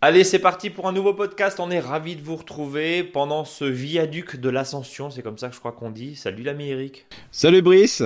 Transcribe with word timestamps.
Allez, 0.00 0.22
c'est 0.22 0.38
parti 0.38 0.68
pour 0.68 0.86
un 0.86 0.92
nouveau 0.92 1.14
podcast. 1.14 1.58
On 1.60 1.70
est 1.70 1.80
ravis 1.80 2.14
de 2.14 2.22
vous 2.22 2.36
retrouver 2.36 3.02
pendant 3.02 3.46
ce 3.46 3.64
viaduc 3.64 4.36
de 4.36 4.50
l'ascension. 4.50 5.08
C'est 5.08 5.22
comme 5.22 5.38
ça 5.38 5.48
que 5.48 5.54
je 5.54 5.60
crois 5.60 5.72
qu'on 5.72 5.90
dit. 5.90 6.14
Salut 6.14 6.42
l'ami 6.42 6.68
Eric. 6.68 7.06
Salut 7.32 7.62
Brice. 7.62 8.02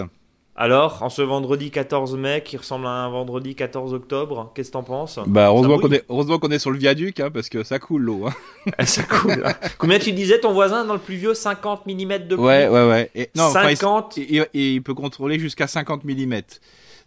Alors, 0.61 1.05
en 1.05 1.09
ce 1.09 1.23
vendredi 1.23 1.71
14 1.71 2.17
mai 2.17 2.43
qui 2.45 2.57
ressemble 2.57 2.87
à 2.87 2.91
un 2.91 3.09
vendredi 3.09 3.55
14 3.55 3.95
octobre, 3.95 4.51
qu'est-ce 4.57 4.71
que 4.71 4.73
t'en 4.73 4.83
penses? 4.83 5.21
Bah 5.29 5.47
heureusement 5.47 5.79
qu'on 5.79 5.93
est, 5.93 6.05
heureusement 6.09 6.41
qu'on 6.41 6.51
est 6.51 6.59
sur 6.59 6.73
le 6.73 6.79
viaduc, 6.79 7.21
hein, 7.21 7.31
parce 7.33 7.49
que 7.49 7.63
ça 7.63 7.79
coule 7.79 8.03
l'eau. 8.03 8.27
Hein. 8.27 8.73
ça 8.85 9.05
coule. 9.05 9.41
Hein. 9.47 9.55
Combien 9.79 10.01
tu 10.01 10.11
disais 10.11 10.41
ton 10.41 10.53
voisin 10.53 10.85
dans 10.85 10.95
le 10.95 10.99
pluvieux 10.99 11.33
50 11.33 11.87
mm 11.87 11.93
de 12.27 12.35
pluie? 12.35 12.45
Ouais, 12.45 12.67
ouais, 12.67 12.89
ouais. 12.89 13.09
Et, 13.15 13.31
non, 13.37 13.49
50 13.49 14.17
il, 14.17 14.49
il, 14.53 14.83
peut 14.83 14.95
contrôler 14.95 15.39
jusqu'à 15.39 15.69
50 15.69 16.03
mm. 16.03 16.41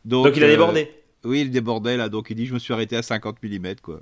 Donc, 0.06 0.28
donc 0.28 0.38
il 0.38 0.46
a 0.46 0.48
débordé? 0.48 0.90
Euh, 1.26 1.28
Oui, 1.28 1.42
il 1.42 1.52
débordait 1.52 1.98
là, 1.98 2.08
donc 2.08 2.28
il 2.30 2.38
dit 2.38 2.46
je 2.46 2.54
me 2.54 2.60
suis 2.60 2.74
arrêté 2.74 2.96
à 2.96 3.02
50 3.02 3.36
mm 3.44 3.76
quoi. 3.84 4.00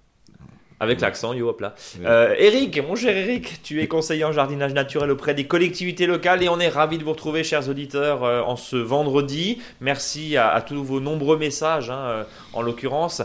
Avec 0.81 1.01
l'accent, 1.01 1.33
yo 1.33 1.49
hop 1.49 1.59
là. 1.59 1.75
Euh, 2.05 2.33
Eric, 2.37 2.81
mon 2.87 2.95
cher 2.95 3.15
Eric, 3.15 3.61
tu 3.63 3.81
es 3.81 3.87
conseiller 3.87 4.23
en 4.23 4.31
jardinage 4.31 4.73
naturel 4.73 5.11
auprès 5.11 5.33
des 5.33 5.45
collectivités 5.45 6.05
locales 6.05 6.41
et 6.41 6.47
on 6.47 6.57
est 6.57 6.69
ravis 6.69 6.97
de 6.97 7.03
vous 7.03 7.11
retrouver, 7.11 7.43
chers 7.43 7.67
auditeurs, 7.67 8.23
euh, 8.23 8.41
en 8.41 8.55
ce 8.55 8.77
vendredi. 8.77 9.61
Merci 9.81 10.37
à, 10.37 10.63
tous 10.65 10.81
vos 10.81 11.01
nombreux 11.01 11.37
messages, 11.37 11.89
hein, 11.89 11.99
euh, 11.99 12.23
en 12.53 12.61
l'occurrence. 12.61 13.21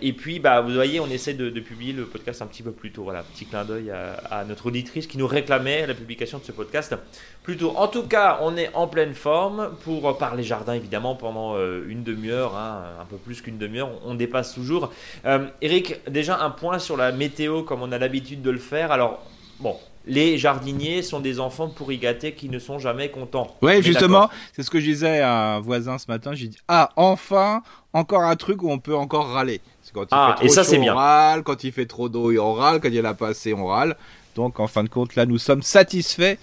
Et 0.00 0.12
puis, 0.12 0.38
bah, 0.38 0.60
vous 0.60 0.72
voyez, 0.72 1.00
on 1.00 1.06
essaie 1.06 1.34
de, 1.34 1.48
publier 1.60 1.92
le 1.92 2.04
podcast 2.04 2.42
un 2.42 2.46
petit 2.46 2.62
peu 2.62 2.72
plus 2.72 2.92
tôt. 2.92 3.04
Voilà, 3.04 3.22
petit 3.22 3.46
clin 3.46 3.64
d'œil 3.64 3.90
à, 3.90 4.44
notre 4.44 4.66
auditrice 4.66 5.06
qui 5.06 5.18
nous 5.18 5.26
réclamait 5.26 5.86
la 5.86 5.94
publication 5.94 6.38
de 6.38 6.44
ce 6.44 6.52
podcast 6.52 6.94
plus 7.42 7.56
tôt. 7.56 7.72
En 7.76 7.88
tout 7.88 8.04
cas, 8.04 8.38
on 8.42 8.56
est 8.56 8.70
en 8.74 8.86
pleine 8.86 9.14
forme 9.14 9.70
pour 9.84 10.16
parler 10.18 10.42
jardin, 10.42 10.74
évidemment, 10.74 11.14
pendant 11.14 11.56
une 11.58 12.02
demi-heure, 12.02 12.56
hein, 12.56 12.84
un 13.00 13.04
peu 13.04 13.16
plus 13.16 13.40
qu'une 13.40 13.58
demi-heure. 13.58 13.90
On, 14.04 14.14
dépasse 14.14 14.54
toujours. 14.54 14.92
Eric, 15.60 16.00
déjà 16.08 16.40
un 16.40 16.50
point 16.50 16.78
sur 16.78 16.96
la 16.96 17.12
météo 17.12 17.62
comme 17.62 17.82
on 17.82 17.92
a 17.92 17.98
l'habitude 17.98 18.42
de 18.42 18.50
le 18.50 18.58
faire. 18.58 18.92
Alors, 18.92 19.24
bon, 19.60 19.76
les 20.06 20.38
jardiniers 20.38 21.02
sont 21.02 21.20
des 21.20 21.40
enfants 21.40 21.68
pour 21.68 21.92
y 21.92 21.98
gâter 21.98 22.32
qui 22.32 22.48
ne 22.48 22.58
sont 22.58 22.78
jamais 22.78 23.10
contents. 23.10 23.54
Ouais, 23.62 23.82
justement, 23.82 24.30
c'est 24.52 24.62
ce 24.62 24.70
que 24.70 24.80
je 24.80 24.86
disais 24.86 25.20
à 25.20 25.56
un 25.56 25.60
voisin 25.60 25.98
ce 25.98 26.06
matin. 26.08 26.34
J'ai 26.34 26.48
dit 26.48 26.58
ah 26.68 26.90
enfin 26.96 27.62
encore 27.92 28.22
un 28.22 28.36
truc 28.36 28.62
où 28.62 28.70
on 28.70 28.78
peut 28.78 28.96
encore 28.96 29.28
râler. 29.28 29.60
Quand 29.94 30.04
il 30.04 30.08
ah, 30.12 30.28
fait 30.28 30.36
trop 30.36 30.46
et 30.46 30.48
ça 30.48 30.64
c'est 30.64 30.78
bien. 30.78 30.94
On 30.94 30.96
râle, 30.96 31.42
quand 31.42 31.64
il 31.64 31.72
fait 31.72 31.84
trop 31.84 32.08
d'eau, 32.08 32.32
on 32.40 32.54
râle, 32.54 32.80
quand 32.80 32.88
il 32.88 32.94
n'y 32.94 33.00
en 33.00 33.04
a 33.04 33.14
pas 33.14 33.28
assez, 33.28 33.52
on 33.52 33.66
râle. 33.66 33.96
Donc 34.34 34.58
en 34.58 34.66
fin 34.66 34.84
de 34.84 34.88
compte, 34.88 35.14
là, 35.16 35.26
nous 35.26 35.38
sommes 35.38 35.62
satisfaits. 35.62 36.36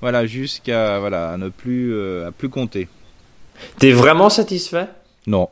Voilà, 0.00 0.26
jusqu'à 0.26 0.98
voilà, 0.98 1.36
ne 1.36 1.48
plus 1.48 1.94
euh, 1.94 2.28
à 2.28 2.32
plus 2.32 2.48
compter. 2.48 2.88
T'es 3.78 3.92
vraiment 3.92 4.30
satisfait? 4.30 4.88
Non. 5.26 5.48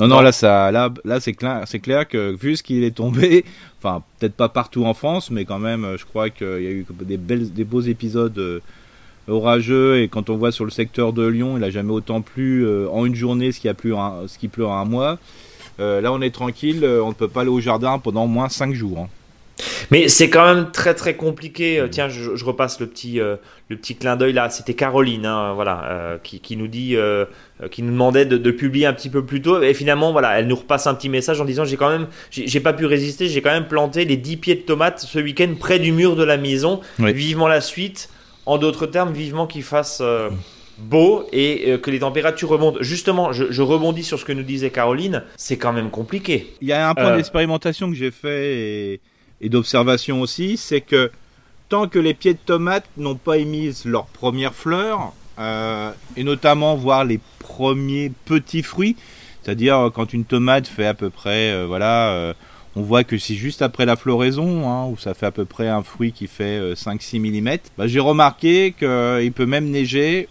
Non, 0.00 0.08
non, 0.08 0.20
là, 0.20 0.32
ça, 0.32 0.72
là, 0.72 0.92
là, 1.04 1.20
c'est 1.20 1.34
clair, 1.34 1.62
c'est 1.66 1.78
clair 1.78 2.08
que 2.08 2.34
vu 2.34 2.56
ce 2.56 2.64
qu'il 2.64 2.82
est 2.82 2.96
tombé, 2.96 3.44
enfin, 3.78 4.02
peut-être 4.18 4.34
pas 4.34 4.48
partout 4.48 4.84
en 4.84 4.94
France, 4.94 5.30
mais 5.30 5.44
quand 5.44 5.60
même, 5.60 5.94
je 5.96 6.04
crois 6.04 6.30
qu'il 6.30 6.46
y 6.46 6.66
a 6.66 6.70
eu 6.70 6.86
des 7.02 7.16
belles, 7.16 7.52
des 7.52 7.62
beaux 7.62 7.80
épisodes 7.80 8.36
euh, 8.38 8.60
orageux 9.28 10.00
et 10.00 10.08
quand 10.08 10.30
on 10.30 10.36
voit 10.36 10.50
sur 10.50 10.64
le 10.64 10.72
secteur 10.72 11.12
de 11.12 11.24
Lyon, 11.24 11.56
il 11.56 11.64
a 11.64 11.70
jamais 11.70 11.92
autant 11.92 12.22
plu 12.22 12.66
euh, 12.66 12.88
en 12.90 13.06
une 13.06 13.14
journée 13.14 13.52
ce 13.52 13.60
qui 13.60 13.68
a 13.68 13.74
plu, 13.74 13.94
ce 14.26 14.36
qui 14.36 14.48
pleut 14.48 14.66
en 14.66 14.74
un 14.74 14.84
mois. 14.84 15.18
Euh, 15.78 16.00
là, 16.00 16.12
on 16.12 16.20
est 16.20 16.34
tranquille, 16.34 16.84
on 16.84 17.08
ne 17.08 17.14
peut 17.14 17.28
pas 17.28 17.42
aller 17.42 17.50
au 17.50 17.60
jardin 17.60 17.98
pendant 18.00 18.24
au 18.24 18.28
moins 18.28 18.48
5 18.48 18.74
jours. 18.74 18.98
Hein. 18.98 19.08
Mais 19.90 20.08
c'est 20.08 20.30
quand 20.30 20.54
même 20.54 20.70
très 20.72 20.94
très 20.94 21.14
compliqué. 21.14 21.78
Euh, 21.78 21.88
tiens, 21.88 22.08
je, 22.08 22.44
repasse 22.44 22.80
le 22.80 22.86
petit, 22.86 23.20
euh, 23.20 23.36
le 23.68 23.76
petit 23.76 23.96
clin 23.96 24.16
d'œil 24.16 24.32
là. 24.32 24.50
C'était 24.50 24.74
Caroline, 24.74 25.26
hein, 25.26 25.52
voilà, 25.54 25.84
euh, 25.84 26.18
qui, 26.22 26.40
qui, 26.40 26.56
nous 26.56 26.68
dit, 26.68 26.96
qui 27.70 27.82
nous 27.82 27.92
demandait 27.92 28.26
de, 28.26 28.50
publier 28.50 28.86
un 28.86 28.92
petit 28.92 29.10
peu 29.10 29.24
plus 29.24 29.42
tôt. 29.42 29.62
Et 29.62 29.74
finalement, 29.74 30.12
voilà, 30.12 30.38
elle 30.38 30.46
nous 30.46 30.56
repasse 30.56 30.86
un 30.86 30.94
petit 30.94 31.08
message 31.08 31.40
en 31.40 31.44
disant 31.44 31.64
j'ai 31.64 31.76
quand 31.76 31.90
même, 31.90 32.06
j'ai 32.30 32.60
pas 32.60 32.72
pu 32.72 32.86
résister. 32.86 33.28
J'ai 33.28 33.42
quand 33.42 33.52
même 33.52 33.68
planté 33.68 34.04
les 34.04 34.16
10 34.16 34.36
pieds 34.38 34.54
de 34.54 34.62
tomates 34.62 35.00
ce 35.00 35.18
week-end 35.18 35.54
près 35.58 35.78
du 35.78 35.92
mur 35.92 36.16
de 36.16 36.24
la 36.24 36.36
maison. 36.36 36.80
Vivement 36.98 37.48
la 37.48 37.60
suite. 37.60 38.10
En 38.46 38.58
d'autres 38.58 38.86
termes, 38.86 39.12
vivement 39.12 39.46
qu'il 39.46 39.62
fasse 39.62 40.02
beau 40.76 41.26
et 41.32 41.78
que 41.82 41.90
les 41.90 42.00
températures 42.00 42.50
remontent. 42.50 42.78
Justement, 42.82 43.32
je, 43.32 43.62
rebondis 43.62 44.04
sur 44.04 44.18
ce 44.18 44.24
que 44.24 44.32
nous 44.32 44.42
disait 44.42 44.70
Caroline, 44.70 45.22
c'est 45.36 45.56
quand 45.56 45.72
même 45.72 45.90
compliqué. 45.90 46.52
Il 46.60 46.68
y 46.68 46.72
a 46.72 46.88
un 46.88 46.94
point 46.94 47.16
d'expérimentation 47.16 47.88
que 47.88 47.96
j'ai 47.96 48.10
fait 48.10 48.56
et 48.56 49.00
et 49.44 49.50
d'observation 49.50 50.22
aussi, 50.22 50.56
c'est 50.56 50.80
que 50.80 51.12
tant 51.68 51.86
que 51.86 51.98
les 51.98 52.14
pieds 52.14 52.32
de 52.32 52.38
tomates 52.38 52.86
n'ont 52.96 53.14
pas 53.14 53.36
émis 53.36 53.72
leurs 53.84 54.06
premières 54.06 54.54
fleurs, 54.54 55.12
euh, 55.38 55.90
et 56.16 56.24
notamment 56.24 56.76
voir 56.76 57.04
les 57.04 57.20
premiers 57.40 58.10
petits 58.24 58.62
fruits, 58.62 58.96
c'est-à-dire 59.42 59.78
euh, 59.78 59.90
quand 59.90 60.14
une 60.14 60.24
tomate 60.24 60.66
fait 60.66 60.86
à 60.86 60.94
peu 60.94 61.10
près, 61.10 61.50
euh, 61.50 61.66
voilà, 61.66 62.34
on 62.74 62.80
voit 62.80 63.04
que 63.04 63.18
c'est 63.18 63.34
juste 63.34 63.60
après 63.60 63.84
la 63.84 63.96
floraison, 63.96 64.66
hein, 64.66 64.86
où 64.86 64.96
ça 64.96 65.12
fait 65.12 65.26
à 65.26 65.30
peu 65.30 65.44
près 65.44 65.68
un 65.68 65.82
fruit 65.82 66.12
qui 66.12 66.26
fait 66.26 66.72
5-6 66.72 67.20
mm, 67.20 67.58
bah, 67.76 67.86
j'ai 67.86 68.00
remarqué 68.00 68.74
qu'il 68.78 69.32
peut 69.32 69.46
même 69.46 69.68
neiger. 69.68 70.26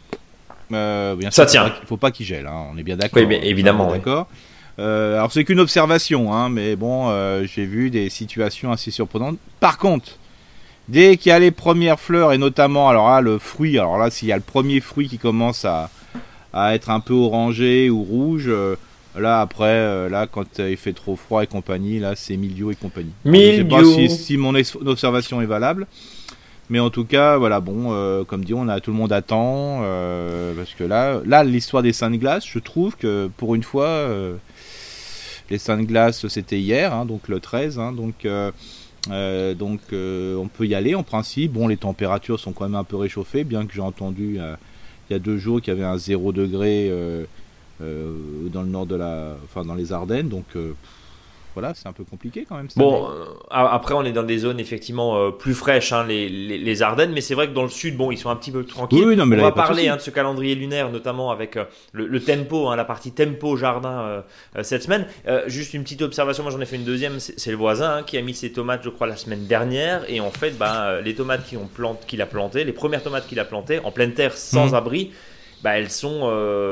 bien 0.72 1.29
ça 1.29 1.46
tient. 1.46 1.72
Il 1.84 1.88
faut 1.88 1.97
pas 1.97 2.09
qu'il 2.09 2.25
gèle, 2.25 2.47
hein, 2.47 2.66
on 2.73 2.78
est 2.79 2.84
bien 2.84 2.97
d'accord. 2.97 3.22
Oui, 3.22 3.28
mais 3.28 3.47
évidemment. 3.47 3.91
D'accord. 3.91 4.28
Euh, 4.79 5.16
alors 5.16 5.31
c'est 5.31 5.44
qu'une 5.44 5.59
observation, 5.59 6.34
hein, 6.34 6.50
mais 6.50 6.75
bon, 6.75 7.09
euh, 7.09 7.45
j'ai 7.45 7.66
vu 7.66 7.89
des 7.89 8.09
situations 8.09 8.72
assez 8.72 8.91
surprenantes. 8.91 9.38
Par 9.59 9.78
contre, 9.78 10.17
dès 10.88 11.17
qu'il 11.17 11.29
y 11.29 11.34
a 11.34 11.39
les 11.39 11.51
premières 11.51 12.00
fleurs 12.00 12.34
et 12.34 12.38
notamment, 12.38 12.89
alors 12.89 13.09
là, 13.09 13.22
le 13.22 13.38
fruit, 13.38 13.78
alors 13.78 13.97
là, 13.97 14.09
s'il 14.09 14.29
y 14.29 14.31
a 14.31 14.35
le 14.35 14.41
premier 14.41 14.79
fruit 14.79 15.07
qui 15.07 15.19
commence 15.19 15.63
à, 15.66 15.89
à 16.53 16.73
être 16.73 16.89
un 16.89 17.00
peu 17.00 17.13
orangé 17.13 17.89
ou 17.91 18.01
rouge, 18.01 18.45
euh, 18.47 18.75
là 19.16 19.41
après, 19.41 20.09
là 20.09 20.25
quand 20.25 20.57
il 20.57 20.78
fait 20.78 20.94
trop 20.94 21.16
froid 21.16 21.44
et 21.44 21.47
compagnie, 21.47 22.00
là 22.00 22.16
c'est 22.16 22.35
milieu 22.35 22.72
et 22.72 22.75
compagnie. 22.75 23.13
Mildiou. 23.25 23.78
Je 23.78 23.85
sais 23.85 24.07
pas 24.07 24.09
si, 24.09 24.09
si, 24.09 24.38
mon 24.38 24.55
observation 24.85 25.40
est 25.40 25.45
valable. 25.45 25.85
Mais 26.69 26.79
en 26.79 26.90
tout 26.90 27.03
cas, 27.03 27.38
voilà, 27.38 27.59
bon, 27.59 28.23
comme 28.25 28.44
dit, 28.44 28.55
on 28.55 28.67
a 28.69 28.79
tout 28.79 28.90
le 28.90 28.97
monde 28.97 29.11
attend 29.11 29.81
parce 30.55 30.73
que 30.73 30.84
là, 30.84 31.19
là, 31.25 31.44
l'histoire 31.44 31.84
des 31.84 31.94
saintes 31.94 32.17
glaces, 32.17 32.47
je 32.47 32.57
trouve 32.57 32.95
que 32.95 33.29
pour 33.38 33.53
une 33.53 33.61
fois, 33.61 34.07
les 35.50 35.58
Saintes 35.58 35.86
Glaces, 35.86 36.28
c'était 36.28 36.59
hier, 36.59 36.94
hein, 36.94 37.06
donc 37.06 37.28
le 37.28 37.40
13. 37.40 37.80
Hein, 37.80 37.92
donc 37.94 38.26
euh, 38.26 38.52
euh, 39.09 39.54
donc 39.54 39.81
euh, 39.92 40.36
on 40.38 40.48
peut 40.48 40.66
y 40.66 40.76
aller 40.76 40.96
en 40.96 41.04
principe. 41.04 41.54
Bon, 41.54 41.68
les 41.68 41.78
températures 41.78 42.40
sont 42.40 42.54
quand 42.54 42.66
même 42.66 42.76
un 42.76 42.84
peu 42.84 42.96
réchauffées, 42.96 43.44
bien 43.44 43.66
que 43.66 43.74
j'ai 43.74 43.82
entendu 43.82 44.40
il 45.09 45.14
y 45.14 45.16
a 45.16 45.20
deux 45.20 45.38
jours 45.38 45.62
qu'il 45.62 45.74
y 45.74 45.76
avait 45.76 45.86
un 45.86 45.98
0 45.98 46.32
degré 46.32 46.90
dans 47.80 48.62
le 48.62 48.70
nord 48.70 48.86
de 48.86 48.96
la, 48.96 49.36
enfin 49.44 49.66
dans 49.66 49.76
les 49.76 49.92
Ardennes. 49.92 50.30
Donc 50.30 50.46
voilà, 51.53 51.74
c'est 51.75 51.88
un 51.88 51.94
peu 51.94 52.03
compliqué 52.03 52.46
quand 52.47 52.58
même. 52.58 52.68
Bon, 52.75 53.09
euh, 53.09 53.25
après, 53.52 53.94
on 53.94 54.03
est 54.03 54.12
dans 54.12 54.24
des 54.24 54.40
zones 54.40 54.59
effectivement 54.59 55.18
euh, 55.18 55.30
plus 55.30 55.53
fraîches, 55.53 55.94
hein, 55.94 56.03
les, 56.08 56.28
les, 56.28 56.81
Ardennes, 56.81 57.12
mais 57.14 57.22
c'est 57.22 57.36
vrai 57.36 57.47
que 57.47 57.53
dans 57.53 57.64
le 57.64 57.69
sud, 57.69 57.96
bon, 57.96 58.12
ils 58.12 58.18
sont 58.18 58.31
un 58.31 58.36
petit 58.36 58.52
peu 58.52 58.64
tranquilles. 58.64 59.06
Oui, 59.06 59.16
non, 59.16 59.28
mais 59.28 59.40
on 59.40 59.44
va 59.44 59.52
parler 59.52 59.88
hein, 59.88 59.97
de 59.97 60.02
ce 60.02 60.09
calendrier 60.09 60.56
lunaire, 60.56 60.91
notamment 60.91 61.30
avec 61.30 61.58
euh, 61.58 61.66
le, 61.91 62.19
tempo, 62.19 62.69
hein, 62.69 62.75
la 62.75 62.86
partie 62.86 63.12
tempo 63.12 63.56
jardin 63.56 64.24
cette 64.62 64.84
semaine. 64.84 65.06
juste 65.47 65.74
une 65.74 65.84
petite 65.84 66.02
observation, 66.02 66.44
moi 66.44 66.52
j'en 66.52 66.59
ai 66.59 66.66
fait 66.66 66.75
une 66.75 66.84
deuxième, 66.84 67.19
c'est 67.19 67.52
le 67.52 67.58
voisin 67.58 68.03
qui 68.03 68.18
a 68.18 68.22
mis 68.22 68.34
ses 68.34 68.52
tomates, 68.52 68.81
je 68.84 68.90
crois, 68.90 69.08
la 69.08 69.16
semaine 69.16 69.46
dernière, 69.46 70.09
et 70.09 70.20
en 70.20 70.31
fait, 70.31 70.58
bah, 70.58 71.02
les 71.02 71.14
tomates 71.14 71.46
qu'il 71.46 71.59
qu'il 72.08 72.22
a 72.22 72.25
plantées, 72.25 72.64
les 72.64 72.74
premières 72.74 73.03
tomates 73.03 73.28
qu'il 73.28 73.40
a 73.40 73.46
plantées 73.46 73.80
en 73.84 73.91
pleine 73.91 74.14
terre, 74.14 74.35
sans 74.35 74.70
mhm. 74.70 74.74
abri. 74.74 75.12
Bah, 75.64 75.78
elles 75.78 75.91
sont 75.91 76.28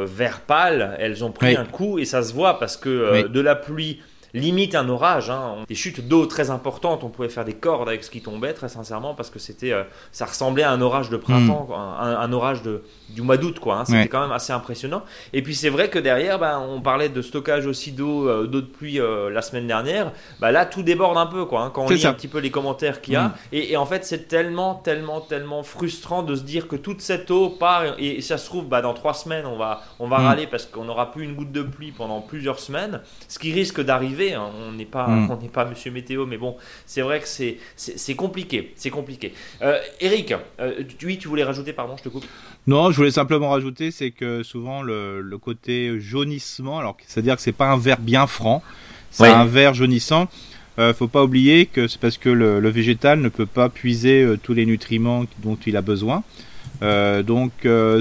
vert 0.06 0.42
pâle, 0.42 0.98
elles 1.00 1.24
ont 1.24 1.32
pris 1.32 1.56
un 1.56 1.66
coup 1.66 2.00
et 2.00 2.06
ça 2.06 2.24
se 2.24 2.34
voit 2.34 2.60
parce 2.60 2.78
que 2.78 3.28
de 3.28 3.40
la 3.40 3.56
pluie 3.56 4.02
limite 4.34 4.76
un 4.76 4.88
orage. 4.90 5.30
Hein. 5.30 5.58
Des 5.68 5.76
chutes 5.76 6.08
d'eau 6.08 6.26
très 6.26 6.50
importantes, 6.50 7.04
on 7.04 7.10
pouvait 7.10 7.30
faire 7.30 7.46
des 7.46 7.54
cordes 7.54 7.88
avec 7.88 8.04
ce 8.04 8.10
qui 8.10 8.22
tombait, 8.22 8.54
très 8.54 8.70
sincèrement, 8.70 9.14
parce 9.14 9.30
que 9.30 9.40
c'était, 9.40 9.74
euh, 9.74 9.84
ça 10.12 10.26
ressemblait 10.26 10.64
à 10.64 10.72
un 10.72 10.82
orage 10.82 11.10
de 11.10 11.18
printemps, 11.18 11.68
hmm. 11.70 11.74
un, 11.74 12.34
orage 12.34 12.62
de, 12.62 12.84
du 13.10 13.22
mois 13.22 13.38
d'août, 13.38 13.60
quoi. 13.60 13.80
Hein. 13.80 13.86
C'était 13.86 14.08
quand 14.08 14.22
même 14.22 14.32
assez 14.32 14.54
impressionnant. 14.54 15.04
Et 15.34 15.42
puis 15.42 15.56
c'est 15.56 15.70
vrai 15.70 15.90
que 15.90 16.00
derrière, 16.00 16.40
ben, 16.40 16.60
on 16.60 16.82
parlait 16.82 17.10
de 17.10 17.22
stockage 17.22 17.66
aussi 17.66 17.92
d'eau, 17.92 18.28
euh, 18.28 18.48
d'eau 18.48 18.62
de 18.62 18.68
pluie 18.68 19.00
euh, 19.00 19.30
la 19.30 19.42
semaine 19.42 19.68
dernière. 19.68 20.12
Bah, 20.40 20.52
là, 20.52 20.66
tout 20.66 20.84
déborde 20.84 21.18
un 21.18 21.26
peu, 21.26 21.46
quoi. 21.46 21.64
Hein, 21.64 21.72
quand 21.74 21.86
on 21.86 21.90
lit 21.90 22.06
un 22.06 22.14
petit 22.14 22.28
peu 22.28 22.40
les 22.40 22.52
commentaires 22.52 23.02
qu'il 23.02 23.14
y 23.14 23.18
a. 23.18 23.30
Hmm. 23.30 23.34
Et, 23.52 23.78
en 23.78 23.86
fait, 23.86 24.06
c'est 24.06 24.28
tellement, 24.28 24.76
tellement, 24.76 25.22
tellement 25.22 25.64
frustrant 25.64 26.24
de 26.24 26.36
se 26.36 26.44
dire 26.44 26.68
que 26.68 26.76
toute 26.76 27.02
cette 27.02 27.32
eau 27.32 27.50
part 27.50 27.84
et, 27.98 28.22
ça 28.22 28.38
se 28.38 28.46
trouve, 28.46 28.68
bah, 28.68 28.82
dans 28.82 28.94
trois 28.94 29.14
semaines, 29.14 29.46
on 29.46 29.58
va, 29.58 29.82
on 30.00 30.08
va 30.08 30.20
hmm. 30.20 30.26
râler 30.26 30.48
parce 30.48 30.66
qu'on 30.66 30.86
n'aura 30.86 31.12
plus 31.12 31.24
une 31.24 31.36
goutte 31.36 31.52
de 31.52 31.64
pluie 31.64 31.92
pendant 31.92 32.22
plusieurs 32.22 32.60
semaines. 32.60 33.02
Ce 33.28 33.40
qui 33.40 33.52
risque 33.52 33.82
d'arriver, 33.82 34.21
hein. 34.34 34.50
on 34.68 34.72
n'est 34.72 34.86
pas, 34.86 35.08
on 35.08 35.38
n'est 35.38 35.50
pas 35.50 35.66
Monsieur 35.66 35.92
Météo, 35.92 36.26
mais 36.26 36.38
bon, 36.38 36.56
c'est 36.86 37.02
vrai 37.02 37.20
que 37.20 37.28
c'est, 37.28 37.58
c'est, 37.76 38.16
compliqué, 38.16 38.74
c'est 38.76 38.90
compliqué. 38.90 39.34
Euh, 39.62 39.80
Eric, 40.00 40.34
oui, 41.04 41.18
tu 41.18 41.28
voulais 41.28 41.44
rajouter, 41.44 41.74
pardon, 41.74 41.96
je 41.98 42.04
te 42.04 42.10
coupe. 42.10 42.26
Non, 42.68 42.92
je 42.92 42.98
voulais 42.98 43.12
simplement 43.12 43.50
rajouter, 43.50 43.92
c'est 43.92 44.12
que 44.12 44.44
souvent 44.44 44.82
le, 44.82 45.22
le 45.22 45.38
côté 45.38 46.00
jaunissement, 46.00 46.80
alors 46.80 46.98
c'est-à-dire 47.08 47.36
que 47.36 47.42
c'est 47.42 47.52
pas 47.52 47.68
un 47.68 47.78
vert 47.78 48.00
bien 48.00 48.28
franc, 48.28 48.62
c'est 49.12 49.28
un 49.28 49.46
vert 49.46 49.74
jaunissant. 49.74 50.28
euh, 50.80 50.94
faut 50.94 51.08
pas 51.08 51.24
oublier 51.24 51.66
que 51.66 51.88
c'est 51.88 52.00
parce 52.00 52.18
que 52.18 52.30
le, 52.30 52.70
végétal 52.70 53.20
ne 53.20 53.30
peut 53.30 53.46
pas 53.46 53.70
puiser 53.70 54.24
euh, 54.24 54.38
tous 54.42 54.54
les 54.54 54.66
nutriments 54.66 55.26
dont 55.40 55.58
il 55.66 55.78
a 55.78 55.82
besoin. 55.82 56.24
Euh, 56.82 57.22
donc 57.22 57.52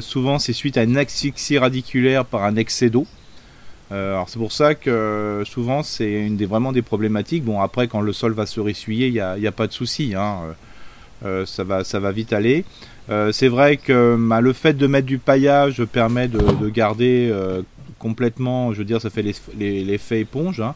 souvent 0.00 0.38
c'est 0.38 0.55
suite 0.55 0.78
à 0.78 0.84
une 0.84 0.96
asphyxie 0.96 1.58
radiculaire 1.58 2.25
par 2.25 2.44
un 2.44 2.56
excès 2.56 2.88
d'eau. 2.88 3.06
Alors 3.91 4.29
c'est 4.29 4.39
pour 4.39 4.53
ça 4.53 4.75
que 4.75 5.43
souvent 5.45 5.83
c'est 5.83 6.13
une 6.13 6.37
des 6.37 6.47
vraiment 6.47 6.73
des 6.73 6.83
problématiques. 6.83 7.45
Bon 7.45 7.61
après 7.61 7.89
quand 7.89 8.01
le 8.01 8.13
sol 8.13 8.33
va 8.33 8.47
se 8.47 8.61
ressuyer, 8.61 9.09
il 9.09 9.13
n'y 9.13 9.47
a, 9.47 9.53
pas 9.53 9.67
de 9.67 9.73
souci, 9.73 10.15
hein. 10.17 10.55
ça 11.45 11.65
va 11.65 11.83
ça 11.83 11.99
va 11.99 12.13
vite 12.13 12.33
aller. 12.33 12.65
c'est 13.33 13.49
vrai 13.49 13.77
que 13.77 14.17
bah, 14.17 14.41
le 14.41 14.53
fait 14.53 14.75
de 14.75 14.87
mettre 14.87 15.07
du 15.07 15.19
paillage 15.19 15.85
permet 15.85 16.29
de, 16.29 16.69
garder 16.69 17.33
complètement, 18.01 18.73
je 18.73 18.79
veux 18.79 18.85
dire, 18.85 19.01
ça 19.01 19.11
fait 19.11 19.25
l'effet 19.57 20.21
éponge. 20.21 20.61
Hein. 20.61 20.75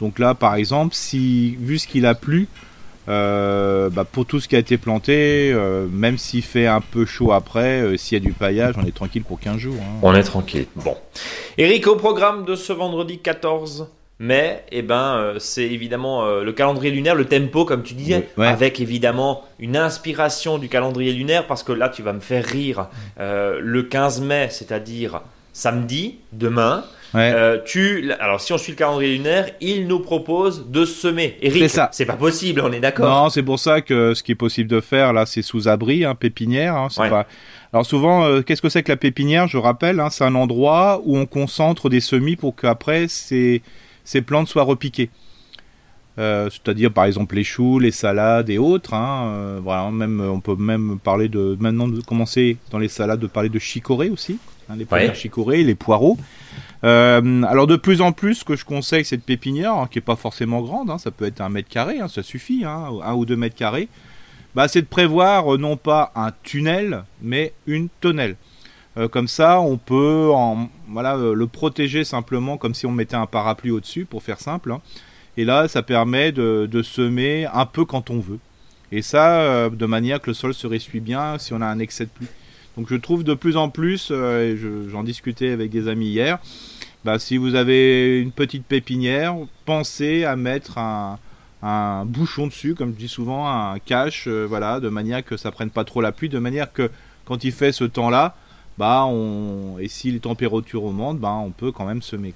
Donc 0.00 0.18
là, 0.18 0.34
par 0.34 0.56
exemple, 0.56 0.96
vu 1.12 1.78
ce 1.78 1.86
qu'il 1.86 2.06
a 2.06 2.16
plu, 2.16 2.48
euh, 3.08 3.90
bah, 3.90 4.04
pour 4.04 4.26
tout 4.26 4.40
ce 4.40 4.48
qui 4.48 4.56
a 4.56 4.58
été 4.58 4.78
planté, 4.78 5.52
euh, 5.52 5.86
même 5.90 6.18
s'il 6.18 6.42
fait 6.42 6.66
un 6.66 6.80
peu 6.80 7.04
chaud 7.04 7.32
après, 7.32 7.80
euh, 7.80 7.96
s'il 7.96 8.18
y 8.18 8.20
a 8.20 8.24
du 8.24 8.32
paillage, 8.32 8.74
on 8.78 8.86
est 8.86 8.94
tranquille 8.94 9.24
pour 9.24 9.40
15 9.40 9.56
jours. 9.56 9.74
Hein. 9.80 9.98
On 10.02 10.14
est 10.14 10.22
tranquille. 10.22 10.66
Bon. 10.76 10.96
Eric, 11.58 11.86
au 11.86 11.96
programme 11.96 12.44
de 12.44 12.54
ce 12.54 12.72
vendredi 12.72 13.18
14 13.18 13.88
mai, 14.20 14.62
eh 14.70 14.82
ben, 14.82 15.34
c'est 15.38 15.64
évidemment 15.64 16.24
le 16.24 16.52
calendrier 16.52 16.92
lunaire, 16.92 17.16
le 17.16 17.24
tempo, 17.24 17.64
comme 17.64 17.82
tu 17.82 17.94
disais, 17.94 18.28
avec 18.38 18.78
évidemment 18.78 19.44
une 19.58 19.76
inspiration 19.76 20.58
du 20.58 20.68
calendrier 20.68 21.12
lunaire, 21.12 21.48
parce 21.48 21.64
que 21.64 21.72
là, 21.72 21.88
tu 21.88 22.02
vas 22.02 22.12
me 22.12 22.20
faire 22.20 22.44
rire. 22.44 22.86
le 23.18 23.82
15 23.82 24.20
mai, 24.20 24.46
c'est-à-dire 24.48 25.22
samedi, 25.52 26.18
demain, 26.32 26.84
euh, 27.14 27.58
tu, 27.64 28.10
alors 28.20 28.40
si 28.40 28.52
on 28.52 28.58
suit 28.58 28.72
le 28.72 28.78
calendrier 28.78 29.16
lunaire, 29.16 29.50
il 29.60 29.86
nous 29.86 30.00
propose 30.00 30.70
de 30.70 30.84
semer. 30.84 31.36
Eric, 31.42 31.70
c'est 31.92 32.06
pas 32.06 32.16
possible, 32.16 32.62
on 32.64 32.72
est 32.72 32.80
d'accord. 32.80 33.08
Non, 33.08 33.30
c'est 33.30 33.42
pour 33.42 33.58
ça 33.58 33.80
que 33.80 34.14
ce 34.14 34.22
qui 34.22 34.32
est 34.32 34.36
possible 34.36 34.70
de 34.70 34.80
faire 34.80 35.12
là, 35.12 35.26
c'est 35.26 35.42
sous 35.42 35.68
abri, 35.68 36.04
hein, 36.04 36.14
pépinière. 36.14 36.76
Hein, 36.76 36.88
pas... 36.96 37.26
Alors 37.72 37.86
souvent, 37.86 38.24
euh, 38.24 38.42
qu'est-ce 38.42 38.62
que 38.62 38.68
c'est 38.68 38.82
que 38.82 38.92
la 38.92 38.96
pépinière? 38.96 39.46
Je 39.46 39.58
rappelle, 39.58 40.00
hein, 40.00 40.10
c'est 40.10 40.24
un 40.24 40.34
endroit 40.34 41.02
où 41.04 41.16
on 41.16 41.26
concentre 41.26 41.88
des 41.88 42.00
semis 42.00 42.36
pour 42.36 42.56
qu'après 42.56 43.08
ces, 43.08 43.62
ces 44.04 44.22
plantes 44.22 44.48
soient 44.48 44.64
repiquées. 44.64 45.10
Euh, 46.18 46.50
c'est-à-dire 46.50 46.92
par 46.92 47.06
exemple 47.06 47.36
les 47.36 47.44
choux, 47.44 47.78
les 47.78 47.90
salades 47.90 48.50
et 48.50 48.58
autres. 48.58 48.92
Hein, 48.92 49.60
voilà, 49.62 49.90
même 49.90 50.20
on 50.20 50.40
peut 50.40 50.56
même 50.56 50.98
parler 51.02 51.28
de 51.28 51.56
maintenant 51.58 51.88
de 51.88 52.02
commencer 52.02 52.58
dans 52.70 52.78
les 52.78 52.88
salades 52.88 53.20
de 53.20 53.26
parler 53.26 53.48
de 53.48 53.58
chicorée 53.58 54.10
aussi, 54.10 54.38
hein, 54.68 54.74
les 54.76 55.14
chicorées, 55.14 55.64
les 55.64 55.74
poireaux. 55.74 56.18
Euh, 56.84 57.42
alors 57.44 57.66
de 57.66 57.76
plus 57.76 58.00
en 58.00 58.12
plus, 58.12 58.36
ce 58.36 58.44
que 58.44 58.56
je 58.56 58.64
conseille, 58.64 59.04
cette 59.04 59.22
pépinière, 59.22 59.74
hein, 59.74 59.88
qui 59.90 59.98
est 59.98 60.02
pas 60.02 60.16
forcément 60.16 60.62
grande, 60.62 60.90
hein, 60.90 60.98
ça 60.98 61.10
peut 61.10 61.24
être 61.24 61.40
un 61.40 61.48
mètre 61.48 61.68
carré, 61.68 62.00
hein, 62.00 62.08
ça 62.08 62.22
suffit, 62.22 62.64
un 62.64 63.14
ou 63.14 63.24
deux 63.24 63.36
mètres 63.36 63.54
carrés, 63.54 63.88
bah, 64.54 64.68
c'est 64.68 64.82
de 64.82 64.86
prévoir 64.86 65.54
euh, 65.54 65.58
non 65.58 65.76
pas 65.76 66.12
un 66.16 66.32
tunnel, 66.42 67.04
mais 67.20 67.52
une 67.66 67.88
tonnelle. 68.00 68.36
Euh, 68.98 69.08
comme 69.08 69.28
ça, 69.28 69.60
on 69.60 69.78
peut 69.78 70.30
en, 70.34 70.68
voilà, 70.88 71.16
le 71.16 71.46
protéger 71.46 72.04
simplement 72.04 72.58
comme 72.58 72.74
si 72.74 72.84
on 72.84 72.92
mettait 72.92 73.16
un 73.16 73.26
parapluie 73.26 73.70
au-dessus, 73.70 74.04
pour 74.04 74.22
faire 74.22 74.40
simple. 74.40 74.76
Et 75.36 75.44
là, 75.44 75.68
ça 75.68 75.82
permet 75.82 76.32
de, 76.32 76.82
semer 76.82 77.46
un 77.54 77.64
peu 77.64 77.84
quand 77.84 78.10
on 78.10 78.18
veut. 78.18 78.38
Et 78.90 79.00
ça, 79.00 79.70
de 79.70 79.86
manière 79.86 80.20
que 80.20 80.28
le 80.28 80.34
sol 80.34 80.52
se 80.52 80.66
ressuie 80.66 81.00
bien 81.00 81.38
si 81.38 81.54
on 81.54 81.62
a 81.62 81.66
un 81.66 81.78
excès 81.78 82.04
de 82.04 82.10
pluie. 82.10 82.28
Donc 82.76 82.86
je 82.88 82.96
trouve 82.96 83.24
de 83.24 83.34
plus 83.34 83.56
en 83.56 83.68
plus, 83.68 84.10
et 84.10 84.56
j'en 84.88 85.02
discutais 85.02 85.50
avec 85.50 85.70
des 85.70 85.88
amis 85.88 86.06
hier, 86.06 86.38
bah, 87.04 87.18
si 87.18 87.36
vous 87.36 87.56
avez 87.56 88.20
une 88.20 88.30
petite 88.30 88.64
pépinière, 88.64 89.34
pensez 89.64 90.24
à 90.24 90.36
mettre 90.36 90.78
un, 90.78 91.18
bouchon 92.04 92.46
dessus, 92.46 92.74
comme 92.74 92.92
je 92.92 92.98
dis 92.98 93.08
souvent, 93.08 93.48
un 93.48 93.78
cache, 93.80 94.26
euh, 94.28 94.46
voilà, 94.48 94.78
de 94.80 94.88
manière 94.88 95.24
que 95.24 95.36
ça 95.36 95.50
prenne 95.50 95.70
pas 95.70 95.84
trop 95.84 96.00
la 96.00 96.12
pluie, 96.12 96.28
de 96.28 96.38
manière 96.38 96.72
que 96.72 96.90
quand 97.24 97.44
il 97.44 97.52
fait 97.52 97.72
ce 97.72 97.84
temps-là, 97.84 98.36
bah 98.78 99.04
on 99.06 99.78
et 99.78 99.88
si 99.88 100.10
les 100.10 100.20
températures 100.20 100.84
augmentent, 100.84 101.18
bah 101.18 101.32
on 101.32 101.50
peut 101.50 101.72
quand 101.72 101.84
même 101.84 102.02
semer. 102.02 102.34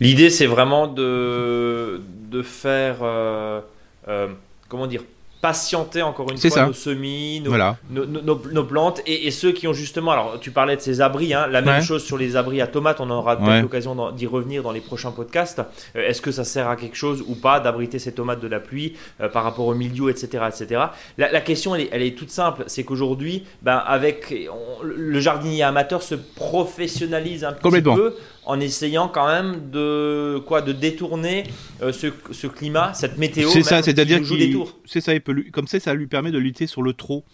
L'idée 0.00 0.30
c'est 0.30 0.46
vraiment 0.46 0.86
de 0.86 2.00
de 2.30 2.42
faire 2.42 2.98
euh, 3.02 3.60
euh, 4.08 4.28
comment 4.68 4.86
dire 4.86 5.02
patienter 5.40 6.02
encore 6.02 6.30
une 6.30 6.38
fois 6.38 6.66
nos 6.66 6.72
semis, 6.72 7.42
nos, 7.90 8.04
nos, 8.24 8.64
plantes 8.64 9.00
et, 9.06 9.30
ceux 9.30 9.52
qui 9.52 9.66
ont 9.66 9.72
justement, 9.72 10.12
alors 10.12 10.38
tu 10.40 10.50
parlais 10.50 10.76
de 10.76 10.80
ces 10.80 11.00
abris, 11.00 11.32
hein, 11.32 11.46
la 11.46 11.62
même 11.62 11.82
chose 11.82 12.04
sur 12.04 12.18
les 12.18 12.36
abris 12.36 12.60
à 12.60 12.66
tomates, 12.66 13.00
on 13.00 13.10
aura 13.10 13.36
peut-être 13.36 13.62
l'occasion 13.62 14.12
d'y 14.12 14.26
revenir 14.26 14.62
dans 14.62 14.72
les 14.72 14.80
prochains 14.80 15.10
podcasts. 15.10 15.60
Euh, 15.96 16.08
est-ce 16.08 16.20
que 16.20 16.30
ça 16.30 16.44
sert 16.44 16.68
à 16.68 16.76
quelque 16.76 16.96
chose 16.96 17.24
ou 17.26 17.34
pas 17.34 17.60
d'abriter 17.60 17.98
ces 17.98 18.12
tomates 18.12 18.40
de 18.40 18.48
la 18.48 18.60
pluie 18.60 18.94
euh, 19.20 19.28
par 19.28 19.44
rapport 19.44 19.66
au 19.66 19.74
milieu, 19.74 20.10
etc. 20.10 20.44
etc. 20.48 20.82
La, 21.16 21.40
question, 21.40 21.74
elle 21.74 21.82
est, 21.82 21.88
elle 21.92 22.02
est, 22.02 22.16
toute 22.16 22.30
simple, 22.30 22.64
c'est 22.66 22.84
qu'aujourd'hui, 22.84 23.44
ben, 23.62 23.76
avec 23.76 24.34
le 24.82 25.20
jardinier 25.20 25.62
amateur 25.62 26.02
se 26.02 26.14
professionnalise 26.14 27.44
un 27.44 27.52
petit 27.52 27.82
peu 27.82 28.14
en 28.50 28.58
essayant 28.58 29.06
quand 29.06 29.28
même 29.28 29.70
de 29.70 30.42
quoi 30.44 30.60
de 30.60 30.72
détourner 30.72 31.44
euh, 31.82 31.92
ce, 31.92 32.46
climat, 32.48 32.92
cette 32.94 33.16
météo. 33.16 33.48
C'est 33.48 33.62
ça, 33.62 33.80
c'est-à-dire 33.80 34.20
qu'il 34.22 34.58
c'est 34.86 35.00
ça, 35.00 35.14
il 35.14 35.20
peut 35.20 35.44
comme 35.52 35.68
ça, 35.68 35.78
ça 35.78 35.94
lui 35.94 36.08
permet 36.08 36.32
de 36.32 36.38
lutter 36.38 36.66
sur 36.66 36.82
le 36.82 36.92
trop. 36.92 37.24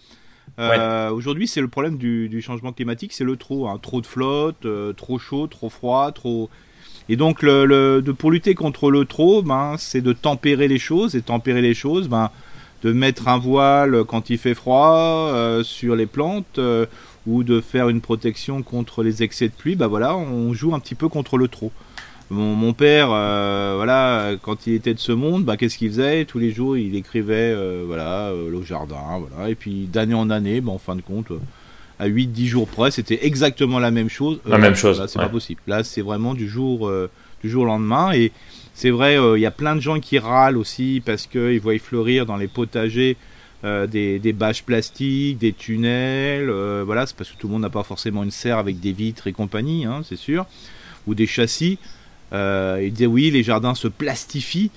Euh, 0.58 1.10
aujourd'hui, 1.10 1.48
c'est 1.48 1.62
le 1.62 1.68
problème 1.68 1.96
du, 1.96 2.42
changement 2.42 2.72
climatique, 2.72 3.14
c'est 3.14 3.24
le 3.24 3.36
trop, 3.36 3.66
hein. 3.66 3.78
trop 3.80 4.02
de 4.02 4.06
flotte, 4.06 4.66
euh, 4.66 4.92
trop 4.92 5.18
chaud, 5.18 5.46
trop 5.46 5.70
froid, 5.70 6.12
trop. 6.12 6.50
Et 7.08 7.16
donc, 7.16 7.42
le, 7.42 8.02
de, 8.02 8.12
pour 8.12 8.30
lutter 8.30 8.54
contre 8.54 8.90
le 8.90 9.06
trop, 9.06 9.42
ben, 9.42 9.76
c'est 9.78 10.02
de 10.02 10.12
tempérer 10.12 10.68
les 10.68 10.78
choses 10.78 11.16
et 11.16 11.22
tempérer 11.22 11.62
les 11.62 11.74
choses, 11.74 12.08
ben, 12.08 12.30
de 12.82 12.92
mettre 12.92 13.28
un 13.28 13.38
voile 13.38 14.04
quand 14.04 14.28
il 14.28 14.36
fait 14.36 14.54
froid 14.54 15.32
sur 15.62 15.96
les 15.96 16.06
plantes 16.06 16.60
ou 17.26 17.42
de 17.42 17.60
faire 17.60 17.88
une 17.88 18.00
protection 18.00 18.62
contre 18.62 19.02
les 19.02 19.22
excès 19.22 19.48
de 19.48 19.54
pluie, 19.54 19.76
bah 19.76 19.86
voilà, 19.86 20.16
on 20.16 20.52
joue 20.52 20.74
un 20.74 20.80
petit 20.80 20.94
peu 20.94 21.08
contre 21.08 21.38
le 21.38 21.48
trop. 21.48 21.72
Mon, 22.28 22.72
père, 22.72 23.10
euh, 23.12 23.74
voilà, 23.76 24.32
quand 24.42 24.66
il 24.66 24.74
était 24.74 24.94
de 24.94 24.98
ce 24.98 25.12
monde, 25.12 25.44
bah, 25.44 25.56
qu'est-ce 25.56 25.78
qu'il 25.78 25.90
faisait? 25.90 26.24
Tous 26.24 26.40
les 26.40 26.50
jours, 26.50 26.76
il 26.76 26.96
écrivait, 26.96 27.52
euh, 27.54 27.84
voilà, 27.86 28.30
euh, 28.30 28.50
le 28.50 28.62
jardin, 28.64 29.20
voilà, 29.20 29.48
et 29.48 29.54
puis 29.54 29.88
d'année 29.92 30.14
en 30.14 30.28
année, 30.30 30.60
bah, 30.60 30.72
en 30.72 30.78
fin 30.78 30.96
de 30.96 31.02
compte, 31.02 31.28
à 32.00 32.08
8-10 32.08 32.46
jours 32.46 32.66
près, 32.66 32.90
c'était 32.90 33.24
exactement 33.26 33.78
la 33.78 33.92
même 33.92 34.08
chose. 34.08 34.40
La 34.44 34.58
même 34.58 34.74
chose. 34.74 34.98
Là, 34.98 35.06
c'est 35.06 35.20
pas 35.20 35.28
possible. 35.28 35.60
Là, 35.68 35.84
c'est 35.84 36.02
vraiment 36.02 36.34
du 36.34 36.48
jour, 36.48 36.90
du 37.42 37.48
jour 37.48 37.62
au 37.62 37.66
lendemain, 37.66 38.10
et 38.12 38.32
c'est 38.74 38.90
vrai, 38.90 39.16
il 39.36 39.40
y 39.40 39.46
a 39.46 39.52
plein 39.52 39.76
de 39.76 39.80
gens 39.80 40.00
qui 40.00 40.18
râlent 40.18 40.56
aussi 40.56 41.00
parce 41.06 41.28
qu'ils 41.28 41.60
voient 41.60 41.78
fleurir 41.78 42.26
dans 42.26 42.36
les 42.36 42.48
potagers 42.48 43.16
euh, 43.64 43.86
des, 43.86 44.32
bâches 44.32 44.62
plastiques, 44.62 45.38
des 45.38 45.52
tunnels, 45.52 46.50
euh, 46.50 46.82
voilà, 46.84 47.06
c'est 47.06 47.16
parce 47.16 47.30
que 47.30 47.36
tout 47.36 47.46
le 47.46 47.54
monde 47.54 47.62
n'a 47.62 47.70
pas 47.70 47.82
forcément 47.82 48.22
une 48.22 48.30
serre 48.30 48.58
avec 48.58 48.80
des 48.80 48.92
vitres 48.92 49.26
et 49.26 49.32
compagnie, 49.32 49.86
hein, 49.86 50.02
c'est 50.04 50.16
sûr, 50.16 50.46
ou 51.06 51.14
des 51.14 51.26
châssis. 51.26 51.78
Euh, 52.32 52.80
il 52.82 52.92
disait 52.92 53.06
oui, 53.06 53.30
les 53.30 53.42
jardins 53.42 53.74
se 53.74 53.88
plastifient. 53.88 54.70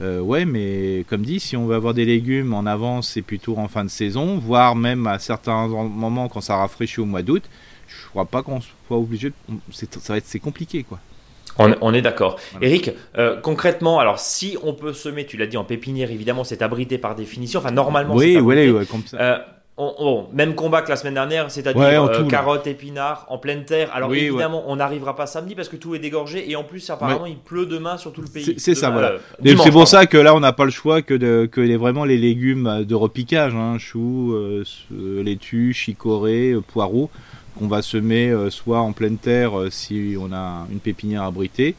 ouais, 0.00 0.44
mais 0.44 1.04
comme 1.08 1.22
dit, 1.22 1.40
si 1.40 1.56
on 1.56 1.66
veut 1.66 1.74
avoir 1.74 1.94
des 1.94 2.04
légumes 2.04 2.52
en 2.52 2.66
avance 2.66 3.08
c'est 3.08 3.22
plutôt 3.22 3.56
en 3.56 3.68
fin 3.68 3.84
de 3.84 3.90
saison, 3.90 4.38
voire 4.38 4.76
même 4.76 5.06
à 5.06 5.18
certains 5.18 5.66
moments 5.68 6.28
quand 6.28 6.42
ça 6.42 6.56
rafraîchit 6.56 7.00
au 7.00 7.06
mois 7.06 7.22
d'août, 7.22 7.42
je 7.88 8.08
crois 8.10 8.26
pas 8.26 8.42
qu'on 8.42 8.60
soit 8.60 8.98
obligé. 8.98 9.32
ça 9.72 9.86
va 10.08 10.18
être 10.18 10.26
c'est 10.26 10.40
compliqué 10.40 10.84
quoi. 10.84 11.00
On, 11.58 11.94
est 11.94 12.02
d'accord. 12.02 12.36
Eric, 12.60 12.90
euh, 13.16 13.36
concrètement, 13.40 13.98
alors 13.98 14.18
si 14.18 14.56
on 14.62 14.74
peut 14.74 14.92
semer, 14.92 15.26
tu 15.26 15.36
l'as 15.36 15.46
dit 15.46 15.56
en 15.56 15.64
pépinière, 15.64 16.10
évidemment, 16.10 16.44
c'est 16.44 16.62
abrité 16.62 16.98
par 16.98 17.14
définition. 17.14 17.60
Enfin, 17.60 17.70
normalement, 17.70 18.14
oui, 18.14 18.38
oui, 18.38 18.70
oui, 18.70 18.86
comme 18.86 19.02
ça. 19.06 19.16
Euh, 19.20 19.38
on, 19.78 20.26
même 20.32 20.54
combat 20.54 20.80
que 20.80 20.88
la 20.88 20.96
semaine 20.96 21.14
dernière, 21.14 21.50
c'est-à-dire 21.50 21.82
euh, 21.82 22.24
carottes, 22.24 22.66
épinards 22.66 23.26
en 23.28 23.36
pleine 23.36 23.66
terre. 23.66 23.90
Alors 23.92 24.14
évidemment, 24.14 24.64
on 24.68 24.76
n'arrivera 24.76 25.14
pas 25.14 25.26
samedi 25.26 25.54
parce 25.54 25.68
que 25.68 25.76
tout 25.76 25.94
est 25.94 25.98
dégorgé 25.98 26.50
et 26.50 26.56
en 26.56 26.64
plus 26.64 26.88
apparemment 26.88 27.26
il 27.26 27.36
pleut 27.36 27.66
demain 27.66 27.98
sur 27.98 28.10
tout 28.12 28.22
le 28.22 28.28
pays. 28.28 28.54
C'est 28.56 28.74
ça, 28.74 28.88
voilà. 28.88 29.16
c'est 29.44 29.70
pour 29.70 29.86
ça 29.86 30.06
que 30.06 30.16
là 30.16 30.34
on 30.34 30.40
n'a 30.40 30.54
pas 30.54 30.64
le 30.64 30.70
choix 30.70 31.02
que 31.02 31.12
de 31.12 31.46
que 31.50 31.60
les, 31.60 31.76
vraiment 31.76 32.06
les 32.06 32.16
légumes 32.16 32.84
de 32.88 32.94
repiquage, 32.94 33.54
hein, 33.54 33.76
choux, 33.78 34.34
laitue, 34.90 35.74
chicorée, 35.74 36.54
poireaux 36.68 37.10
qu'on 37.56 37.68
va 37.68 37.82
semer 37.82 38.30
euh, 38.30 38.50
soit 38.50 38.80
en 38.80 38.92
pleine 38.92 39.16
terre 39.16 39.58
euh, 39.58 39.70
si 39.70 40.16
on 40.20 40.32
a 40.32 40.66
une 40.70 40.78
pépinière 40.78 41.22
abritée, 41.22 41.74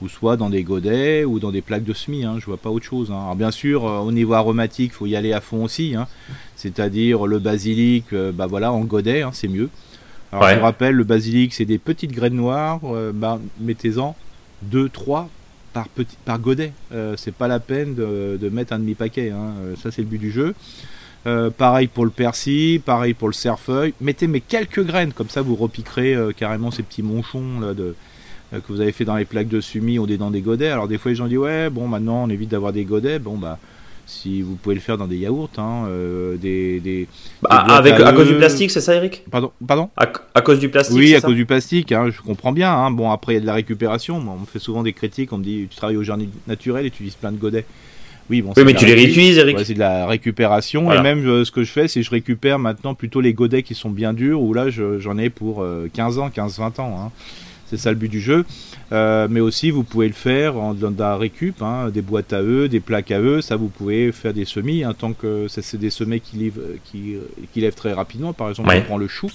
ou 0.00 0.08
soit 0.08 0.36
dans 0.36 0.50
des 0.50 0.62
godets 0.62 1.24
ou 1.24 1.38
dans 1.38 1.50
des 1.50 1.62
plaques 1.62 1.84
de 1.84 1.92
semis. 1.92 2.24
Hein, 2.24 2.36
je 2.38 2.46
vois 2.46 2.56
pas 2.56 2.70
autre 2.70 2.84
chose. 2.84 3.10
Hein. 3.10 3.20
Alors 3.20 3.36
bien 3.36 3.50
sûr, 3.50 3.86
euh, 3.86 3.98
au 3.98 4.12
niveau 4.12 4.34
aromatique, 4.34 4.92
faut 4.92 5.06
y 5.06 5.16
aller 5.16 5.32
à 5.32 5.40
fond 5.40 5.64
aussi. 5.64 5.94
Hein. 5.96 6.06
C'est-à-dire 6.56 7.26
le 7.26 7.38
basilic, 7.38 8.14
bah 8.14 8.46
voilà, 8.46 8.72
en 8.72 8.80
godet, 8.80 9.22
hein, 9.22 9.30
c'est 9.32 9.48
mieux. 9.48 9.68
Alors 10.30 10.48
je 10.48 10.54
vous 10.54 10.62
rappelle, 10.62 10.94
le 10.94 11.04
basilic, 11.04 11.52
c'est 11.52 11.66
des 11.66 11.78
petites 11.78 12.12
graines 12.12 12.36
noires. 12.36 12.80
bah, 13.12 13.38
mettez-en 13.60 14.16
2, 14.62 14.88
3 14.88 15.28
par, 15.74 15.88
petit, 15.88 16.16
par 16.24 16.38
godet. 16.38 16.72
c'est 17.16 17.34
pas 17.34 17.48
la 17.48 17.60
peine 17.60 17.94
de, 17.94 18.38
de 18.40 18.48
mettre 18.48 18.72
un 18.72 18.78
demi-paquet. 18.78 19.32
Ça, 19.82 19.90
c'est 19.90 20.00
le 20.00 20.08
but 20.08 20.18
du 20.18 20.30
jeu. 20.30 20.54
Euh, 21.26 21.50
pareil 21.50 21.86
pour 21.86 22.04
le 22.04 22.10
persil, 22.10 22.80
pareil 22.80 23.14
pour 23.14 23.28
le 23.28 23.34
cerfeuil. 23.34 23.94
Mettez 24.00 24.26
mais 24.26 24.40
quelques 24.40 24.84
graines, 24.84 25.12
comme 25.12 25.28
ça 25.28 25.40
vous 25.40 25.54
repiquerez 25.54 26.14
euh, 26.14 26.32
carrément 26.32 26.70
ces 26.70 26.82
petits 26.82 27.02
monchons 27.02 27.60
là, 27.60 27.74
de, 27.74 27.94
que 28.52 28.64
vous 28.68 28.80
avez 28.80 28.92
fait 28.92 29.04
dans 29.04 29.16
les 29.16 29.24
plaques 29.24 29.48
de 29.48 29.60
semis 29.60 29.98
ou 30.00 30.06
des, 30.06 30.18
dans 30.18 30.32
des 30.32 30.40
godets. 30.40 30.68
Alors 30.68 30.88
des 30.88 30.98
fois 30.98 31.10
les 31.10 31.16
gens 31.16 31.28
disent 31.28 31.38
ouais 31.38 31.70
bon 31.70 31.86
maintenant 31.86 32.24
on 32.24 32.28
évite 32.28 32.50
d'avoir 32.50 32.72
des 32.72 32.84
godets. 32.84 33.20
Bon 33.20 33.36
bah 33.36 33.58
si 34.06 34.42
vous 34.42 34.56
pouvez 34.56 34.74
le 34.74 34.80
faire 34.80 34.98
dans 34.98 35.06
des 35.06 35.16
yaourts, 35.16 35.50
hein, 35.58 35.84
euh, 35.86 36.36
des, 36.36 36.80
des, 36.80 37.06
bah, 37.40 37.64
avec 37.68 37.94
à, 37.94 38.12
cause 38.12 38.28
du 38.28 38.36
plastique, 38.36 38.70
c'est 38.70 38.80
ça, 38.80 38.94
Eric? 38.94 39.24
Pardon, 39.30 39.52
pardon? 39.66 39.90
À, 39.96 40.40
cause 40.40 40.58
du 40.58 40.68
plastique. 40.68 40.96
Oui, 40.96 41.14
à 41.14 41.20
cause 41.20 41.34
du 41.34 41.46
plastique. 41.46 41.92
Hein, 41.92 42.10
je 42.10 42.20
comprends 42.20 42.52
bien. 42.52 42.72
Hein. 42.72 42.90
Bon, 42.90 43.10
après 43.10 43.34
il 43.34 43.36
y 43.36 43.38
a 43.38 43.40
de 43.40 43.46
la 43.46 43.54
récupération. 43.54 44.16
on 44.16 44.40
me 44.40 44.46
fait 44.46 44.58
souvent 44.58 44.82
des 44.82 44.92
critiques. 44.92 45.32
On 45.32 45.38
me 45.38 45.44
dit 45.44 45.66
tu 45.70 45.76
travailles 45.76 45.96
au 45.96 46.02
jardin 46.02 46.26
naturel 46.46 46.86
et 46.86 46.90
tu 46.90 46.96
utilises 46.96 47.14
plein 47.14 47.32
de 47.32 47.38
godets. 47.38 47.64
Oui, 48.32 48.40
bon, 48.40 48.54
oui 48.56 48.64
mais 48.64 48.72
tu 48.72 48.86
les 48.86 48.94
réutilises, 48.94 49.36
Eric. 49.36 49.58
c'est 49.62 49.74
de 49.74 49.78
la 49.78 50.06
récupération. 50.06 50.90
Et 50.90 51.02
même 51.02 51.26
euh, 51.26 51.44
ce 51.44 51.50
que 51.50 51.64
je 51.64 51.70
fais, 51.70 51.86
c'est 51.86 52.00
que 52.00 52.06
je 52.06 52.10
récupère 52.10 52.58
maintenant 52.58 52.94
plutôt 52.94 53.20
les 53.20 53.34
godets 53.34 53.62
qui 53.62 53.74
sont 53.74 53.90
bien 53.90 54.14
durs. 54.14 54.40
Où 54.40 54.54
là, 54.54 54.70
j'en 54.70 55.18
ai 55.18 55.28
pour 55.28 55.66
15 55.92 56.18
euh, 56.18 56.22
ans, 56.22 56.30
15-20 56.34 56.80
ans. 56.80 56.98
Hein. 56.98 57.10
C'est 57.66 57.76
ça 57.76 57.90
le 57.90 57.96
but 57.96 58.08
du 58.08 58.22
jeu. 58.22 58.46
Euh, 58.92 59.28
mais 59.30 59.40
aussi, 59.40 59.70
vous 59.70 59.82
pouvez 59.82 60.06
le 60.06 60.14
faire 60.14 60.56
en, 60.56 60.72
dans 60.72 60.94
la 60.98 61.18
récup, 61.18 61.60
hein, 61.60 61.90
des 61.92 62.00
boîtes 62.00 62.32
à 62.32 62.40
eux, 62.40 62.70
des 62.70 62.80
plaques 62.80 63.10
à 63.10 63.20
eux. 63.20 63.42
Ça, 63.42 63.56
vous 63.56 63.68
pouvez 63.68 64.12
faire 64.12 64.32
des 64.32 64.46
semis, 64.46 64.82
hein, 64.82 64.94
tant 64.98 65.12
que 65.12 65.46
c'est 65.48 65.76
des 65.76 65.90
semis 65.90 66.22
qui, 66.22 66.38
livrent, 66.38 66.62
qui, 66.84 67.16
qui, 67.52 67.60
lèvent 67.60 67.74
très 67.74 67.92
rapidement. 67.92 68.32
Par 68.32 68.48
exemple, 68.48 68.70
on 68.74 68.80
prend 68.80 68.96
le 68.96 69.08
chou. 69.08 69.30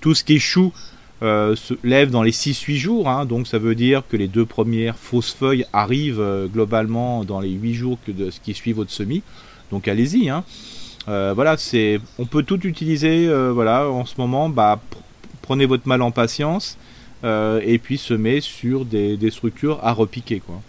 Tout 0.00 0.14
ce 0.14 0.24
qui 0.24 0.36
est 0.36 0.38
chou 0.38 0.72
euh, 1.22 1.54
se 1.56 1.74
lève 1.84 2.10
dans 2.10 2.22
les 2.22 2.30
6-8 2.30 2.76
jours. 2.76 3.08
Hein, 3.08 3.24
donc, 3.24 3.46
ça 3.46 3.58
veut 3.58 3.74
dire 3.74 4.02
que 4.08 4.16
les 4.16 4.28
deux 4.28 4.46
premières 4.46 4.96
fausses 4.96 5.32
feuilles 5.32 5.66
arrivent 5.72 6.20
euh, 6.20 6.46
globalement 6.46 7.24
dans 7.24 7.40
les 7.40 7.50
8 7.50 7.74
jours 7.74 7.98
que 8.06 8.12
de 8.12 8.30
ce 8.30 8.40
qui 8.40 8.54
suit 8.54 8.72
votre 8.72 8.90
semis. 8.90 9.22
Donc, 9.70 9.88
allez-y. 9.88 10.28
Hein. 10.28 10.44
voilà, 11.06 11.56
c'est, 11.56 12.00
on 12.18 12.26
peut 12.26 12.42
tout 12.42 12.66
utiliser. 12.66 13.28
voilà, 13.52 13.88
en 13.88 14.04
ce 14.04 14.14
moment, 14.18 14.48
bah, 14.48 14.80
prenez 15.42 15.66
votre 15.66 15.86
mal 15.86 16.02
en 16.02 16.10
patience. 16.10 16.76
Euh, 17.22 17.60
et 17.64 17.78
puis 17.78 17.98
se 17.98 18.14
met 18.14 18.40
sur 18.40 18.86
des, 18.86 19.18
structures 19.30 19.78
à 19.82 19.92
repiquer 19.92 20.40
quoi. 20.40 20.60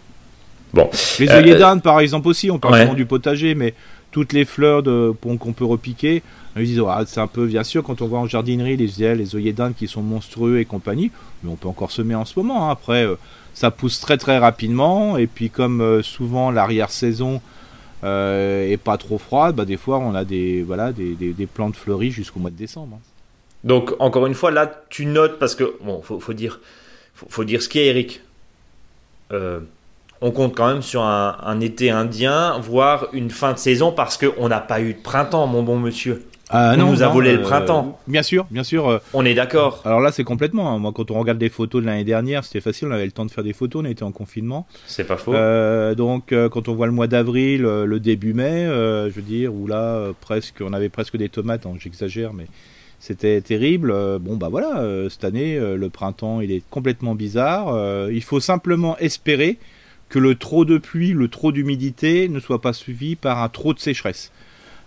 Bon. 0.73 0.89
Les 1.19 1.29
œillets 1.29 1.53
euh, 1.53 1.59
d'Inde 1.59 1.81
par 1.81 1.99
exemple 2.01 2.27
aussi, 2.27 2.51
on 2.51 2.59
parle 2.59 2.81
souvent 2.81 2.93
du 2.93 3.05
potager, 3.05 3.55
mais 3.55 3.73
toutes 4.11 4.33
les 4.33 4.45
fleurs 4.45 4.83
qu'on 4.83 5.53
peut 5.53 5.65
repiquer, 5.65 6.23
ils 6.55 6.65
disent 6.65 6.83
ah, 6.87 7.03
c'est 7.05 7.19
un 7.21 7.27
peu 7.27 7.45
bien 7.47 7.63
sûr 7.63 7.83
quand 7.83 8.01
on 8.01 8.07
voit 8.07 8.19
en 8.19 8.27
jardinerie 8.27 8.77
les 8.77 9.15
les 9.15 9.35
œillets 9.35 9.53
d'Inde 9.53 9.73
qui 9.75 9.87
sont 9.87 10.01
monstrueux 10.01 10.59
et 10.59 10.65
compagnie, 10.65 11.11
mais 11.43 11.51
on 11.51 11.55
peut 11.55 11.67
encore 11.67 11.91
semer 11.91 12.15
en 12.15 12.25
ce 12.25 12.37
moment. 12.37 12.67
Hein. 12.67 12.71
Après, 12.71 13.05
euh, 13.05 13.15
ça 13.53 13.71
pousse 13.71 13.99
très 13.99 14.17
très 14.17 14.37
rapidement 14.37 15.17
et 15.17 15.27
puis 15.27 15.49
comme 15.49 16.01
souvent 16.03 16.51
l'arrière-saison 16.51 17.41
est 18.03 18.81
pas 18.83 18.97
trop 18.97 19.17
froide, 19.17 19.55
bah, 19.55 19.65
des 19.65 19.77
fois 19.77 19.99
on 19.99 20.15
a 20.15 20.25
des 20.25 20.63
voilà 20.63 20.91
des, 20.91 21.15
des 21.15 21.47
plantes 21.47 21.75
fleuries 21.75 22.11
jusqu'au 22.11 22.39
mois 22.39 22.51
de 22.51 22.55
décembre. 22.55 22.97
Hein. 22.97 23.11
Donc, 23.63 23.93
encore 23.99 24.25
une 24.25 24.33
fois, 24.33 24.51
là, 24.51 24.83
tu 24.89 25.05
notes 25.05 25.37
parce 25.37 25.55
que, 25.55 25.75
bon, 25.81 26.01
faut, 26.01 26.19
faut 26.19 26.33
dire, 26.33 26.59
faut, 27.13 27.43
dire 27.43 27.61
ce 27.61 27.69
qu'est 27.69 27.85
Eric. 27.85 28.21
Euh, 30.21 30.27
on 30.27 30.31
compte 30.31 30.55
quand 30.55 30.67
même 30.67 30.81
sur 30.81 31.03
un, 31.03 31.59
été 31.59 31.91
indien, 31.91 32.57
voire 32.59 33.07
une 33.13 33.29
fin 33.29 33.53
de 33.53 33.57
saison 33.57 33.91
parce 33.91 34.17
qu'on 34.17 34.47
n'a 34.47 34.59
pas 34.59 34.81
eu 34.81 34.93
de 34.93 34.99
printemps, 34.99 35.47
mon 35.47 35.63
bon 35.63 35.77
monsieur. 35.77 36.25
Ah, 36.53 36.73
on 36.77 36.91
nous 36.91 37.01
a 37.01 37.07
volé 37.07 37.31
le 37.31 37.39
euh, 37.39 37.43
printemps. 37.43 37.97
bien 38.07 38.23
sûr, 38.23 38.45
bien 38.51 38.65
sûr. 38.65 38.89
Euh, 38.89 38.97
on 39.13 39.25
est 39.25 39.33
d'accord. 39.33 39.81
Alors 39.85 40.01
là, 40.01 40.11
c'est 40.11 40.25
complètement. 40.25 40.69
Hein. 40.69 40.79
Moi, 40.79 40.91
quand 40.93 41.09
on 41.09 41.17
regarde 41.17 41.37
des 41.37 41.47
photos 41.47 41.81
de 41.81 41.87
l'année 41.87 42.03
dernière, 42.03 42.43
c'était 42.43 42.59
facile. 42.59 42.89
On 42.89 42.91
avait 42.91 43.05
le 43.05 43.13
temps 43.13 43.25
de 43.25 43.31
faire 43.31 43.45
des 43.45 43.53
photos. 43.53 43.83
On 43.83 43.85
était 43.85 44.03
en 44.03 44.11
confinement. 44.11 44.67
C'est 44.85 45.05
pas 45.05 45.15
faux. 45.15 45.33
donc, 45.95 46.33
quand 46.51 46.67
on 46.67 46.75
voit 46.75 46.87
le 46.87 46.91
mois 46.91 47.07
d'avril, 47.07 47.61
le 47.61 47.99
début 48.01 48.33
mai, 48.33 48.65
je 48.65 49.11
veux 49.13 49.21
dire, 49.21 49.53
où 49.53 49.65
là, 49.65 50.11
presque, 50.19 50.57
on 50.59 50.73
avait 50.73 50.89
presque 50.89 51.15
des 51.15 51.29
tomates. 51.29 51.65
Hein, 51.65 51.75
j'exagère, 51.79 52.33
mais 52.33 52.47
c'était 53.01 53.41
terrible. 53.41 53.91
Euh, 53.91 54.19
bon, 54.19 54.37
bah 54.37 54.47
voilà, 54.49 54.79
euh, 54.79 55.09
cette 55.09 55.23
année, 55.23 55.57
euh, 55.57 55.75
le 55.75 55.89
printemps, 55.89 56.39
il 56.39 56.51
est 56.51 56.61
complètement 56.69 57.15
bizarre. 57.15 57.75
il 58.09 58.21
faut 58.23 58.39
simplement 58.39 58.95
espérer 58.99 59.57
que 60.11 60.19
le 60.19 60.35
trop 60.35 60.65
de 60.65 60.77
pluie, 60.77 61.13
le 61.13 61.27
trop 61.27 61.51
d'humidité 61.51 62.29
ne 62.29 62.39
soit 62.39 62.61
pas 62.61 62.73
suivi 62.73 63.15
par 63.15 63.41
un 63.41 63.49
trop 63.49 63.73
de 63.73 63.79
sécheresse. 63.79 64.31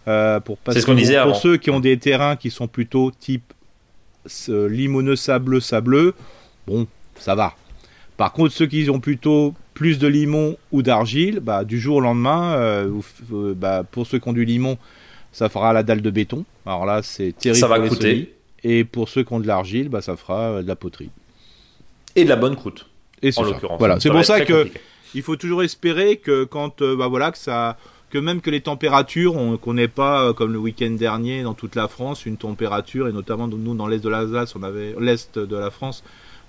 pour 0.05 0.59
C'est 0.69 0.81
ce 0.81 0.87
qu'on 0.87 0.95
disait 0.95 1.21
Pour 1.23 1.37
ceux 1.37 1.57
qui 1.57 1.71
ont 1.71 1.81
des 1.81 1.99
terrains 1.99 2.37
qui 2.37 2.51
sont 2.51 2.69
plutôt 2.69 3.11
type 3.19 3.53
limoneux 4.49 5.17
sableux 5.17 5.61
sableux, 5.61 6.15
bon, 6.67 6.87
ça 7.17 7.35
va. 7.35 7.55
Par 8.17 8.33
contre, 8.33 8.53
ceux 8.53 8.67
qui 8.67 8.89
ont 8.91 9.01
plutôt 9.01 9.55
plus 9.73 9.99
de 9.99 10.07
limon 10.07 10.57
ou 10.71 10.83
d'argile, 10.83 11.41
bah, 11.41 11.65
du 11.65 11.81
jour 11.81 11.97
au 11.97 12.01
lendemain, 12.01 12.87
bah, 13.31 13.83
pour 13.91 14.07
ceux 14.07 14.19
qui 14.19 14.29
ont 14.29 14.33
du 14.33 14.45
limon, 14.45 14.79
ça 15.35 15.49
fera 15.49 15.73
la 15.73 15.83
dalle 15.83 16.01
de 16.01 16.11
béton. 16.11 16.45
Alors 16.65 16.87
là, 16.87 17.03
c'est 17.03 17.33
terrible. 17.37 17.59
Ça 17.59 17.67
va 17.67 17.81
coûter. 17.81 18.35
Et 18.63 18.85
pour 18.85 19.09
ceux 19.09 19.23
qui 19.25 19.33
ont 19.33 19.41
de 19.41 19.47
l'argile, 19.47 19.89
bah, 19.89 20.01
ça 20.01 20.17
fera 20.17 20.41
euh, 20.41 20.63
de 20.63 20.69
la 20.69 20.77
poterie. 20.77 21.11
Et 22.17 22.25
de 22.25 22.29
la 22.29 22.37
bonne 22.37 22.57
croûte. 22.57 22.87
Et 23.23 23.31
en 23.37 23.43
l'occurrence. 23.43 23.79
Voilà, 23.79 24.01
c'est 24.01 24.11
pour 24.11 24.25
ça 24.25 24.41
que 24.41 24.69
il 25.15 25.23
faut 25.23 25.37
toujours 25.37 25.63
espérer 25.63 26.17
que 26.17 26.45
quand, 26.45 26.83
euh, 26.83 26.97
bah 26.97 27.09
voilà, 27.09 27.31
que 27.31 27.39
ça, 27.39 27.77
que 28.11 28.19
même 28.19 28.41
que 28.41 28.51
les 28.51 28.61
températures, 28.61 29.35
qu'on 29.61 29.75
n'ait 29.75 29.89
pas, 29.89 30.25
euh, 30.25 30.33
comme 30.33 30.53
le 30.53 30.59
week-end 30.59 30.91
dernier 30.91 31.43
dans 31.43 31.55
toute 31.55 31.75
la 31.75 31.89
France, 31.89 32.27
une 32.27 32.37
température, 32.37 33.09
et 33.09 33.13
notamment 33.13 33.47
nous 33.47 33.75
dans 33.75 33.87
l'est 33.87 34.03
de 34.03 34.09
l'Alsace, 34.09 34.55
on 34.57 34.63
avait 34.63 34.95
l'est 34.99 35.39
de 35.39 35.57
la 35.57 35.71
France, 35.71 36.05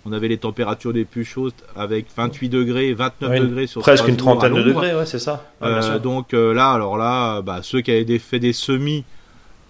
on 0.06 0.14
avait 0.14 0.28
les 0.28 0.38
températures 0.38 0.92
les 0.92 1.06
plus 1.06 1.26
chaudes 1.26 1.54
avec 1.76 2.06
28 2.16 2.50
degrés, 2.50 2.94
29 2.94 3.40
degrés 3.40 3.68
sur 3.68 3.82
presque 3.82 4.08
une 4.08 4.18
trentaine 4.18 4.54
de 4.54 4.62
degrés, 4.62 4.96
ouais, 4.96 5.06
c'est 5.06 5.20
ça. 5.20 5.44
Euh, 5.64 5.98
donc 6.00 6.34
euh, 6.34 6.54
là, 6.54 6.72
alors 6.72 6.98
là, 6.98 7.42
bah, 7.42 7.60
ceux 7.64 7.82
qui 7.82 7.92
avaient 7.92 8.20
fait 8.20 8.40
des 8.40 8.54
semis 8.54 9.04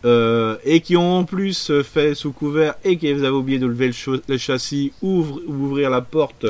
euh, 0.04 0.58
et 0.66 0.82
qui 0.82 0.98
ont 0.98 1.20
en 1.20 1.24
plus 1.24 1.72
fait 1.84 2.16
sous 2.16 2.34
couvert 2.34 2.76
et 2.84 2.98
qui 2.98 3.08
avaient 3.10 3.30
oublié 3.30 3.60
de 3.60 3.66
lever 3.66 3.92
le, 4.28 4.38
châssis, 4.38 4.92
ouvre, 5.02 5.40
ouvrir 5.48 5.90
la 5.90 6.02
porte, 6.02 6.46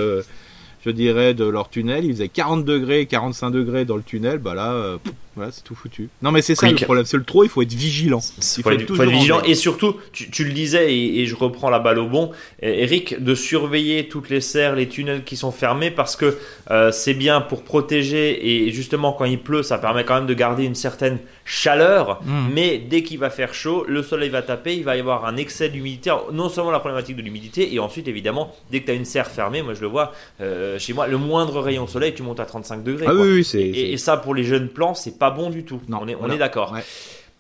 je 0.86 0.92
dirais, 0.92 1.34
de 1.34 1.46
leur 1.46 1.70
tunnel. 1.70 2.06
Il 2.06 2.12
faisait 2.12 2.30
40 2.30 2.64
degrés, 2.64 3.06
45 3.06 3.52
degrés 3.52 3.86
dans 3.86 3.98
le 3.98 4.04
tunnel. 4.04 4.38
Bah 4.38 4.54
là, 4.54 4.98
voilà, 5.36 5.52
c'est 5.52 5.64
tout 5.64 5.76
foutu. 5.76 6.10
Non, 6.22 6.32
mais 6.32 6.42
c'est 6.42 6.56
ça 6.56 6.70
le 6.70 6.76
problème, 6.76 7.06
c'est 7.06 7.18
le 7.18 7.24
trop, 7.24 7.44
il 7.44 7.50
faut 7.50 7.62
être 7.62 7.74
vigilant. 7.74 8.22
Il 8.58 8.64
faut, 8.64 8.72
être, 8.72 9.04
vigilant. 9.04 9.42
Et 9.44 9.56
surtout, 9.56 9.98
tu, 10.14 10.46
le 10.46 10.52
disais, 10.52 10.94
et, 10.94 11.26
je 11.26 11.36
reprends 11.36 11.70
la 11.70 11.80
balle 11.80 12.00
au 12.00 12.08
bon, 12.08 12.32
Eric, 12.62 13.22
de 13.22 13.36
surveiller 13.36 14.08
toutes 14.08 14.30
les 14.30 14.40
serres, 14.40 14.76
les 14.76 14.88
tunnels 14.88 15.24
qui 15.24 15.36
sont 15.36 15.52
fermés, 15.52 15.92
parce 15.92 16.16
que 16.16 16.38
euh, 16.72 16.92
c'est 16.92 17.14
bien 17.14 17.42
pour 17.42 17.64
protéger, 17.64 18.66
et 18.66 18.72
justement, 18.72 19.12
quand 19.12 19.26
il 19.26 19.40
pleut, 19.40 19.64
ça 19.64 19.78
permet 19.78 20.06
quand 20.06 20.16
même 20.16 20.26
de 20.26 20.34
garder 20.34 20.64
une 20.64 20.76
certaine 20.76 21.20
chaleur, 21.44 22.22
hmm. 22.24 22.54
mais 22.54 22.78
dès 22.78 23.04
qu'il 23.04 23.20
va 23.20 23.30
faire 23.30 23.54
chaud, 23.54 23.86
le 23.88 24.04
soleil 24.04 24.30
va 24.30 24.42
taper, 24.42 24.76
il 24.76 24.84
va 24.84 24.96
y 24.96 25.00
avoir 25.00 25.26
un 25.26 25.36
excès 25.36 25.70
d'humidité, 25.70 26.12
non 26.32 26.50
seulement 26.50 26.72
la 26.72 26.80
problématique 26.80 27.18
de 27.18 27.22
l'humidité, 27.22 27.74
et 27.74 27.80
ensuite, 27.80 28.08
évidemment, 28.08 28.56
dès 28.72 28.80
que 28.80 28.86
tu 28.86 28.92
as 28.92 28.96
une 28.96 29.06
serre 29.06 29.28
fermée, 29.28 29.62
moi 29.62 29.74
je 29.74 29.82
le 29.82 29.88
vois 29.88 30.14
euh, 30.42 30.80
chez 30.80 30.94
moi, 30.94 31.08
le 31.08 31.18
moindre 31.18 31.60
rayon 31.62 31.86
de 31.86 31.90
soleil, 31.90 32.14
tu 32.14 32.24
montes 32.24 32.40
à 32.40 32.46
35 32.46 32.84
degrés. 32.84 33.06
Ah 33.08 33.14
oui, 33.14 33.44
oui, 33.54 33.60
et, 33.60 33.94
et, 33.94 33.98
ça, 33.98 34.18
pour 34.18 34.34
les 34.34 34.44
jeunes 34.44 34.70
plants, 34.70 34.94
c'est 34.94 35.20
pas 35.20 35.25
bon 35.32 35.50
du 35.50 35.64
tout. 35.66 35.82
Non, 35.88 36.00
on 36.02 36.08
est, 36.08 36.16
on 36.16 36.30
est 36.30 36.38
d'accord. 36.38 36.76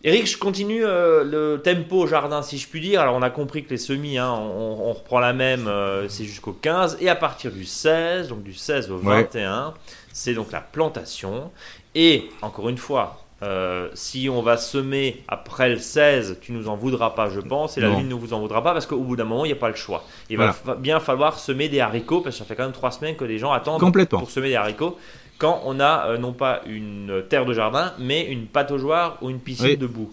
Eric, 0.08 0.28
je 0.28 0.38
continue 0.38 0.86
euh, 0.86 1.24
le 1.24 1.60
tempo 1.60 2.04
au 2.04 2.08
jardin, 2.08 2.44
si 2.44 2.60
je 2.60 2.68
puis 2.68 2.80
dire. 2.80 3.02
Alors, 3.02 3.16
on 3.16 3.24
a 3.24 3.32
compris 3.32 3.64
que 3.64 3.72
les 3.72 3.78
semis, 3.78 4.20
hein, 4.20 4.32
on, 4.32 4.94
reprend 4.94 5.20
la 5.20 5.34
même, 5.34 5.68
euh, 5.68 6.08
c'est 6.10 6.26
jusqu'au 6.26 6.52
15. 6.52 7.00
Et 7.02 7.10
à 7.10 7.16
partir 7.16 7.52
du 7.52 7.66
16, 7.66 8.30
donc 8.30 8.44
du 8.44 8.54
16 8.54 8.92
au 8.92 8.98
21, 8.98 9.74
c'est 10.14 10.36
donc 10.36 10.52
la 10.52 10.62
plantation. 10.62 11.50
Et, 11.96 12.30
encore 12.44 12.70
une 12.70 12.78
fois, 12.78 13.26
euh, 13.42 13.90
si 13.96 14.30
on 14.30 14.44
va 14.44 14.58
semer 14.58 15.24
après 15.28 15.70
le 15.70 15.80
16, 15.80 16.38
tu 16.40 16.52
nous 16.52 16.70
en 16.70 16.76
voudras 16.76 17.10
pas, 17.10 17.30
je 17.30 17.40
pense, 17.40 17.76
et 17.80 17.82
la 17.82 17.90
lune 17.90 18.08
ne 18.08 18.14
vous 18.14 18.34
en 18.34 18.40
voudra 18.40 18.64
pas 18.64 18.74
parce 18.74 18.86
qu'au 18.86 19.00
bout 19.00 19.16
d'un 19.16 19.24
moment, 19.24 19.44
il 19.44 19.50
n'y 19.50 19.58
a 19.58 19.60
pas 19.60 19.70
le 19.70 19.76
choix. 19.76 20.04
Il 20.30 20.38
va 20.38 20.56
bien 20.78 21.00
falloir 21.00 21.40
semer 21.40 21.68
des 21.68 21.80
haricots 21.80 22.22
parce 22.22 22.36
que 22.36 22.40
ça 22.40 22.46
fait 22.46 22.56
quand 22.56 22.64
même 22.64 22.74
trois 22.74 22.92
semaines 22.92 23.16
que 23.16 23.26
les 23.26 23.40
gens 23.40 23.52
attendent 23.52 23.82
pour 24.08 24.30
semer 24.30 24.50
des 24.50 24.56
haricots 24.56 24.98
quand 25.38 25.62
on 25.66 25.80
a 25.80 26.08
euh, 26.08 26.18
non 26.18 26.34
pas 26.34 26.62
une 26.68 27.24
terre 27.30 27.46
de 27.46 27.54
jardin, 27.54 27.94
mais 28.00 28.26
une 28.26 28.46
pataugeoire 28.46 29.18
ou 29.22 29.30
une 29.30 29.40
piscine 29.40 29.76
de 29.76 29.88
boue. 29.88 30.12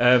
Euh, 0.00 0.20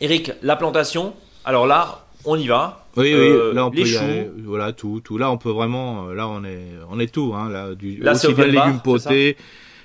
Eric, 0.00 0.32
la 0.42 0.56
plantation, 0.56 1.14
alors 1.44 1.66
là, 1.66 2.04
on 2.24 2.36
y 2.36 2.46
va. 2.46 2.86
Oui, 2.96 3.14
oui, 3.14 3.20
euh, 3.20 3.54
là 3.54 3.66
on 3.66 3.70
peut 3.70 3.86
y 3.86 3.96
aller, 3.96 4.28
voilà 4.44 4.72
tout, 4.72 5.00
tout. 5.02 5.16
Là 5.16 5.30
on 5.30 5.38
peut 5.38 5.50
vraiment, 5.50 6.08
là 6.08 6.28
on 6.28 6.44
est, 6.44 6.66
on 6.90 7.00
est 7.00 7.12
tout, 7.12 7.32
hein, 7.34 7.48
là, 7.50 7.74
du, 7.74 7.96
là, 7.96 8.12
aussi 8.12 8.32
bien 8.34 8.46
légumes 8.46 8.80
potés, 8.84 9.36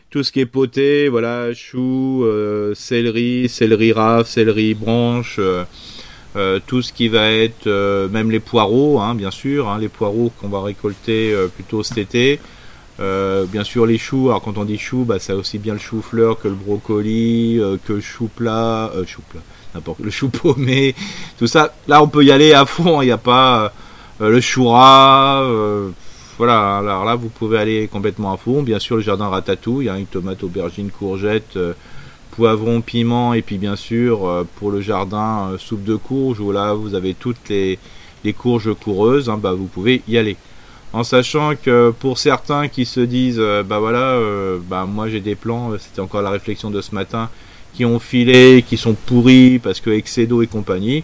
tout 0.10 0.24
ce 0.24 0.32
qui 0.32 0.42
est 0.42 0.46
poté, 0.46 1.08
voilà, 1.08 1.54
choux, 1.54 2.26
céleri, 2.74 3.48
céleri 3.48 3.94
rave, 3.94 4.28
céleri 4.28 4.74
branche, 4.74 5.40
tout 6.68 6.82
ce 6.82 6.92
qui 6.92 7.08
va 7.08 7.32
être, 7.32 7.66
même 8.10 8.30
les 8.30 8.42
poireaux, 8.42 9.00
hein, 9.00 9.16
bien 9.16 9.32
sûr, 9.32 9.70
hein, 9.70 9.78
les 9.80 9.90
poireaux 9.90 10.32
qu'on 10.42 10.50
va 10.50 10.62
récolter 10.62 11.34
plutôt 11.56 11.84
cet 11.84 11.98
été. 11.98 12.42
Euh, 13.00 13.46
bien 13.46 13.64
sûr 13.64 13.86
les 13.86 14.00
choux, 14.00 14.30
alors 14.30 14.42
quand 14.42 14.58
on 14.58 14.66
dit 14.66 14.80
choux, 14.80 15.04
bah, 15.06 15.20
c'est 15.20 15.34
aussi 15.34 15.60
bien 15.60 15.74
le 15.74 15.80
chou-fleur 15.80 16.40
que 16.40 16.48
le 16.48 16.56
brocoli, 16.56 17.60
euh, 17.60 17.78
que 17.86 17.94
le 17.94 18.02
chou 18.02 18.28
plat, 18.28 18.92
euh, 18.96 19.06
chou 19.06 19.22
n'importe, 19.76 20.00
le 20.00 20.10
chou 20.10 20.30
paumé, 20.30 20.96
tout 21.38 21.46
ça. 21.46 21.76
Là 21.88 22.02
on 22.02 22.08
peut 22.08 22.26
y 22.26 22.32
aller 22.32 22.54
à 22.54 22.66
fond, 22.66 23.04
il 23.04 23.06
n'y 23.06 23.12
a 23.12 23.20
pas 23.20 23.72
le 24.20 24.42
chou 24.42 24.70
rat, 24.70 25.48
voilà. 26.40 26.78
Alors 26.78 27.06
là 27.06 27.14
vous 27.16 27.30
pouvez 27.30 27.60
aller 27.60 27.88
complètement 27.88 28.34
à 28.34 28.38
fond. 28.38 28.64
Bien 28.64 28.80
sûr 28.80 28.96
le 28.96 29.04
jardin 29.04 29.28
ratatouille, 29.28 29.90
a 29.90 30.00
une 30.00 30.08
tomate, 30.08 30.44
aubergine, 30.44 30.90
courgette, 30.90 31.60
poivron, 32.32 32.82
piment, 32.82 33.36
et 33.36 33.44
puis 33.44 33.60
bien 33.60 33.76
sûr 33.76 34.46
pour 34.56 34.72
le 34.72 34.82
jardin 34.82 35.52
soupe 35.60 35.84
de 35.84 35.96
courge 35.96 36.40
où 36.40 36.52
là 36.52 36.74
vous 36.74 36.96
avez 36.96 37.14
toutes 37.14 37.50
les, 37.50 37.78
les 38.24 38.34
courges 38.34 38.74
coureuses, 38.74 39.30
hein, 39.30 39.38
bah, 39.40 39.54
vous 39.54 39.68
pouvez 39.68 40.02
y 40.08 40.18
aller. 40.18 40.36
En 40.98 41.04
sachant 41.04 41.54
que 41.56 41.92
pour 41.92 42.18
certains 42.18 42.68
qui 42.68 42.86
se 42.86 43.00
disent, 43.00 43.40
euh, 43.40 43.62
bah 43.62 43.78
voilà, 43.78 44.14
euh, 44.14 44.58
bah 44.72 44.86
moi 44.88 45.10
j'ai 45.10 45.20
des 45.20 45.36
plans, 45.36 45.72
euh, 45.72 45.78
c'était 45.80 46.02
encore 46.02 46.24
la 46.24 46.32
réflexion 46.32 46.72
de 46.72 46.82
ce 46.82 46.96
matin, 46.96 47.30
qui 47.76 47.86
ont 47.86 48.00
filé, 48.00 48.64
qui 48.68 48.78
sont 48.78 48.96
pourris 48.96 49.60
parce 49.60 49.80
que 49.80 49.92
Excedo 49.92 50.42
et 50.42 50.48
compagnie. 50.48 51.04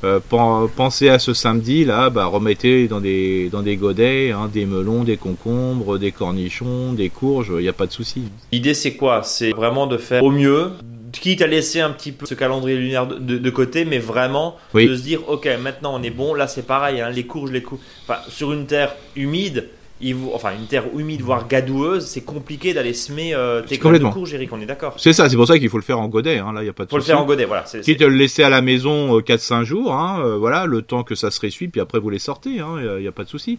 Pen- 0.00 0.68
pensez 0.76 1.08
à 1.08 1.18
ce 1.18 1.34
samedi 1.34 1.84
là, 1.84 2.08
bah 2.08 2.26
remettez 2.26 2.86
dans 2.86 3.00
des 3.00 3.48
dans 3.50 3.62
des 3.62 3.76
godets 3.76 4.30
hein, 4.30 4.48
des 4.50 4.64
melons, 4.64 5.02
des 5.02 5.16
concombres, 5.16 5.98
des 5.98 6.12
cornichons, 6.12 6.92
des 6.92 7.08
courges, 7.08 7.52
il 7.58 7.62
n'y 7.62 7.68
a 7.68 7.72
pas 7.72 7.88
de 7.88 7.92
souci. 7.92 8.22
L'idée, 8.52 8.74
c'est 8.74 8.94
quoi? 8.94 9.22
C'est 9.24 9.50
vraiment 9.50 9.88
de 9.88 9.98
faire 9.98 10.22
au 10.22 10.30
mieux, 10.30 10.70
quitte 11.12 11.42
à 11.42 11.46
laisser 11.46 11.80
un 11.80 11.90
petit 11.90 12.12
peu 12.12 12.26
ce 12.26 12.34
calendrier 12.34 12.76
lunaire 12.76 13.06
de, 13.06 13.16
de- 13.18 13.38
de 13.38 13.50
côté, 13.50 13.84
mais 13.84 13.98
vraiment 13.98 14.56
Oui. 14.74 14.88
de 14.88 14.94
se 14.96 15.02
dire, 15.02 15.28
ok, 15.28 15.48
maintenant 15.62 15.92
on 15.98 16.02
est 16.02 16.10
bon. 16.10 16.34
Là, 16.34 16.46
c'est 16.48 16.66
pareil, 16.66 17.00
hein, 17.00 17.10
les 17.10 17.24
courges, 17.24 17.50
les 17.50 17.62
coups. 17.62 17.80
Enfin, 18.08 18.20
sur 18.28 18.52
une 18.52 18.66
terre 18.66 18.94
humide, 19.16 19.68
il 20.00 20.14
enfin 20.32 20.50
une 20.56 20.66
terre 20.66 20.84
humide 20.96 21.22
voire 21.22 21.48
gadoueuse, 21.48 22.06
c'est 22.06 22.20
compliqué 22.20 22.72
d'aller 22.72 22.94
semer 22.94 23.34
euh, 23.34 23.62
tes 23.62 23.76
de 23.78 23.82
complètement. 23.82 24.10
courges, 24.12 24.32
Eric. 24.34 24.52
On 24.52 24.60
est 24.60 24.66
d'accord. 24.66 24.94
C'est 24.96 25.12
ça, 25.12 25.28
c'est 25.28 25.34
pour 25.36 25.46
ça 25.48 25.58
qu'il 25.58 25.68
faut 25.68 25.76
le 25.78 25.82
faire 25.82 25.98
en 25.98 26.06
godet. 26.06 26.38
Hein, 26.38 26.52
là, 26.52 26.60
il 26.60 26.64
n'y 26.64 26.70
a 26.70 26.72
pas 26.72 26.84
de 26.84 26.90
Faut 26.90 26.96
le 26.96 27.02
souci. 27.02 27.10
faire 27.10 27.20
en 27.20 27.24
godet, 27.26 27.46
voilà. 27.46 27.66
c'est- 27.66 27.80
Quitte 27.80 28.02
à 28.02 28.06
le 28.06 28.14
laisser 28.14 28.44
à 28.44 28.48
la 28.48 28.60
maison 28.62 29.16
euh, 29.16 29.20
4-5 29.22 29.64
jours, 29.64 29.92
hein, 29.94 30.20
euh, 30.24 30.36
voilà, 30.36 30.66
le 30.66 30.82
temps 30.82 31.02
que 31.02 31.14
ça 31.16 31.30
se 31.32 31.40
ressuie, 31.40 31.66
puis 31.68 31.80
après 31.80 31.98
vous 31.98 32.10
les 32.10 32.20
sortez, 32.20 32.50
il 32.50 32.64
n'y 33.00 33.06
a, 33.08 33.12
pas 33.12 33.24
de 33.24 33.28
souci. 33.28 33.58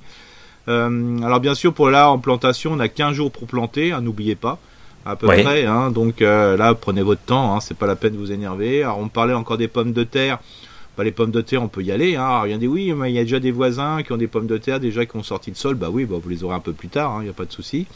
Euh, 0.67 1.17
alors 1.23 1.39
bien 1.39 1.55
sûr, 1.55 1.73
pour 1.73 1.89
là, 1.89 2.09
en 2.09 2.19
plantation, 2.19 2.71
on 2.73 2.79
a 2.79 2.87
15 2.87 3.13
jours 3.15 3.31
pour 3.31 3.47
planter, 3.47 3.91
hein, 3.91 4.01
n'oubliez 4.01 4.35
pas, 4.35 4.59
à 5.05 5.15
peu 5.15 5.27
près. 5.43 5.65
Hein, 5.65 5.91
donc 5.91 6.21
euh, 6.21 6.57
là, 6.57 6.73
prenez 6.75 7.01
votre 7.01 7.21
temps, 7.21 7.55
hein, 7.55 7.59
c'est 7.59 7.77
pas 7.77 7.87
la 7.87 7.95
peine 7.95 8.13
de 8.13 8.17
vous 8.17 8.31
énerver. 8.31 8.83
Alors 8.83 8.99
on 8.99 9.07
parlait 9.07 9.33
encore 9.33 9.57
des 9.57 9.67
pommes 9.67 9.93
de 9.93 10.03
terre. 10.03 10.39
Bah, 10.97 11.03
les 11.05 11.11
pommes 11.11 11.31
de 11.31 11.39
terre, 11.41 11.63
on 11.63 11.69
peut 11.69 11.81
y 11.81 11.91
aller. 11.93 12.17
Hein. 12.17 12.25
Alors, 12.25 12.47
il 12.47 12.51
y 12.51 12.53
a 12.53 12.57
des 12.57 12.67
oui, 12.67 12.91
mais 12.91 13.09
il 13.09 13.15
y 13.15 13.19
a 13.19 13.23
déjà 13.23 13.39
des 13.39 13.51
voisins 13.51 14.03
qui 14.03 14.11
ont 14.11 14.17
des 14.17 14.27
pommes 14.27 14.47
de 14.47 14.57
terre 14.57 14.81
déjà 14.81 15.05
qui 15.05 15.15
ont 15.15 15.23
sorti 15.23 15.49
de 15.51 15.55
sol. 15.55 15.75
Bah 15.75 15.87
oui, 15.89 16.03
bah, 16.03 16.17
vous 16.21 16.27
les 16.29 16.43
aurez 16.43 16.55
un 16.55 16.59
peu 16.59 16.73
plus 16.73 16.89
tard, 16.89 17.19
il 17.21 17.23
n'y 17.23 17.29
a 17.29 17.33
pas 17.33 17.45
de 17.45 17.51
souci. 17.53 17.87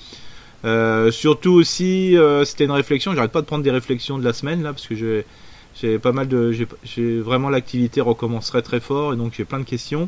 Euh, 0.63 1.11
surtout 1.11 1.51
aussi, 1.51 2.15
euh, 2.17 2.45
c'était 2.45 2.63
une 2.63 2.71
réflexion. 2.71 3.13
J'arrête 3.13 3.33
pas 3.33 3.41
de 3.41 3.45
prendre 3.45 3.63
des 3.63 3.71
réflexions 3.71 4.17
de 4.17 4.23
la 4.23 4.31
semaine 4.31 4.63
là, 4.63 4.71
parce 4.71 4.87
que 4.87 4.95
j'ai 4.95 5.97
pas 5.99 6.13
mal 6.13 6.29
de, 6.29 6.53
j'ai- 6.53 6.67
j'ai 6.85 7.19
vraiment 7.19 7.49
l'activité 7.49 7.99
recommencerait 7.99 8.61
très 8.61 8.79
fort 8.79 9.13
et 9.13 9.17
donc 9.17 9.33
j'ai 9.35 9.43
plein 9.43 9.59
de 9.59 9.65
questions. 9.65 10.07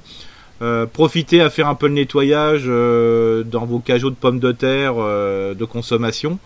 Euh, 0.62 0.86
profitez 0.86 1.42
à 1.42 1.50
faire 1.50 1.68
un 1.68 1.76
peu 1.76 1.88
le 1.88 1.94
nettoyage 1.96 2.64
euh, 2.68 3.44
dans 3.44 3.66
vos 3.66 3.80
cajots 3.80 4.10
de 4.12 4.16
pommes 4.16 4.40
de 4.40 4.54
terre 4.54 4.94
euh, 4.98 5.54
de 5.54 5.66
consommation. 5.66 6.40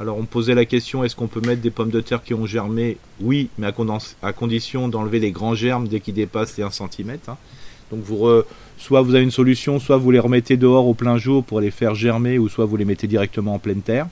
Alors 0.00 0.16
on 0.16 0.24
posait 0.24 0.54
la 0.54 0.64
question 0.64 1.02
est-ce 1.02 1.16
qu'on 1.16 1.26
peut 1.26 1.40
mettre 1.40 1.60
des 1.60 1.70
pommes 1.70 1.90
de 1.90 2.00
terre 2.00 2.22
qui 2.22 2.32
ont 2.32 2.46
germé? 2.46 2.98
Oui, 3.20 3.48
mais 3.58 3.66
à, 4.22 4.32
condition 4.32 4.88
d'enlever 4.88 5.18
les 5.18 5.32
grands 5.32 5.54
germes 5.54 5.88
dès 5.88 5.98
qu'ils 5.98 6.14
dépassent 6.14 6.56
les 6.56 6.62
1 6.62 6.70
cm. 6.70 7.16
Donc 7.90 8.00
vous 8.04 8.16
re- 8.16 8.44
soit 8.76 9.02
vous 9.02 9.14
avez 9.14 9.24
une 9.24 9.32
solution, 9.32 9.80
soit 9.80 9.96
vous 9.96 10.10
les 10.12 10.20
remettez 10.20 10.56
dehors 10.56 10.86
au 10.86 10.94
plein 10.94 11.18
jour 11.18 11.42
pour 11.42 11.60
les 11.60 11.72
faire 11.72 11.96
germer, 11.96 12.38
ou 12.38 12.48
soit 12.48 12.64
vous 12.64 12.76
les 12.76 12.84
mettez 12.84 13.08
directement 13.08 13.54
en 13.54 13.58
pleine 13.58 13.80
terre. 13.80 14.06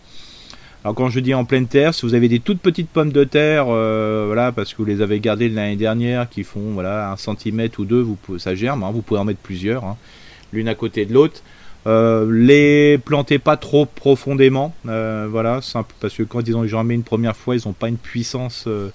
Alors 0.83 0.95
quand 0.95 1.09
je 1.09 1.21
dis 1.21 1.35
en 1.35 1.45
pleine 1.45 1.67
terre, 1.67 1.95
si 1.95 2.05
vous 2.05 2.15
avez 2.15 2.29
des 2.29 2.41
toutes 2.41 2.61
petites 2.61 2.89
pommes 2.89 3.13
de 3.13 3.25
terre, 3.25 3.67
euh, 3.69 4.25
voilà, 4.27 4.51
parce 4.51 4.73
que 4.73 4.79
vous 4.79 4.85
les 4.85 5.03
avez 5.03 5.21
gardées 5.21 5.49
l'année 5.49 5.77
dernière, 5.77 6.29
qui 6.29 6.43
font 6.43 6.73
voilà 6.73 7.13
un 7.13 7.17
centimètre 7.17 7.79
ou 7.79 7.85
deux, 7.85 8.01
vous 8.01 8.39
ça 8.39 8.55
germe, 8.55 8.83
hein, 8.83 8.91
vous 8.93 9.03
pouvez 9.03 9.21
en 9.21 9.25
mettre 9.25 9.41
plusieurs, 9.41 9.85
hein, 9.85 9.97
l'une 10.53 10.69
à 10.69 10.75
côté 10.75 11.05
de 11.05 11.15
l'autre. 11.15 11.43
Euh, 11.87 12.27
les 12.33 12.99
plantez 12.99 13.39
pas 13.39 13.57
trop 13.57 13.87
profondément, 13.87 14.75
euh, 14.89 15.29
voilà, 15.31 15.63
simple, 15.63 15.95
parce 16.01 16.15
que 16.15 16.25
quand 16.25 16.41
ils 16.47 16.57
ont 16.57 16.67
germé 16.67 16.95
une 16.95 17.05
première 17.05 17.37
fois, 17.37 17.55
ils 17.55 17.63
n'ont 17.65 17.73
pas 17.73 17.89
une 17.89 17.97
puissance 17.97 18.65
euh, 18.67 18.89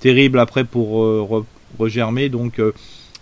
terrible 0.00 0.38
après 0.40 0.64
pour 0.64 1.04
re- 1.04 1.44
regermer, 1.78 2.28
donc 2.28 2.60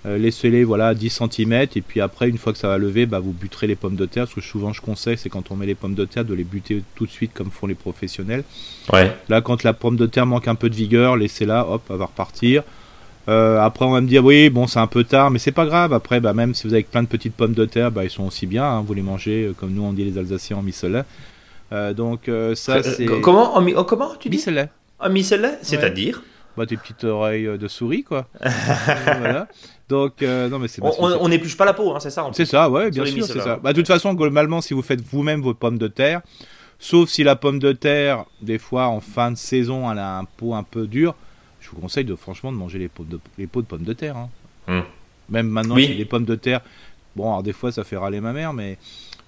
laissez-les 0.06 0.64
voilà 0.64 0.88
à 0.88 0.94
10 0.94 1.08
cm 1.32 1.52
et 1.74 1.80
puis 1.80 2.02
après 2.02 2.28
une 2.28 2.36
fois 2.36 2.52
que 2.52 2.58
ça 2.58 2.68
va 2.68 2.76
lever 2.76 3.06
bah, 3.06 3.20
vous 3.20 3.32
buterez 3.32 3.66
les 3.66 3.74
pommes 3.74 3.96
de 3.96 4.04
terre 4.04 4.28
ce 4.28 4.34
que 4.34 4.42
souvent 4.42 4.70
je 4.74 4.82
conseille 4.82 5.16
c'est 5.16 5.30
quand 5.30 5.50
on 5.50 5.56
met 5.56 5.64
les 5.64 5.74
pommes 5.74 5.94
de 5.94 6.04
terre 6.04 6.26
de 6.26 6.34
les 6.34 6.44
buter 6.44 6.82
tout 6.94 7.06
de 7.06 7.10
suite 7.10 7.32
comme 7.32 7.50
font 7.50 7.66
les 7.66 7.74
professionnels. 7.74 8.44
Ouais. 8.92 9.10
là 9.30 9.40
quand 9.40 9.62
la 9.62 9.72
pomme 9.72 9.96
de 9.96 10.04
terre 10.04 10.26
manque 10.26 10.46
un 10.46 10.56
peu 10.56 10.68
de 10.68 10.74
vigueur 10.74 11.16
laissez-la 11.16 11.66
hop 11.66 11.80
elle 11.88 11.96
va 11.96 12.04
repartir 12.04 12.64
Euh, 13.26 13.58
après 13.60 13.86
on 13.86 13.90
va 13.92 14.02
me 14.02 14.06
dire 14.06 14.22
oui 14.22 14.50
bon 14.50 14.66
c'est 14.66 14.78
un 14.80 14.86
peu 14.86 15.02
tard 15.04 15.30
mais 15.30 15.38
c'est 15.38 15.52
pas 15.52 15.64
grave. 15.66 15.92
Après 15.94 16.20
bah, 16.20 16.34
même 16.34 16.54
si 16.54 16.66
vous 16.66 16.74
avez 16.74 16.82
plein 16.82 17.02
de 17.02 17.08
petites 17.08 17.34
pommes 17.34 17.54
de 17.54 17.64
terre 17.64 17.90
bah, 17.90 18.04
ils 18.04 18.10
sont 18.10 18.26
aussi 18.26 18.46
bien 18.46 18.64
hein, 18.64 18.84
vous 18.86 18.92
les 18.94 19.00
mangez 19.02 19.44
euh, 19.44 19.52
comme 19.58 19.72
nous 19.72 19.82
on 19.82 19.92
dit 19.94 20.04
les 20.04 20.18
alsaciens 20.18 20.58
en 20.58 20.62
micelet 20.62 21.04
Euh, 21.72 21.94
donc 21.94 22.28
euh, 22.28 22.54
ça 22.54 22.74
Euh, 22.76 22.82
c'est 22.82 23.06
co- 23.06 23.20
comment, 23.20 23.56
en 23.56 23.62
mi- 23.62 23.74
oh, 23.74 23.84
comment 23.84 24.10
tu 24.20 24.28
dis 24.28 24.36
micelet 24.36 25.58
C'est-à-dire 25.62 26.22
bah, 26.56 26.66
tes 26.66 26.76
petites 26.76 27.02
oreilles 27.04 27.48
de 27.58 27.66
souris 27.68 28.04
quoi. 28.04 28.26
Voilà. 29.18 29.48
Donc 29.88 30.22
euh, 30.22 30.48
non 30.48 30.58
mais 30.58 30.68
c'est 30.68 30.82
On 30.82 31.28
n'épluche 31.28 31.56
pas 31.56 31.64
la 31.64 31.72
peau, 31.74 31.94
hein, 31.94 32.00
c'est 32.00 32.10
ça 32.10 32.24
en 32.24 32.32
C'est 32.32 32.44
ça, 32.44 32.68
ouais, 32.70 32.90
bien 32.90 33.04
sûr, 33.06 33.24
c'est 33.24 33.40
ça. 33.40 33.56
Bah, 33.62 33.72
de 33.72 33.78
toute 33.78 33.86
façon, 33.88 34.14
globalement, 34.14 34.60
si 34.60 34.72
vous 34.74 34.82
faites 34.82 35.00
vous-même 35.02 35.40
vos 35.42 35.52
pommes 35.54 35.78
de 35.78 35.88
terre, 35.88 36.20
sauf 36.78 37.08
si 37.08 37.24
la 37.24 37.36
pomme 37.36 37.58
de 37.58 37.72
terre, 37.72 38.24
des 38.40 38.58
fois 38.58 38.86
en 38.86 39.00
fin 39.00 39.30
de 39.32 39.36
saison, 39.36 39.90
elle 39.90 39.98
a 39.98 40.18
un 40.18 40.24
pot 40.24 40.54
un 40.54 40.62
peu 40.62 40.86
dur, 40.86 41.14
je 41.64 41.70
vous 41.70 41.80
conseille 41.80 42.04
de 42.04 42.14
franchement 42.14 42.52
de 42.52 42.56
manger 42.56 42.78
les 42.78 42.88
pots 42.88 43.04
de, 43.04 43.18
les 43.38 43.46
pots 43.46 43.62
de 43.62 43.66
pommes 43.66 43.82
de 43.84 43.92
terre. 43.94 44.16
hein. 44.16 44.28
Hmm. 44.68 44.82
Même 45.30 45.48
maintenant, 45.48 45.74
Oui. 45.76 45.88
les 45.88 46.04
pommes 46.04 46.24
de 46.26 46.34
terre. 46.34 46.60
Bon, 47.16 47.24
alors 47.28 47.42
des 47.42 47.52
fois, 47.52 47.72
ça 47.72 47.82
fait 47.84 47.96
râler 47.96 48.20
ma 48.20 48.32
mère, 48.32 48.52
mais 48.52 48.76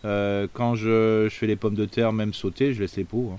euh, 0.05 0.47
quand 0.53 0.75
je, 0.75 1.27
je 1.31 1.35
fais 1.35 1.47
les 1.47 1.57
pommes 1.57 1.75
de 1.75 1.87
terre, 1.87 2.13
même 2.13 2.35
sautées, 2.35 2.75
je 2.75 2.81
laisse 2.83 2.97
les 2.97 3.05
pots. 3.05 3.33
hein. 3.35 3.39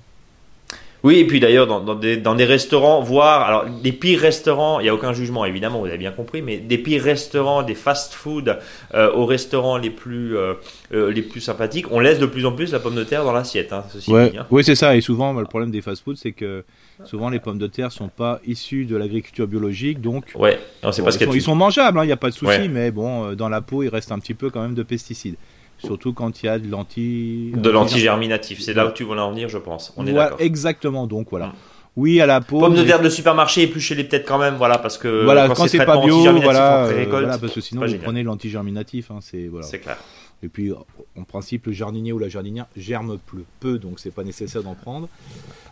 Oui, 1.03 1.17
et 1.19 1.25
puis 1.27 1.39
d'ailleurs, 1.39 1.67
dans, 1.67 1.79
dans 1.79 1.93
des, 1.95 2.17
dans 2.17 2.33
des 2.35 2.43
restaurants, 2.45 3.01
voire, 3.01 3.41
alors, 3.47 3.65
des 3.65 3.91
pires 3.91 4.19
restaurants, 4.19 4.79
il 4.79 4.83
n'y 4.83 4.89
a 4.89 4.93
aucun 4.95 5.13
jugement, 5.13 5.45
évidemment, 5.45 5.79
vous 5.79 5.85
avez 5.85 5.97
bien 5.97 6.11
compris, 6.11 6.41
mais 6.41 6.57
des 6.57 6.77
pires 6.79 7.03
restaurants, 7.03 7.61
des 7.63 7.75
fast-food 7.75 8.57
euh, 8.95 9.11
aux 9.13 9.25
restaurants 9.25 9.77
les 9.77 9.91
plus, 9.91 10.35
euh, 10.35 10.55
euh, 10.93 11.11
les 11.11 11.21
plus 11.21 11.39
sympathiques, 11.39 11.85
on 11.91 11.99
laisse 11.99 12.17
de 12.19 12.25
plus 12.25 12.45
en 12.45 12.51
plus 12.51 12.71
la 12.71 12.79
pomme 12.79 12.95
de 12.95 13.03
terre 13.03 13.23
dans 13.23 13.31
l'assiette, 13.31 13.73
hein, 13.73 13.83
ceci 13.89 14.11
Ouais, 14.11 14.31
dit. 14.31 14.37
hein. 14.39 14.47
oui, 14.49 14.63
c'est 14.63 14.75
ça. 14.75 14.95
Et 14.95 15.01
souvent, 15.01 15.33
bah, 15.33 15.41
le 15.41 15.47
problème 15.47 15.69
des 15.71 15.81
fast-foods, 15.81 16.15
c'est 16.15 16.31
que 16.31 16.63
souvent 17.05 17.29
les 17.29 17.39
pommes 17.39 17.59
de 17.59 17.67
terre 17.67 17.91
sont 17.91 18.09
pas 18.09 18.39
issues 18.47 18.85
de 18.85 18.97
l'agriculture 18.97 19.47
biologique, 19.47 20.01
donc 20.01 20.25
Ouais, 20.35 20.59
on 20.81 20.91
sait 20.91 21.01
Bon, 21.01 21.05
pas 21.05 21.11
ce 21.11 21.19
ils, 21.19 21.25
sont, 21.25 21.33
ils 21.33 21.41
sont 21.41 21.55
mangeables, 21.55 21.99
il 22.03 22.07
n'y 22.07 22.11
a 22.11 22.17
pas 22.17 22.29
de 22.29 22.33
souci, 22.35 22.45
Ouais. 22.47 22.67
mais 22.67 22.89
bon, 22.91 23.33
dans 23.33 23.49
la 23.49 23.61
peau, 23.61 23.83
il 23.83 23.89
reste 23.89 24.11
un 24.11 24.17
petit 24.19 24.33
peu 24.33 24.49
quand 24.49 24.61
même 24.61 24.73
de 24.73 24.83
pesticides. 24.83 25.35
Surtout 25.77 26.13
quand 26.13 26.41
il 26.41 26.47
y 26.47 26.49
a 26.49 26.57
de 26.59 26.69
l'anti. 26.69 27.51
De 27.55 27.69
l'antigerminatif, 27.69 28.59
c'est 28.61 28.73
là 28.73 28.87
où 28.87 28.91
tu 28.91 29.03
voulais 29.03 29.21
en 29.21 29.31
venir, 29.31 29.47
je 29.49 29.57
pense. 29.57 29.93
On 29.97 30.05
est 30.07 30.11
Voilà, 30.11 30.29
d'accord. 30.31 30.41
exactement, 30.41 31.07
donc 31.07 31.27
voilà. 31.29 31.47
Mm. 31.47 31.53
Oui, 31.97 32.21
à 32.21 32.27
la 32.27 32.41
peau. 32.41 32.59
Pommes 32.59 32.75
de 32.75 32.83
terre 32.83 33.01
de 33.01 33.09
supermarché, 33.09 33.63
épluchez-les 33.63 34.03
peut-être 34.03 34.27
quand 34.27 34.37
même, 34.37 34.55
voilà, 34.55 34.77
parce 34.77 34.99
que 34.99 35.23
voilà, 35.23 35.47
quand, 35.47 35.55
quand 35.55 35.67
c'est 35.67 35.83
pas 35.83 35.97
bio, 35.97 36.15
voilà, 36.41 36.85
en 36.85 36.89
euh, 36.89 37.05
voilà, 37.09 37.37
parce 37.39 37.53
que 37.53 37.61
sinon 37.61 37.81
vous 37.81 37.87
génial. 37.87 38.03
prenez 38.03 38.21
l'antigerminatif, 38.23 39.09
hein, 39.09 39.17
c'est 39.21 39.47
voilà. 39.47 39.65
c'est 39.65 39.79
clair. 39.79 39.97
Et 40.43 40.47
puis, 40.49 40.71
en 41.17 41.23
principe, 41.23 41.65
le 41.65 41.71
jardinier 41.71 42.13
ou 42.13 42.19
la 42.19 42.29
jardinière 42.29 42.67
germe 42.77 43.17
peu, 43.25 43.37
peu 43.59 43.79
donc 43.79 43.99
c'est 43.99 44.13
pas 44.13 44.23
nécessaire 44.23 44.61
d'en 44.61 44.75
prendre. 44.75 45.09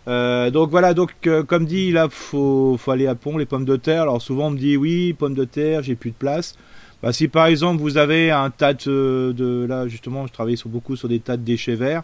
Euh, 0.07 0.49
donc 0.49 0.71
voilà, 0.71 0.95
donc 0.95 1.11
euh, 1.27 1.43
comme 1.43 1.65
dit, 1.65 1.91
là, 1.91 2.07
faut, 2.09 2.75
faut 2.79 2.89
aller 2.89 3.05
à 3.05 3.13
pont 3.13 3.37
les 3.37 3.45
pommes 3.45 3.65
de 3.65 3.75
terre. 3.75 4.03
Alors 4.03 4.19
souvent 4.21 4.47
on 4.47 4.51
me 4.51 4.57
dit 4.57 4.77
oui, 4.77 5.13
pommes 5.13 5.35
de 5.35 5.45
terre, 5.45 5.83
j'ai 5.83 5.93
plus 5.95 6.09
de 6.09 6.15
place. 6.15 6.55
Bah, 7.03 7.13
si 7.13 7.27
par 7.27 7.45
exemple 7.47 7.81
vous 7.81 7.97
avez 7.97 8.31
un 8.31 8.49
tas 8.49 8.73
de, 8.73 9.33
de- 9.35 9.65
là 9.67 9.87
justement, 9.87 10.25
je 10.27 10.33
travaille 10.33 10.57
sur, 10.57 10.69
beaucoup 10.69 10.95
sur 10.95 11.07
des 11.07 11.19
tas 11.19 11.37
de 11.37 11.43
déchets 11.43 11.75
verts. 11.75 12.03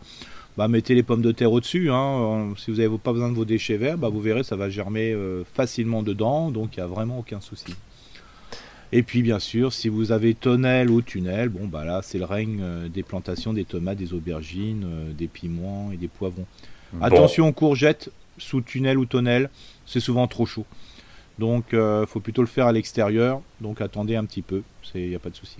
Bah, 0.57 0.67
mettez 0.67 0.95
les 0.95 1.03
pommes 1.03 1.21
de 1.21 1.31
terre 1.31 1.51
au-dessus. 1.51 1.89
Hein. 1.89 2.49
Euh, 2.51 2.53
Si 2.57 2.71
vous 2.71 2.77
n'avez 2.77 2.97
pas 2.97 3.13
besoin 3.13 3.29
de 3.29 3.35
vos 3.35 3.45
déchets 3.45 3.77
verts, 3.77 3.97
bah, 3.97 4.09
vous 4.09 4.19
verrez, 4.19 4.43
ça 4.43 4.55
va 4.57 4.69
germer 4.69 5.13
euh, 5.13 5.43
facilement 5.53 6.03
dedans, 6.03 6.51
donc 6.51 6.75
il 6.75 6.79
n'y 6.81 6.83
a 6.83 6.87
vraiment 6.87 7.19
aucun 7.19 7.39
souci. 7.39 7.73
Et 8.93 9.03
puis 9.03 9.21
bien 9.21 9.39
sûr, 9.39 9.71
si 9.71 9.87
vous 9.87 10.11
avez 10.11 10.33
tonnelle 10.33 10.89
ou 10.89 11.01
tunnel, 11.01 11.47
bon 11.47 11.65
bah 11.65 11.85
là 11.85 12.01
c'est 12.03 12.17
le 12.17 12.25
règne 12.25 12.59
euh, 12.61 12.89
des 12.89 13.03
plantations 13.03 13.53
des 13.53 13.63
tomates, 13.63 13.97
des 13.97 14.13
aubergines, 14.13 14.83
euh, 14.85 15.13
des 15.13 15.27
piments 15.29 15.91
et 15.93 15.97
des 15.97 16.09
poivrons. 16.09 16.45
Bon. 16.91 17.01
Attention 17.05 17.47
aux 17.47 17.53
courgettes 17.53 18.09
sous 18.37 18.59
tunnel 18.59 18.97
ou 18.97 19.05
tonnelle, 19.05 19.49
c'est 19.85 20.01
souvent 20.01 20.27
trop 20.27 20.45
chaud. 20.45 20.65
Donc 21.39 21.73
euh, 21.73 22.05
faut 22.05 22.19
plutôt 22.19 22.41
le 22.41 22.49
faire 22.49 22.67
à 22.67 22.73
l'extérieur. 22.73 23.41
Donc 23.61 23.79
attendez 23.79 24.17
un 24.17 24.25
petit 24.25 24.41
peu, 24.41 24.61
il 24.95 25.09
n'y 25.09 25.15
a 25.15 25.19
pas 25.19 25.29
de 25.29 25.35
souci. 25.35 25.57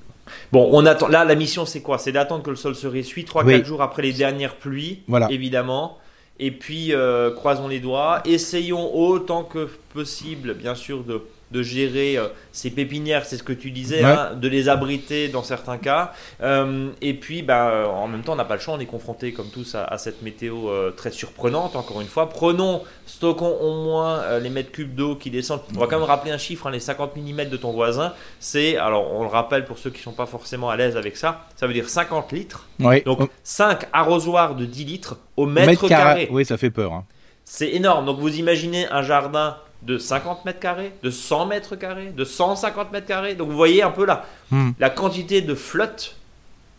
Bon, 0.52 0.70
on 0.72 0.86
attend. 0.86 1.08
Là, 1.08 1.26
la 1.26 1.36
mission, 1.36 1.65
c'est 1.65 1.82
quoi? 1.82 1.98
C'est 1.98 2.12
d'attendre 2.12 2.44
que 2.44 2.50
le 2.50 2.56
sol 2.56 2.76
se 2.76 2.88
ressuie 2.88 3.24
3-4 3.26 3.46
Oui. 3.46 3.63
jours 3.65 3.82
après 3.82 4.02
les 4.02 4.13
dernières 4.13 4.56
pluies, 4.56 5.02
Voilà. 5.08 5.32
évidemment. 5.32 5.98
Et 6.39 6.52
puis, 6.52 6.94
euh, 6.94 7.32
croisons 7.32 7.67
les 7.67 7.80
doigts. 7.80 8.22
Essayons 8.26 8.96
autant 8.96 9.44
que 9.44 9.70
possible, 9.94 10.54
bien 10.56 10.74
sûr, 10.76 11.04
de, 11.04 11.22
de 11.52 11.62
gérer 11.64 12.18
euh, 12.18 12.28
ces 12.52 12.70
pépinières, 12.70 13.26
c'est 13.26 13.38
ce 13.38 13.44
que 13.44 13.54
tu 13.54 13.72
disais, 13.72 14.04
Ouais. 14.04 14.10
hein, 14.12 14.32
de 14.36 14.48
les 14.48 14.70
abriter 14.70 15.28
dans 15.28 15.44
certains 15.44 15.78
cas. 15.78 16.14
Euh, 16.42 16.90
et 17.02 17.14
puis, 17.14 17.42
bah, 17.42 17.88
en 17.94 18.08
même 18.08 18.22
temps, 18.22 18.34
on 18.34 18.38
n'a 18.38 18.46
pas 18.46 18.56
le 18.56 18.62
choix, 18.62 18.74
on 18.76 18.80
est 18.80 18.86
confronté 18.86 19.34
comme 19.34 19.50
tous 19.50 19.76
à, 19.76 19.84
à 19.84 19.98
cette 19.98 20.22
météo 20.22 20.70
euh, 20.70 20.92
très 20.92 21.12
surprenante, 21.12 21.76
encore 21.76 22.02
une 22.02 22.08
fois. 22.08 22.30
Prenons, 22.30 22.82
stockons 23.06 23.58
au 23.62 23.84
moins 23.84 24.40
les 24.40 24.50
mètres 24.50 24.72
cubes 24.72 24.96
d'eau 24.96 25.16
qui 25.16 25.30
descendent. 25.30 25.62
On 25.76 25.80
va 25.80 25.88
quand 25.88 26.00
même 26.00 26.08
rappeler 26.08 26.32
un 26.32 26.38
chiffre, 26.38 26.68
hein, 26.68 26.72
les 26.72 26.80
50 26.80 27.16
mm 27.18 27.46
de 27.50 27.58
ton 27.58 27.72
voisin, 27.72 28.14
c'est, 28.40 28.78
alors 28.78 29.14
on 29.14 29.24
le 29.24 29.30
rappelle 29.30 29.66
pour 29.66 29.78
ceux 29.78 29.90
qui 29.90 29.98
ne 30.00 30.04
sont 30.04 30.12
pas 30.14 30.26
forcément 30.26 30.70
à 30.70 30.76
l'aise 30.78 30.96
avec 30.98 31.18
ça, 31.18 31.46
ça 31.56 31.68
veut 31.68 31.74
dire 31.74 31.90
50 31.90 32.32
litres. 32.32 32.68
Oui. 32.80 33.02
Donc 33.04 33.22
Au- 33.22 33.30
5 33.44 33.88
arrosoirs 33.94 34.56
de 34.56 34.66
10 34.66 34.86
litres 34.86 35.18
au 35.38 35.44
au 35.44 35.46
mètre, 35.48 35.88
carré. 35.88 36.28
Oui, 36.32 36.46
ça 36.46 36.58
fait 36.58 36.70
peur. 36.72 36.94
hein. 36.94 37.06
C'est 37.44 37.70
énorme. 37.72 38.06
Donc 38.06 38.20
vous 38.20 38.38
imaginez 38.38 38.88
un 38.90 39.02
jardin 39.02 39.58
de 39.84 39.98
50 39.98 40.46
mètres 40.46 40.60
carrés, 40.60 40.94
de 41.04 41.10
100 41.10 41.46
mètres 41.48 41.76
carrés, 41.76 42.12
de 42.15 42.24
150 42.24 42.91
mètres 42.91 43.08
carrés. 43.08 43.36
Donc 43.36 43.50
vous 43.50 43.58
voyez 43.58 43.82
un 43.84 43.91
peu 43.91 44.06
la, 44.06 44.26
Hmm. 44.52 44.72
la 44.80 44.89
quantité 44.89 45.41
de 45.41 45.56
flotte 45.56 46.17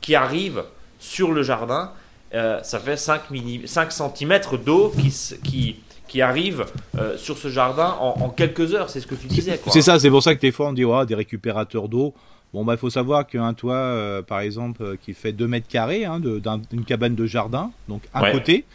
qui 0.02 0.14
arrive 0.14 0.62
sur 0.98 1.32
le 1.32 1.42
jardin. 1.42 1.90
ça 2.32 2.78
fait 2.78 2.96
5, 2.98 3.22
5 3.64 3.92
cm 3.92 4.40
d'eau 4.64 4.92
qui, 4.98 5.38
qui, 5.42 5.76
qui 6.06 6.20
arrive 6.20 6.66
sur 7.16 7.38
ce 7.38 7.48
jardin 7.48 7.96
en, 7.98 8.28
quelques 8.28 8.74
heures, 8.74 8.90
c'est 8.90 9.00
ce 9.00 9.06
que 9.06 9.14
tu 9.14 9.26
disais. 9.26 9.58
C'est 9.68 9.80
ça, 9.82 9.98
c'est 9.98 10.10
pour 10.10 10.22
ça 10.22 10.34
que 10.34 10.40
des 10.40 10.52
fois 10.52 10.68
on 10.68 10.72
dit 10.72 10.84
oh, 10.84 11.04
des 11.04 11.14
récupérateurs 11.14 11.88
d'eau. 11.88 12.14
Bon, 12.52 12.64
bah, 12.64 12.74
il 12.74 12.78
faut 12.78 12.90
savoir 12.90 13.26
qu'un 13.26 13.54
toit, 13.54 14.22
par 14.26 14.40
exemple, 14.40 14.98
qui 15.02 15.14
fait 15.14 15.32
2 15.32 15.46
mètres 15.48 15.68
carrés, 15.68 16.04
hein, 16.04 16.20
d'une 16.20 16.84
cabane 16.84 17.14
de 17.14 17.24
jardin, 17.24 17.70
donc 17.88 18.02
un 18.12 18.30
côté, 18.32 18.66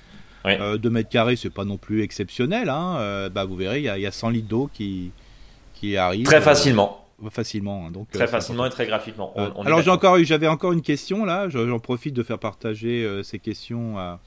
2 0.78 0.90
mètres 0.90 1.10
carrés, 1.10 1.36
c'est 1.36 1.50
pas 1.50 1.66
non 1.66 1.78
plus 1.78 2.02
exceptionnel. 2.02 2.70
Hein, 2.70 3.30
bah, 3.34 3.46
vous 3.46 3.56
verrez, 3.56 3.80
il 3.80 3.84
y, 3.84 4.02
y, 4.02 4.06
a 4.06 4.12
100 4.12 4.30
litres 4.30 4.48
d'eau 4.48 4.70
qui, 4.74 5.12
qui 5.74 5.98
arrive. 5.98 6.26
Très 6.26 6.42
facilement. 6.42 7.08
Euh, 7.24 7.30
facilement. 7.30 7.86
Hein, 7.88 7.92
donc, 7.92 8.10
très 8.12 8.24
euh, 8.24 8.28
facilement 8.28 8.66
et 8.66 8.70
très 8.70 8.86
graphiquement. 8.86 9.34
Euh, 9.38 9.50
alors 9.66 9.82
j'ai 9.82 9.90
encore, 9.90 10.24
j'avais 10.24 10.48
encore 10.48 10.74
une 10.74 10.82
question 10.82 11.26
là. 11.26 11.50
J'en 11.50 11.80
profite 11.80 12.14
de 12.14 12.24
faire 12.24 12.40
partager 12.40 13.08
ces 13.24 13.40
questions 13.40 13.98
à, 13.98 14.20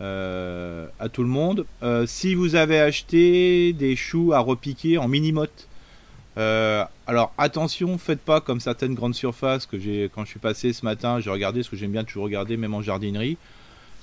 à 0.00 1.08
tout 1.08 1.22
le 1.22 1.28
monde. 1.28 1.66
si 2.06 2.34
vous 2.34 2.54
avez 2.54 2.80
acheté 2.80 3.72
des 3.72 3.96
choux 3.96 4.32
à 4.32 4.40
repiquer 4.40 4.98
en 4.98 5.08
mini-motte, 5.08 5.68
alors 6.36 7.32
attention, 7.38 7.98
faites 7.98 8.20
pas 8.20 8.40
comme 8.40 8.60
certaines 8.60 8.94
grandes 8.94 9.14
surfaces 9.14 9.66
que 9.66 9.78
j'ai 9.78 10.10
quand 10.14 10.24
je 10.24 10.30
suis 10.30 10.40
passé 10.40 10.72
ce 10.72 10.84
matin. 10.84 11.20
J'ai 11.20 11.30
regardé 11.30 11.62
ce 11.62 11.70
que 11.70 11.76
j'aime 11.76 11.92
bien 11.92 12.04
toujours 12.04 12.24
regarder, 12.24 12.56
même 12.56 12.74
en 12.74 12.82
jardinerie. 12.82 13.38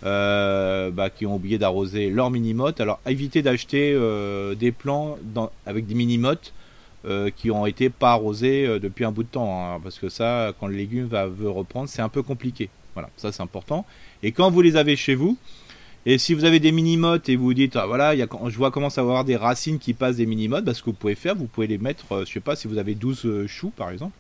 Bah, 0.04 1.10
qui 1.10 1.26
ont 1.26 1.36
oublié 1.36 1.58
d'arroser 1.58 2.10
leur 2.10 2.32
mini-motte. 2.32 2.82
Alors 2.82 3.00
évitez 3.06 3.42
d'acheter 3.42 3.98
des 4.58 4.72
plants 4.72 5.18
avec 5.66 5.88
des 5.88 5.96
mini-mottes 5.96 6.54
euh, 7.08 7.30
qui 7.30 7.52
ont 7.52 7.68
été 7.68 7.92
pas 7.92 8.14
arrosés 8.14 8.66
euh, 8.66 8.80
depuis 8.80 9.06
un 9.06 9.12
bout 9.12 9.22
de 9.22 9.28
temps, 9.28 9.76
hein, 9.76 9.80
parce 9.84 10.00
que 10.00 10.10
ça, 10.10 10.54
quand 10.60 10.66
le 10.66 10.76
légume 10.76 11.06
va 11.06 11.28
veut 11.28 11.50
reprendre, 11.50 11.88
c'est 11.88 12.02
un 12.02 12.10
peu 12.10 12.24
compliqué. 12.24 12.68
Voilà, 12.96 13.12
ça 13.16 13.32
c'est 13.32 13.44
important. 13.44 13.86
Et 14.24 14.32
quand 14.32 14.50
vous 14.50 14.62
les 14.62 14.76
avez 14.76 14.96
chez 14.96 15.14
vous, 15.14 15.38
et 16.08 16.18
si 16.18 16.34
vous 16.34 16.46
avez 16.46 16.60
des 16.60 16.72
mini-mottes 16.72 17.30
et 17.30 17.36
vous 17.36 17.54
dites, 17.54 17.76
ah, 17.76 17.86
voilà, 17.86 18.16
je 18.16 18.58
vois 18.58 18.72
commence 18.72 18.98
à 18.98 19.02
avoir 19.02 19.24
des 19.24 19.36
racines 19.36 19.78
qui 19.78 19.94
passent 19.94 20.16
des 20.16 20.26
mini-mottes, 20.26 20.66
bah, 20.66 20.74
ce 20.74 20.82
que 20.82 20.88
vous 20.88 20.94
pouvez 20.94 21.14
faire, 21.14 21.36
vous 21.36 21.46
pouvez 21.46 21.68
les 21.68 21.78
mettre, 21.78 22.12
euh, 22.12 22.26
je 22.26 22.34
sais 22.34 22.40
pas, 22.40 22.56
si 22.56 22.68
vous 22.68 22.80
avez 22.80 22.96
12 22.96 23.46
choux 23.46 23.70
par 23.70 23.92
exemple, 23.92 24.14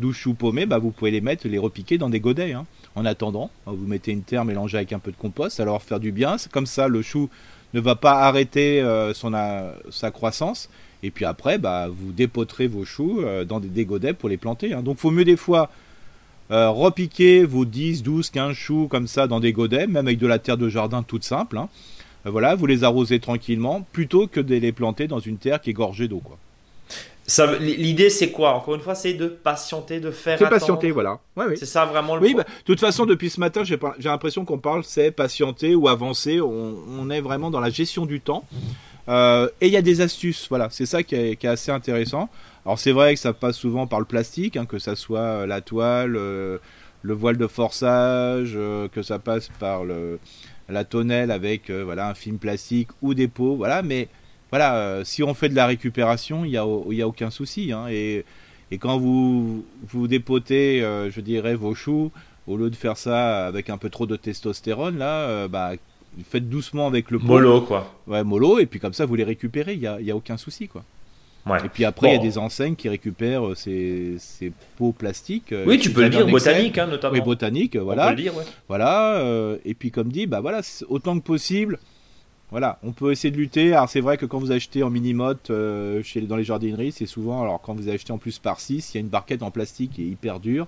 12 0.00 0.16
choux 0.16 0.34
paumés, 0.34 0.66
bah, 0.66 0.78
vous 0.78 0.90
pouvez 0.90 1.12
les 1.12 1.20
mettre, 1.20 1.46
les 1.46 1.58
repiquer 1.58 1.98
dans 1.98 2.10
des 2.10 2.20
godets. 2.20 2.52
Hein. 2.52 2.66
En 2.96 3.04
attendant, 3.04 3.50
vous 3.66 3.86
mettez 3.86 4.10
une 4.10 4.22
terre 4.22 4.44
mélangée 4.44 4.78
avec 4.78 4.92
un 4.92 4.98
peu 4.98 5.12
de 5.12 5.16
compost, 5.16 5.58
ça 5.58 5.64
leur 5.64 5.80
faire 5.82 6.00
du 6.00 6.10
bien. 6.10 6.36
Comme 6.50 6.66
ça, 6.66 6.88
le 6.88 7.02
chou 7.02 7.30
ne 7.72 7.80
va 7.80 7.94
pas 7.94 8.22
arrêter 8.22 8.84
son, 9.14 9.32
sa 9.90 10.10
croissance 10.10 10.68
et 11.02 11.10
puis 11.10 11.24
après, 11.24 11.58
bah, 11.58 11.88
vous 11.88 12.12
dépoterez 12.12 12.66
vos 12.66 12.84
choux 12.84 13.20
euh, 13.20 13.44
dans 13.44 13.60
des, 13.60 13.84
godets 13.84 14.12
pour 14.12 14.28
les 14.28 14.36
planter. 14.36 14.74
Hein. 14.74 14.82
Donc 14.82 14.96
il 14.98 15.00
faut 15.00 15.10
mieux 15.10 15.24
des 15.24 15.36
fois 15.36 15.70
euh, 16.50 16.68
repiquer 16.68 17.44
vos 17.44 17.64
10, 17.64 18.02
12, 18.02 18.30
15 18.30 18.54
choux 18.54 18.88
comme 18.88 19.06
ça 19.06 19.26
dans 19.26 19.40
des 19.40 19.52
godets, 19.52 19.86
même 19.86 20.06
avec 20.06 20.18
de 20.18 20.26
la 20.26 20.38
terre 20.38 20.58
de 20.58 20.68
jardin 20.68 21.02
toute 21.02 21.24
simple. 21.24 21.58
Hein. 21.58 21.68
Euh, 22.26 22.30
voilà, 22.30 22.54
vous 22.54 22.66
les 22.66 22.84
arrosez 22.84 23.18
tranquillement, 23.18 23.86
plutôt 23.92 24.26
que 24.26 24.40
de 24.40 24.54
les 24.54 24.72
planter 24.72 25.08
dans 25.08 25.20
une 25.20 25.38
terre 25.38 25.60
qui 25.60 25.70
est 25.70 25.74
gorgée 25.74 26.08
d'eau. 26.08 26.22
L'idée, 27.60 28.10
c'est 28.10 28.30
quoi? 28.30 28.54
Encore 28.54 28.74
une 28.74 28.80
fois, 28.80 28.94
c'est 28.94 29.14
de 29.14 29.26
patienter, 29.26 30.00
de 30.00 30.10
faire. 30.10 30.38
C'est 30.38 30.48
patienter, 30.48 30.90
voilà. 30.90 31.18
C'est 31.56 31.66
ça 31.66 31.84
vraiment 31.84 32.16
le. 32.16 32.22
Oui, 32.22 32.34
bah, 32.34 32.44
de 32.44 32.64
toute 32.64 32.80
façon, 32.80 33.06
depuis 33.06 33.30
ce 33.30 33.40
matin, 33.40 33.62
j'ai 33.64 33.78
l'impression 34.04 34.44
qu'on 34.44 34.58
parle, 34.58 34.84
c'est 34.84 35.10
patienter 35.10 35.74
ou 35.74 35.88
avancer. 35.88 36.40
On, 36.40 36.74
on, 36.98 37.10
est 37.10 37.20
vraiment 37.20 37.50
dans 37.50 37.60
la 37.60 37.70
gestion 37.70 38.06
du 38.06 38.20
temps. 38.20 38.44
Euh, 39.08 39.48
et 39.60 39.66
il 39.66 39.72
y 39.72 39.76
a 39.76 39.82
des 39.82 40.00
astuces, 40.00 40.46
voilà, 40.48 40.68
c'est 40.70 40.86
ça 40.86 41.02
qui 41.02 41.14
est, 41.14 41.44
assez 41.44 41.72
intéressant. 41.72 42.28
Alors 42.64 42.78
c'est 42.78 42.92
vrai 42.92 43.14
que 43.14 43.20
ça 43.20 43.32
passe 43.32 43.56
souvent 43.56 43.86
par 43.86 43.98
le 43.98 44.04
plastique, 44.04 44.56
hein, 44.56 44.66
que 44.66 44.78
ça 44.78 44.94
soit 44.94 45.20
euh, 45.20 45.46
la 45.46 45.60
toile, 45.60 46.14
euh, 46.16 46.58
le 47.02 47.14
voile 47.14 47.36
de 47.36 47.46
forçage, 47.46 48.52
que 48.92 49.02
ça 49.02 49.18
passe 49.18 49.48
par 49.58 49.84
le, 49.84 50.20
la 50.68 50.84
tonnelle 50.84 51.30
avec 51.30 51.70
voilà 51.70 52.08
un 52.08 52.14
film 52.14 52.38
plastique 52.38 52.88
ou 53.00 53.14
des 53.14 53.26
pots, 53.26 53.56
voilà. 53.56 53.82
Mais 53.82 54.08
voilà, 54.50 55.00
si 55.04 55.22
on 55.22 55.34
fait 55.34 55.48
de 55.48 55.54
la 55.54 55.66
récupération, 55.66 56.44
il 56.44 56.50
n'y 56.50 56.56
a, 56.56 56.66
y 56.90 57.02
a 57.02 57.08
aucun 57.08 57.30
souci. 57.30 57.72
Hein, 57.72 57.86
et, 57.88 58.24
et, 58.70 58.78
quand 58.78 58.98
vous 58.98 59.64
vous 59.88 60.08
dépotez, 60.08 60.80
je 60.80 61.20
dirais 61.20 61.54
vos 61.54 61.74
choux, 61.74 62.10
au 62.46 62.56
lieu 62.56 62.70
de 62.70 62.76
faire 62.76 62.96
ça 62.96 63.46
avec 63.46 63.70
un 63.70 63.78
peu 63.78 63.90
trop 63.90 64.06
de 64.06 64.16
testostérone, 64.16 64.98
là, 64.98 65.48
bah 65.48 65.72
faites 66.28 66.48
doucement 66.48 66.86
avec 66.86 67.10
le 67.10 67.18
pot. 67.18 67.26
Mollo, 67.26 67.60
quoi. 67.62 67.92
Ouais, 68.06 68.24
mollo, 68.24 68.58
et 68.58 68.66
puis 68.66 68.80
comme 68.80 68.92
ça, 68.92 69.06
vous 69.06 69.14
les 69.14 69.24
récupérez, 69.24 69.74
il 69.74 69.80
n'y 69.80 69.86
a, 69.86 70.00
y 70.00 70.10
a, 70.10 70.16
aucun 70.16 70.36
souci, 70.36 70.68
quoi. 70.68 70.84
Ouais. 71.46 71.58
Et 71.64 71.68
puis 71.70 71.84
après, 71.84 72.10
il 72.10 72.12
y 72.12 72.18
a 72.18 72.22
des 72.22 72.36
enseignes 72.36 72.76
qui 72.76 72.88
récupèrent 72.88 73.46
euh, 73.46 73.54
ces, 73.54 74.16
ces 74.18 74.52
pots 74.76 74.92
plastiques. 74.92 75.52
Euh, 75.52 75.64
oui, 75.66 75.78
tu 75.78 75.90
peux 75.90 76.02
le 76.02 76.10
dire, 76.10 76.26
botanique, 76.26 76.76
hein, 76.76 76.86
notamment. 76.86 77.14
Oui, 77.14 77.20
botanique, 77.22 77.76
voilà. 77.76 78.06
On 78.06 78.10
peut 78.10 78.16
le 78.16 78.22
dire, 78.22 78.36
ouais. 78.36 78.44
Voilà, 78.68 79.16
euh, 79.20 79.56
et 79.64 79.74
puis 79.74 79.90
comme 79.90 80.08
dit, 80.08 80.26
bah 80.26 80.40
voilà, 80.40 80.60
autant 80.88 81.18
que 81.18 81.24
possible, 81.24 81.78
voilà, 82.50 82.78
on 82.82 82.92
peut 82.92 83.12
essayer 83.12 83.30
de 83.30 83.36
lutter. 83.36 83.72
Alors 83.72 83.88
c'est 83.88 84.00
vrai 84.00 84.16
que 84.16 84.26
quand 84.26 84.38
vous 84.38 84.52
achetez 84.52 84.82
en 84.82 84.90
mini-motte 84.90 85.52
chez, 86.02 86.20
dans 86.22 86.36
les 86.36 86.44
jardineries, 86.44 86.92
c'est 86.92 87.06
souvent, 87.06 87.42
alors 87.42 87.60
quand 87.60 87.74
vous 87.74 87.88
achetez 87.88 88.12
en 88.12 88.18
plus 88.18 88.38
par 88.38 88.60
6, 88.60 88.94
il 88.94 88.96
y 88.96 88.98
a 88.98 89.00
une 89.00 89.08
barquette 89.08 89.42
en 89.42 89.50
plastique 89.50 89.92
qui 89.92 90.02
est 90.02 90.06
hyper 90.06 90.40
dure. 90.40 90.66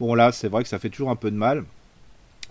Bon 0.00 0.14
là, 0.14 0.32
c'est 0.32 0.48
vrai 0.48 0.62
que 0.62 0.68
ça 0.68 0.78
fait 0.78 0.90
toujours 0.90 1.10
un 1.10 1.16
peu 1.16 1.30
de 1.30 1.36
mal. 1.36 1.64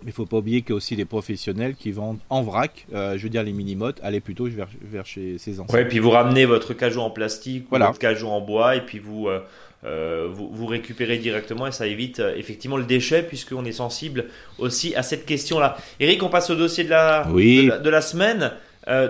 Mais 0.04 0.10
il 0.10 0.14
faut 0.14 0.26
pas 0.26 0.38
oublier 0.38 0.62
qu'il 0.62 0.72
y 0.72 0.74
a 0.74 0.76
aussi 0.76 0.96
des 0.96 1.06
professionnels 1.06 1.76
qui 1.76 1.92
vendent 1.92 2.18
en 2.30 2.42
vrac, 2.42 2.88
euh, 2.94 3.18
je 3.18 3.24
veux 3.24 3.30
dire 3.30 3.44
les 3.44 3.54
mini-mottes, 3.54 4.00
allez 4.02 4.20
plutôt 4.20 4.46
vers, 4.46 4.68
vers 4.82 5.06
chez 5.06 5.38
ces 5.38 5.60
anciens. 5.60 5.76
Ouais, 5.76 5.88
puis 5.88 6.00
vous 6.00 6.10
ramenez 6.10 6.46
votre 6.46 6.74
cajou 6.74 7.02
en 7.02 7.12
plastique 7.12 7.72
ou 7.72 7.78
votre 7.78 8.00
cajou 8.00 8.28
en 8.28 8.42
bois 8.42 8.76
et 8.76 8.82
puis 8.82 8.98
vous, 8.98 9.28
euh, 9.28 9.42
euh, 9.84 10.28
vous, 10.32 10.50
vous, 10.52 10.66
récupérez 10.68 11.18
directement 11.18 11.66
et 11.68 11.72
ça 11.72 11.88
évite 11.88 12.22
effectivement 12.36 12.78
le 12.78 12.84
déchet 12.84 13.24
puisqu'on 13.24 13.66
est 13.66 13.72
sensible 13.72 14.26
aussi 14.60 14.96
à 14.96 15.04
cette 15.04 15.26
question-là. 15.26 15.78
Eric, 16.00 16.22
on 16.24 16.30
passe 16.30 16.50
au 16.50 16.56
dossier 16.56 16.84
de 16.84 16.90
la, 16.90 17.26
de, 17.26 17.90
la, 17.90 18.02
semaine. 18.02 18.52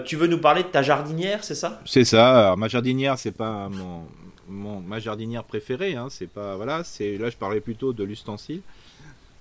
tu 0.06 0.16
veux 0.16 0.28
nous 0.28 0.40
parler 0.40 0.64
de 0.64 0.70
ta 0.70 0.82
jardinière, 0.82 1.44
c'est 1.44 1.56
ça? 1.56 1.82
C'est 1.86 2.06
ça. 2.06 2.40
Alors, 2.40 2.58
ma 2.58 2.68
jardinière, 2.70 3.20
c'est 3.20 3.36
pas 3.36 3.68
mon, 3.70 4.06
mon, 4.48 4.80
ma 4.82 5.00
jardinière 5.00 5.44
préférée. 5.44 5.96
Hein, 5.96 6.08
c'est 6.10 6.30
pas 6.30 6.56
voilà. 6.56 6.84
C'est 6.84 7.18
là, 7.18 7.30
je 7.30 7.38
parlais 7.38 7.62
plutôt 7.62 7.94
de 7.94 8.04
l'ustensile. 8.04 8.62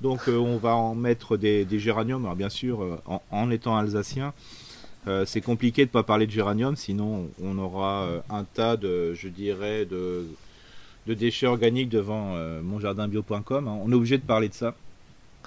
Donc 0.01 0.29
euh, 0.29 0.37
on 0.39 0.57
va 0.57 0.75
en 0.75 0.95
mettre 0.95 1.37
des, 1.37 1.67
géraniums. 1.79 2.25
Alors 2.25 2.37
bien 2.37 2.49
sûr, 2.49 2.83
euh, 2.83 2.97
en, 3.31 3.51
étant 3.51 3.77
alsacien, 3.77 4.33
euh, 5.07 5.25
c'est 5.27 5.41
compliqué 5.41 5.83
de 5.83 5.91
ne 5.91 5.93
pas 5.93 6.03
parler 6.03 6.27
de 6.27 6.33
géranium, 6.33 6.77
sinon 6.77 7.29
on 7.43 7.59
aura 7.59 8.09
un 8.31 8.45
tas 8.45 8.77
de, 8.77 9.15
je 9.15 9.29
dirais, 9.29 9.85
de, 9.85 10.27
déchets 11.07 11.47
organiques 11.47 11.89
devant 11.89 12.35
monjardinbio.com. 12.63 13.69
Hein. 13.69 13.79
On 13.85 13.91
est 13.91 13.95
obligé 13.95 14.19
de 14.19 14.23
parler 14.23 14.49
de 14.49 14.55
ça. 14.55 14.75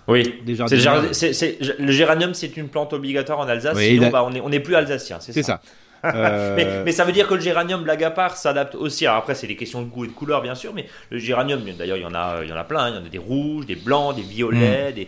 Oui, 0.07 0.41
le 0.45 1.91
géranium, 1.91 2.33
c'est 2.33 2.57
une 2.57 2.67
plante 2.67 2.93
obligatoire 2.93 3.39
en 3.39 3.47
Alsace, 3.47 3.77
sinon 3.77 4.09
bah, 4.09 4.25
on 4.25 4.49
n'est 4.49 4.59
plus 4.59 4.75
alsacien. 4.75 5.19
C'est 5.19 5.43
ça. 5.43 5.61
Euh, 6.05 6.83
mais, 6.85 6.91
ça 6.91 7.05
veut 7.05 7.11
dire 7.11 7.27
que 7.27 7.33
le 7.33 7.41
géranium, 7.41 7.83
blague 7.83 8.03
à 8.03 8.11
part, 8.11 8.35
s'adapte 8.35 8.75
aussi. 8.75 9.05
Alors 9.05 9.19
après, 9.19 9.35
c'est 9.35 9.47
des 9.47 9.55
questions 9.55 9.81
de 9.81 9.87
goût 9.87 10.05
et 10.05 10.07
de 10.07 10.13
couleur, 10.13 10.41
bien 10.41 10.55
sûr, 10.55 10.73
mais 10.73 10.85
le 11.09 11.17
géranium, 11.17 11.61
d'ailleurs, 11.77 11.97
il 11.97 12.03
y 12.03 12.05
en 12.05 12.13
a, 12.13 12.43
il 12.43 12.49
y 12.49 12.53
en 12.53 12.57
a 12.57 12.63
plein. 12.63 12.85
Hein. 12.85 12.89
Il 12.89 12.95
y 12.95 12.97
en 12.99 13.05
a 13.05 13.09
des 13.09 13.17
rouges, 13.17 13.65
des 13.65 13.75
blancs, 13.75 14.15
des 14.15 14.21
violets, 14.21 14.91
mm. 14.91 14.95
des, 14.95 15.07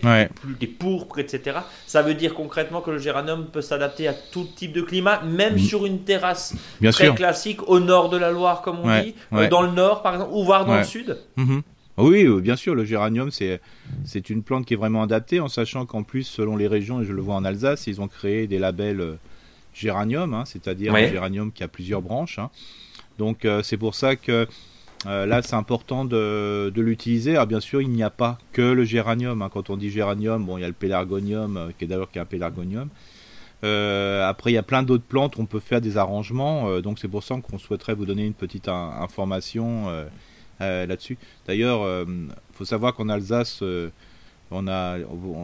des 0.59 0.67
pourpres, 0.67 1.19
etc. 1.19 1.59
Ça 1.85 2.01
veut 2.01 2.13
dire 2.13 2.33
concrètement 2.33 2.81
que 2.81 2.91
le 2.91 2.99
géranium 2.99 3.47
peut 3.47 3.61
s'adapter 3.61 4.07
à 4.07 4.13
tout 4.13 4.47
type 4.55 4.71
de 4.71 4.81
climat, 4.81 5.21
même 5.23 5.55
mm. 5.55 5.59
sur 5.59 5.85
une 5.85 6.03
terrasse 6.03 6.55
bien 6.79 6.91
très 6.91 7.13
classique 7.13 7.67
au 7.67 7.79
nord 7.79 8.09
de 8.09 8.17
la 8.17 8.31
Loire, 8.31 8.61
comme 8.61 8.79
on 8.79 9.01
dit, 9.01 9.15
euh, 9.33 9.47
dans 9.47 9.61
le 9.61 9.71
nord, 9.71 10.01
par 10.01 10.13
exemple, 10.13 10.31
ou 10.33 10.43
voire 10.43 10.65
dans 10.65 10.77
le 10.77 10.83
sud. 10.83 11.17
Mm-hmm. 11.37 11.61
Oui, 11.97 12.25
euh, 12.25 12.41
bien 12.41 12.57
sûr, 12.57 12.75
le 12.75 12.83
géranium, 12.83 13.31
c'est, 13.31 13.61
c'est 14.03 14.29
une 14.29 14.43
plante 14.43 14.65
qui 14.65 14.73
est 14.73 14.77
vraiment 14.77 15.03
adaptée, 15.03 15.39
en 15.39 15.47
sachant 15.47 15.85
qu'en 15.85 16.03
plus, 16.03 16.23
selon 16.23 16.57
les 16.57 16.67
régions, 16.67 17.01
et 17.01 17.05
je 17.05 17.13
le 17.13 17.21
vois 17.21 17.35
en 17.35 17.45
Alsace, 17.45 17.87
ils 17.87 18.01
ont 18.01 18.09
créé 18.09 18.47
des 18.47 18.59
labels 18.59 19.17
géranium, 19.75 20.33
hein, 20.33 20.43
c'est-à-dire 20.45 20.95
un 20.95 21.07
géranium 21.07 21.51
qui 21.51 21.63
a 21.63 21.67
plusieurs 21.67 22.01
branches. 22.01 22.39
Hein. 22.39 22.49
Donc 23.19 23.45
euh, 23.45 23.61
c'est 23.61 23.77
pour 23.77 23.93
ça 23.93 24.15
que 24.15 24.47
euh, 25.05 25.25
là 25.25 25.41
c'est 25.41 25.55
important 25.55 26.05
de, 26.05 26.71
l'utiliser. 26.75 27.31
Alors 27.31 27.47
bien 27.47 27.59
sûr 27.59 27.81
il 27.81 27.89
n'y 27.89 28.03
a 28.03 28.09
pas 28.09 28.39
que 28.53 28.61
le 28.61 28.85
géranium. 28.85 29.41
Hein. 29.41 29.49
Quand 29.53 29.69
on 29.69 29.77
dit 29.77 29.91
géranium, 29.91 30.43
bon 30.45 30.57
il 30.57 30.61
y 30.61 30.63
a 30.63 30.67
le 30.67 30.73
pélargonium 30.73 31.57
euh, 31.57 31.69
qui 31.77 31.85
est 31.85 31.87
d'ailleurs 31.87 32.09
qui 32.09 32.17
est 32.17 32.21
un 32.21 32.25
pélargonium. 32.25 32.89
après, 33.61 34.51
il 34.51 34.53
y 34.53 34.57
a 34.57 34.63
plein 34.63 34.83
d'autres 34.83 35.03
plantes, 35.03 35.37
on 35.37 35.45
peut 35.45 35.59
faire 35.59 35.81
des 35.81 35.97
arrangements, 35.97 36.79
donc 36.81 36.99
c'est 36.99 37.07
pour 37.07 37.23
ça 37.23 37.35
qu'on 37.41 37.57
souhaiterait 37.57 37.95
vous 37.95 38.05
donner 38.05 38.23
une 38.23 38.35
petite 38.35 38.67
information 38.67 39.87
là-dessus. 40.59 41.17
D'ailleurs, 41.47 42.05
il 42.07 42.29
faut 42.53 42.65
savoir 42.65 42.93
qu'en 42.93 43.09
Alsace, 43.09 43.63
on 44.51 44.67
a 44.67 44.99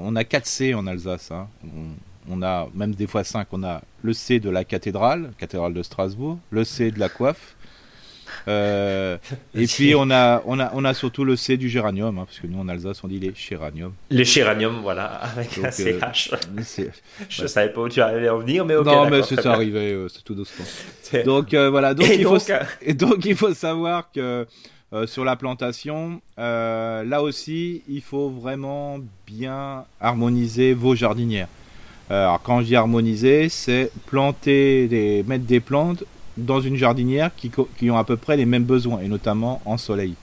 on 0.06 0.15
a 0.15 0.24
4 0.24 0.46
C 0.46 0.74
en 0.76 0.86
Alsace. 0.86 1.32
Hein 1.32 1.48
on 1.63 1.96
a 2.42 2.68
même 2.74 2.94
des 2.94 3.08
fois 3.08 3.24
5, 3.24 3.48
on 3.52 3.64
a 3.64 3.82
le 4.04 4.14
C 4.14 4.40
de 4.40 4.50
la 4.50 4.64
cathédrale, 4.64 5.32
cathédrale 5.38 5.74
de 5.74 5.84
Strasbourg, 5.84 6.40
le 6.50 6.64
C 6.64 6.92
de 6.92 7.00
la 7.00 7.10
coiffe, 7.10 7.56
euh, 8.48 9.18
et 9.56 9.68
puis 9.68 9.94
on 9.96 10.10
a, 10.10 10.42
on, 10.46 10.60
a, 10.60 10.72
on 10.74 10.84
a 10.86 10.94
surtout 10.94 11.24
le 11.24 11.36
C 11.36 11.58
du 11.58 11.70
géranium, 11.70 12.18
hein, 12.18 12.26
parce 12.26 12.40
que 12.40 12.48
nous 12.48 12.60
en 12.60 12.68
Alsace 12.68 13.04
on 13.04 13.08
dit 13.08 13.20
les 13.20 13.34
géraniums. 13.36 13.94
Les 14.10 14.26
géraniums, 14.26 14.80
voilà, 14.82 15.06
avec 15.06 15.58
un 15.58 15.72
CH. 15.72 16.34
Euh, 16.34 16.86
je 17.30 17.42
ne 17.44 17.48
savais 17.48 17.72
pas 17.72 17.82
où 17.82 17.90
tu 17.90 18.02
allais 18.02 18.30
en 18.30 18.40
venir, 18.40 18.66
mais 18.66 18.76
ok. 18.76 18.86
Non, 18.86 19.10
mais 19.10 19.24
c'est 19.24 19.46
arrivé, 19.46 19.94
euh, 19.94 20.08
c'est 20.08 20.24
tout 20.24 20.36
doucement. 20.36 20.66
Donc 21.26 21.54
voilà, 21.54 21.94
donc, 21.94 22.08
il 22.10 22.24
Faut, 22.26 22.38
et 22.82 22.94
donc 22.94 23.26
il 23.26 23.36
faut 23.36 23.54
savoir 23.54 24.12
que 24.12 24.48
sur 25.06 25.24
la 25.24 25.36
plantation, 25.36 26.22
là 26.38 27.22
aussi, 27.22 27.84
il 27.88 28.02
faut 28.02 28.30
vraiment 28.30 29.00
bien 29.28 29.86
harmoniser 30.00 30.74
vos 30.74 30.96
jardinières. 30.96 31.48
Euh, 32.12 32.24
alors 32.26 32.41
quand 32.43 32.62
je 32.62 32.65
dis 32.67 32.76
harmoniser, 32.76 33.50
c'est 33.50 33.91
planter, 34.06 34.88
des, 34.88 35.24
mettre 35.24 35.45
des 35.45 35.60
plantes 35.60 36.04
dans 36.38 36.62
une 36.62 36.76
jardinière 36.76 37.32
qui, 37.36 37.52
ont 37.89 37.97
à 37.97 38.04
peu 38.04 38.17
près 38.17 38.38
les 38.38 38.45
mêmes 38.45 38.63
besoins, 38.63 39.00
et 39.02 39.08
notamment 39.08 39.62
en 39.65 39.78
soleil. 39.78 40.15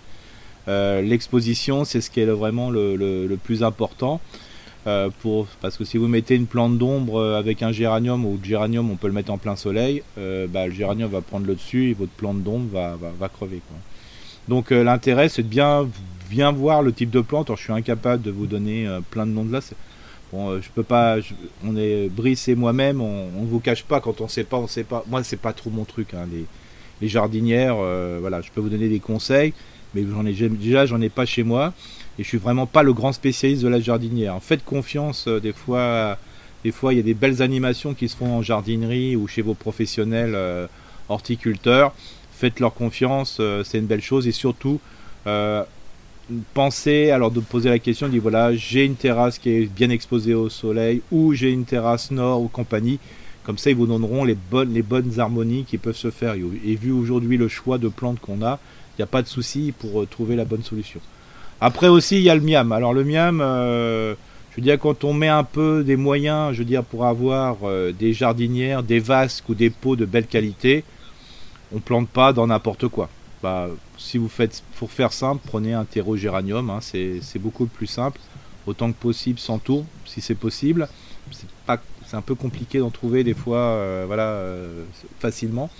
L'exposition, 0.67 1.87
c'est 1.87 2.03
ce 2.03 2.11
qui 2.11 2.21
est 2.21 2.27
vraiment 2.27 2.71
le, 2.71 3.39
plus 3.43 3.63
important. 3.63 4.21
pour, 5.21 5.47
parce 5.63 5.79
que 5.79 5.85
si 5.85 5.97
vous 5.97 6.09
mettez 6.09 6.35
une 6.35 6.47
plante 6.47 6.77
d'ombre 6.77 7.25
avec 7.25 7.63
un 7.63 7.73
géranium 7.73 8.27
ou 8.27 8.39
le 8.43 8.47
géranium, 8.47 8.91
on 8.91 8.97
peut 8.97 9.07
le 9.07 9.15
mettre 9.15 9.33
en 9.33 9.39
plein 9.39 9.57
soleil, 9.57 10.03
bah, 10.17 10.67
le 10.67 10.73
géranium 10.73 11.11
va 11.11 11.23
prendre 11.23 11.47
le 11.47 11.55
dessus 11.55 11.91
et 11.91 11.95
votre 11.95 12.13
plante 12.13 12.43
d'ombre 12.43 12.69
va, 12.71 13.29
crever. 13.29 13.63
Donc 14.49 14.73
euh, 14.73 14.83
l'intérêt 14.83 15.29
c'est 15.29 15.43
de 15.43 15.49
bien, 15.49 15.89
bien 16.31 16.51
voir 16.53 16.83
le 16.83 16.93
type 16.93 17.11
de 17.11 17.21
plante. 17.21 17.49
Alors, 17.49 17.59
je 17.59 17.65
suis 17.65 17.73
incapable 17.73 18.23
de 18.23 18.31
vous 18.31 18.47
donner 18.47 18.87
euh, 18.87 19.01
plein 19.11 19.27
de 19.27 19.33
noms 19.33 19.45
de 19.45 19.53
là. 19.53 19.61
Euh, 20.35 20.61
je 20.61 20.69
peux 20.75 20.83
pas. 20.83 21.17
on 21.65 21.77
est 21.77 22.09
Brice 22.09 22.49
et 22.49 22.55
moi-même, 22.55 23.01
on, 23.01 23.43
ne 23.43 23.47
vous 23.47 23.61
cache 23.61 23.85
pas 23.85 24.01
quand 24.01 24.21
on 24.21 24.29
sait 24.29 24.45
pas, 24.45 24.59
on 24.59 24.67
sait 24.67 24.85
pas. 24.85 25.05
Moi, 25.09 25.25
c'est 25.25 25.41
pas 25.41 25.53
trop 25.53 25.71
mon 25.71 25.85
truc. 25.85 26.15
Hein, 26.15 26.27
les, 27.01 27.09
jardinières, 27.09 27.77
voilà, 28.21 28.41
je 28.41 28.51
peux 28.51 28.61
vous 28.61 28.69
donner 28.69 28.89
des 28.89 28.99
conseils, 28.99 29.55
mais 29.95 30.05
j'en 30.11 30.27
ai 30.27 30.33
déjà, 30.33 30.85
j'en 30.85 31.01
ai 31.01 31.09
pas 31.09 31.25
chez 31.25 31.45
moi, 31.45 31.73
et 32.19 32.25
je 32.25 32.29
suis 32.29 32.39
vraiment 32.39 32.67
pas 32.67 32.83
le 32.83 32.93
grand 32.93 33.13
spécialiste 33.13 33.63
de 33.63 33.69
la 33.69 33.81
jardinière. 33.81 34.37
Faites 34.43 34.65
confiance, 34.65 35.29
des 35.29 35.53
fois, 35.53 36.19
des 36.65 36.73
fois, 36.73 36.93
il 36.93 36.97
y 36.97 37.01
a 37.01 37.05
des 37.05 37.15
belles 37.15 37.41
animations 37.41 37.95
qui 37.95 38.09
se 38.09 38.17
font 38.17 38.39
en 38.39 38.43
jardinerie 38.43 39.15
ou 39.15 39.29
chez 39.29 39.43
vos 39.43 39.55
professionnels 39.55 40.37
horticulteurs 41.09 41.95
faites 42.39 42.61
leur 42.61 42.73
confiance, 42.73 43.39
euh, 43.41 43.65
c'est 43.65 43.79
une 43.79 43.87
belle 43.87 44.03
chose. 44.03 44.29
Et 44.29 44.33
surtout, 44.33 44.81
euh, 46.31 46.35
pensez, 46.55 47.11
alors 47.11 47.31
de 47.31 47.41
poser 47.41 47.69
la 47.69 47.79
question, 47.79 48.09
dit 48.09 48.19
voilà, 48.19 48.55
j'ai 48.55 48.85
une 48.85 48.95
terrasse 48.95 49.39
qui 49.39 49.51
est 49.51 49.67
bien 49.67 49.91
exposée 49.91 50.35
au 50.35 50.49
soleil, 50.49 51.03
ou 51.11 51.35
j'ai 51.35 51.51
une 51.51 51.65
terrasse 51.65 52.11
nord 52.11 52.43
ou 52.43 52.49
compagnie. 52.49 52.99
Comme 53.45 53.59
ça, 53.59 53.71
ils 53.71 53.77
vous 53.77 53.87
donneront 53.87 54.25
les 54.25 54.35
bonnes, 54.35 54.75
les 54.75 54.83
bonnes 54.83 55.19
harmonies 55.19 55.65
qui 55.65 55.79
peuvent 55.79 55.97
se 55.97 56.11
faire. 56.11 56.35
Et 56.35 56.75
vu 56.75 56.93
aujourd'hui 56.93 57.37
le 57.37 57.49
choix 57.49 57.79
de 57.79 57.89
plantes 57.89 58.21
qu'on 58.21 58.43
a, 58.43 58.59
il 58.97 59.01
n'y 59.01 59.05
a 59.05 59.07
pas 59.07 59.23
de 59.23 59.29
souci 59.29 59.73
pour 59.79 60.03
euh, 60.03 60.07
trouver 60.07 60.37
la 60.37 60.45
bonne 60.45 60.63
solution. 60.63 61.01
Après 61.61 61.89
aussi, 61.89 62.17
il 62.17 62.23
y 62.23 62.31
a 62.31 62.35
le 62.35 62.43
miam. 62.43 62.73
Alors 62.73 62.93
le 62.93 63.05
miam, 63.05 63.39
je 63.41 64.57
veux 64.57 64.63
dire, 64.63 64.79
quand 64.79 65.03
on 65.03 65.13
met 65.13 65.29
un 65.29 65.43
peu 65.45 65.83
des 65.83 65.97
moyens, 65.97 66.53
je 66.53 66.59
veux 66.59 66.65
dire, 66.65 66.85
pour 66.85 67.05
avoir 67.05 67.57
des 67.99 68.13
jardinières, 68.13 68.85
des 68.85 69.01
vasques 69.01 69.49
ou 69.49 69.55
des 69.57 69.69
pots 69.69 69.97
de 69.97 70.05
belle 70.05 70.27
qualité, 70.27 70.85
on 71.75 71.81
plante 71.81 72.09
pas 72.09 72.33
dans 72.33 72.47
n'importe 72.47 72.87
quoi. 72.87 73.09
Bah, 73.43 73.69
si 73.97 74.19
vous 74.19 74.29
faites, 74.29 74.63
pour 74.79 74.91
faire 74.91 75.13
simple, 75.13 75.43
prenez 75.47 75.73
un 75.73 75.85
terreau 75.85 76.17
géranium, 76.17 76.71
hein, 76.71 76.81
c'est 76.81 77.39
beaucoup 77.39 77.67
plus 77.67 77.87
simple, 77.87 78.21
autant 78.67 78.91
que 78.91 78.99
possible 78.99 79.39
sans 79.39 79.59
tour, 79.59 79.85
si 80.05 80.21
c'est 80.21 80.35
possible. 80.35 80.89
C'est 82.07 82.17
un 82.17 82.23
peu 82.23 82.35
compliqué 82.35 82.79
d'en 82.79 82.91
trouver 82.91 83.23
des 83.23 83.35
fois, 83.35 83.59
euh, 83.59 84.05
voilà, 84.07 84.29
euh, 84.31 84.85
facilement. 85.21 85.71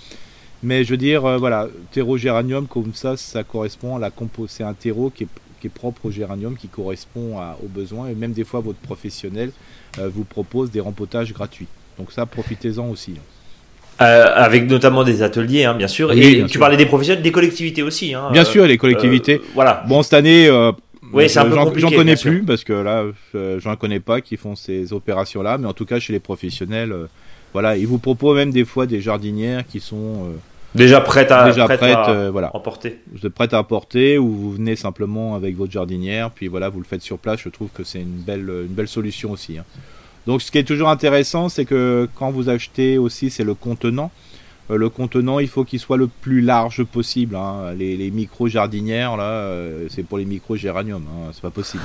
Mais 0.61 0.83
je 0.83 0.91
veux 0.91 0.97
dire, 0.97 1.25
euh, 1.25 1.37
voilà, 1.37 1.67
terreau 1.91 2.17
géranium 2.17 2.67
comme 2.67 2.93
ça, 2.93 3.17
ça 3.17 3.43
correspond 3.43 3.95
à 3.95 3.99
la. 3.99 4.11
C'est 4.47 4.63
un 4.63 4.73
terreau 4.73 5.09
qui 5.09 5.23
est, 5.23 5.69
propre 5.69 6.05
au 6.05 6.11
géranium, 6.11 6.55
qui 6.55 6.67
correspond 6.67 7.37
aux 7.63 7.67
besoins. 7.67 8.07
Et 8.07 8.15
même 8.15 8.31
des 8.31 8.45
fois, 8.45 8.61
votre 8.61 8.79
professionnel 8.79 9.51
vous 9.97 10.23
propose 10.23 10.71
des 10.71 10.79
rempotages 10.79 11.33
gratuits. 11.33 11.67
Donc 11.97 12.13
ça, 12.13 12.25
profitez-en 12.25 12.87
aussi. 12.87 13.15
Euh, 14.01 14.31
avec 14.33 14.69
notamment 14.69 15.03
des 15.03 15.23
ateliers, 15.23 15.65
hein, 15.65 15.73
bien 15.73 15.89
sûr. 15.89 16.13
et 16.13 16.45
tu 16.45 16.57
parlais 16.57 16.77
des 16.77 16.85
professionnels, 16.85 17.21
des 17.21 17.33
collectivités 17.33 17.83
aussi. 17.83 18.13
Hein, 18.13 18.29
bien 18.31 18.45
sûr, 18.45 18.65
les 18.65 18.77
collectivités. 18.77 19.35
Euh, 19.35 19.51
voilà. 19.53 19.83
Bon, 19.89 20.03
cette 20.03 20.13
année, 20.13 20.47
euh, 20.47 20.71
oui, 21.11 21.27
j'en 21.27 21.89
connais 21.89 22.15
plus 22.15 22.43
parce 22.43 22.63
que 22.63 22.71
là, 22.73 23.03
j'en 23.57 23.75
connais 23.75 23.99
pas 23.99 24.21
qui 24.21 24.37
font 24.37 24.55
ces 24.55 24.93
opérations-là. 24.93 25.57
Mais 25.57 25.67
en 25.67 25.73
tout 25.73 25.85
cas, 25.85 25.99
chez 25.99 26.13
les 26.13 26.21
professionnels, 26.21 26.95
voilà, 27.51 27.75
ils 27.75 27.87
vous 27.87 27.97
proposent 27.97 28.37
même 28.37 28.51
des 28.51 28.63
fois 28.63 28.85
des 28.85 29.01
jardinières 29.01 29.67
qui 29.67 29.81
sont 29.81 30.29
déjà 30.75 31.01
prêtes 31.01 31.31
à, 31.31 31.49
déjà 31.49 31.65
prêtes, 31.65 31.83
à 31.83 32.29
voilà. 32.31 32.55
emporter. 32.55 32.99
Vous 33.11 33.27
êtes 33.27 33.53
à 33.53 33.59
emporter 33.59 34.17
ou 34.17 34.31
vous 34.31 34.51
venez 34.53 34.77
simplement 34.77 35.35
avec 35.35 35.57
votre 35.57 35.73
jardinière, 35.73 36.31
puis 36.31 36.47
voilà, 36.47 36.69
vous 36.69 36.79
le 36.79 36.85
faites 36.85 37.01
sur 37.01 37.17
place. 37.17 37.41
Je 37.43 37.49
trouve 37.49 37.67
que 37.73 37.83
c'est 37.83 37.99
une 37.99 38.21
belle, 38.25 38.49
une 38.49 38.73
belle 38.73 38.87
solution 38.87 39.31
aussi. 39.31 39.57
Hein. 39.57 39.65
Donc 40.27 40.41
ce 40.41 40.51
qui 40.51 40.57
est 40.57 40.63
toujours 40.63 40.89
intéressant, 40.89 41.49
c'est 41.49 41.65
que 41.65 42.07
quand 42.15 42.31
vous 42.31 42.49
achetez 42.49 42.97
aussi, 42.97 43.29
c'est 43.29 43.43
le 43.43 43.53
contenant. 43.53 44.11
Euh, 44.71 44.77
le 44.77 44.89
contenant, 44.89 45.39
il 45.39 45.47
faut 45.47 45.63
qu'il 45.63 45.79
soit 45.79 45.97
le 45.97 46.07
plus 46.07 46.41
large 46.41 46.83
possible. 46.83 47.35
Hein. 47.35 47.73
Les, 47.77 48.11
micro 48.11 48.47
jardinières, 48.47 49.17
là, 49.17 49.23
euh, 49.23 49.87
c'est 49.89 50.03
pour 50.03 50.17
les 50.17 50.25
micro 50.25 50.55
géraniums, 50.55 51.05
hein. 51.07 51.31
c'est 51.33 51.41
pas 51.41 51.49
possible. 51.49 51.83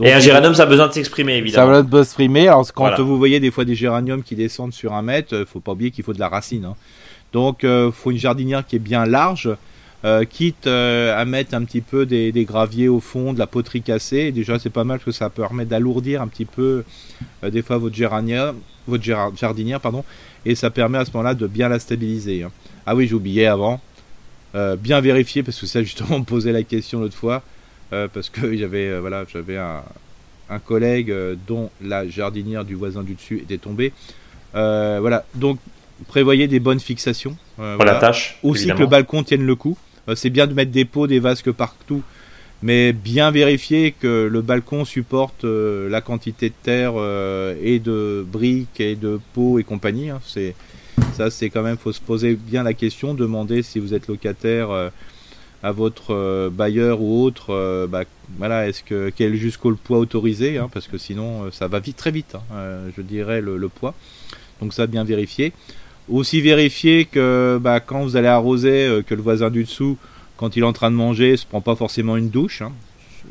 et 0.00 0.12
un 0.12 0.18
géranium, 0.18 0.54
ça 0.54 0.64
a 0.64 0.66
besoin 0.66 0.88
de 0.88 0.92
s'exprimer, 0.92 1.36
évidemment. 1.36 1.72
Ça 1.72 1.78
a 1.78 1.82
besoin 1.82 2.00
de 2.00 2.04
s'exprimer. 2.04 2.48
Alors, 2.48 2.72
quand 2.72 3.00
vous 3.00 3.18
voyez 3.18 3.40
des 3.40 3.50
fois 3.50 3.64
des 3.64 3.74
géraniums 3.74 4.22
qui 4.22 4.34
descendent 4.34 4.72
sur 4.72 4.92
un 4.92 5.02
mètre, 5.02 5.32
il 5.32 5.42
euh, 5.42 5.46
faut 5.46 5.60
pas 5.60 5.72
oublier 5.72 5.90
qu'il 5.90 6.04
faut 6.04 6.12
de 6.12 6.20
la 6.20 6.28
racine. 6.28 6.64
Hein. 6.64 6.74
Donc, 7.32 7.60
il 7.62 7.90
faut 7.92 8.10
une 8.10 8.18
jardinière 8.18 8.66
qui 8.66 8.76
est 8.76 8.80
bien 8.80 9.04
large, 9.04 9.50
euh, 10.04 10.24
quitte 10.24 10.68
euh, 10.68 11.20
à 11.20 11.24
mettre 11.24 11.54
un 11.54 11.64
petit 11.64 11.80
peu 11.80 12.06
des, 12.06 12.32
graviers 12.44 12.86
au 12.88 13.00
fond, 13.00 13.32
de 13.32 13.38
la 13.40 13.48
poterie 13.48 13.82
cassée. 13.82 14.30
déjà, 14.30 14.56
c'est 14.60 14.70
pas 14.70 14.84
mal 14.84 14.98
parce 14.98 15.06
que 15.06 15.10
ça 15.10 15.28
permet 15.28 15.64
d'alourdir 15.64 16.22
un 16.22 16.28
petit 16.28 16.44
peu 16.44 16.84
euh, 17.42 17.50
des 17.50 17.62
fois 17.62 17.78
votre, 17.78 17.96
géranière, 17.96 18.54
votre 18.86 19.02
jardinière, 19.02 19.80
pardon, 19.80 20.04
et 20.46 20.54
ça 20.54 20.70
permet 20.70 20.98
à 20.98 21.04
ce 21.04 21.10
moment-là 21.14 21.34
de 21.34 21.48
bien 21.48 21.68
la 21.68 21.80
stabiliser. 21.80 22.44
Hein. 22.44 22.52
Ah 22.86 22.94
oui, 22.94 23.08
j'oubliais 23.08 23.46
avant, 23.46 23.80
bien 24.78 25.00
vérifier 25.00 25.42
parce 25.42 25.60
que 25.60 25.66
ça 25.66 25.82
justement 25.82 26.18
me 26.20 26.24
posait 26.24 26.52
la 26.52 26.62
question 26.62 27.00
l'autre 27.00 27.16
fois 27.16 27.42
parce 27.90 28.30
que 28.30 28.56
j'avais 28.56 28.98
voilà, 29.00 29.24
j'avais 29.32 29.56
un, 29.56 29.82
un 30.48 30.58
collègue 30.60 31.12
dont 31.48 31.70
la 31.82 32.08
jardinière 32.08 32.64
du 32.64 32.76
voisin 32.76 33.02
du 33.02 33.14
dessus 33.14 33.38
était 33.38 33.58
tombée. 33.58 33.92
voilà, 34.52 35.24
donc 35.34 35.58
prévoyez 36.06 36.46
des 36.46 36.60
bonnes 36.60 36.80
fixations. 36.80 37.36
voilà. 37.56 37.94
la 37.94 37.98
tâche. 37.98 38.38
Aussi 38.44 38.68
que 38.68 38.78
le 38.78 38.86
balcon 38.86 39.24
tienne 39.24 39.44
le 39.44 39.56
coup. 39.56 39.76
Euh, 40.08 40.14
c'est 40.14 40.30
bien 40.30 40.46
de 40.46 40.54
mettre 40.54 40.70
des 40.70 40.84
pots, 40.84 41.06
des 41.06 41.20
vasques 41.20 41.52
partout, 41.52 42.02
mais 42.62 42.92
bien 42.92 43.30
vérifier 43.30 43.92
que 43.92 44.28
le 44.30 44.42
balcon 44.42 44.84
supporte 44.84 45.44
euh, 45.44 45.88
la 45.88 46.00
quantité 46.00 46.48
de 46.48 46.54
terre 46.62 46.94
euh, 46.96 47.54
et 47.62 47.78
de 47.78 48.26
briques 48.26 48.80
et 48.80 48.96
de 48.96 49.20
pots 49.34 49.58
et 49.58 49.64
compagnie. 49.64 50.10
Hein. 50.10 50.20
C'est 50.24 50.54
ça, 51.12 51.30
c'est 51.30 51.50
quand 51.50 51.62
même, 51.62 51.76
faut 51.76 51.92
se 51.92 52.00
poser 52.00 52.34
bien 52.34 52.62
la 52.62 52.74
question, 52.74 53.14
demander 53.14 53.62
si 53.62 53.78
vous 53.78 53.94
êtes 53.94 54.08
locataire 54.08 54.90
à 55.62 55.72
votre 55.72 56.48
bailleur 56.48 57.00
ou 57.00 57.22
autre, 57.22 57.86
bah, 57.88 58.04
voilà, 58.36 58.68
est-ce 58.68 58.82
que 58.82 59.10
quel 59.14 59.34
jusqu'au 59.34 59.72
poids 59.74 59.98
autorisé, 59.98 60.58
hein, 60.58 60.68
parce 60.72 60.86
que 60.86 60.98
sinon 60.98 61.50
ça 61.52 61.66
va 61.66 61.78
vite 61.80 61.96
très 61.96 62.10
vite, 62.10 62.34
hein, 62.36 62.80
je 62.96 63.02
dirais 63.02 63.40
le, 63.40 63.58
le, 63.58 63.68
poids. 63.68 63.94
Donc 64.60 64.74
ça 64.74 64.86
bien 64.86 65.04
vérifier. 65.04 65.52
Aussi 66.10 66.40
vérifier 66.40 67.04
que 67.04 67.58
bah, 67.60 67.80
quand 67.80 68.02
vous 68.02 68.16
allez 68.16 68.28
arroser, 68.28 68.86
euh, 68.86 69.02
que 69.02 69.14
le 69.14 69.22
voisin 69.22 69.50
du 69.50 69.64
dessous, 69.64 69.98
quand 70.36 70.56
il 70.56 70.62
est 70.62 70.66
en 70.66 70.72
train 70.72 70.90
de 70.90 70.96
manger, 70.96 71.36
se 71.36 71.46
prend 71.46 71.60
pas 71.60 71.76
forcément 71.76 72.16
une 72.16 72.30
douche. 72.30 72.62
Hein. 72.62 72.72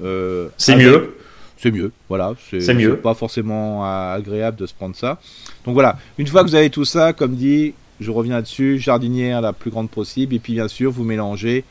Euh, 0.03 0.49
c'est 0.57 0.75
mieux. 0.75 1.15
C'est 1.57 1.71
mieux, 1.71 1.91
voilà. 2.07 2.35
C'est 2.51 2.73
mieux. 2.75 2.97
Pas 2.97 3.15
forcément 3.15 3.83
agréable 3.83 4.57
de 4.57 4.67
se 4.67 4.75
prendre 4.75 4.95
ça. 4.95 5.19
Donc 5.65 5.73
voilà, 5.73 5.97
une 6.19 6.27
fois 6.27 6.43
que 6.43 6.49
vous 6.49 6.55
avez 6.55 6.69
tout 6.69 6.85
ça, 6.85 7.13
comme 7.13 7.33
dit, 7.35 7.73
je 7.99 8.11
reviens 8.11 8.35
là-dessus, 8.35 8.77
jardinière 8.77 9.41
la 9.41 9.53
plus 9.53 9.71
grande 9.71 9.89
possible, 9.89 10.35
et 10.35 10.39
puis 10.39 10.53
bien 10.53 10.67
sûr, 10.67 10.91
vous 10.91 11.03
mélangez 11.03 11.63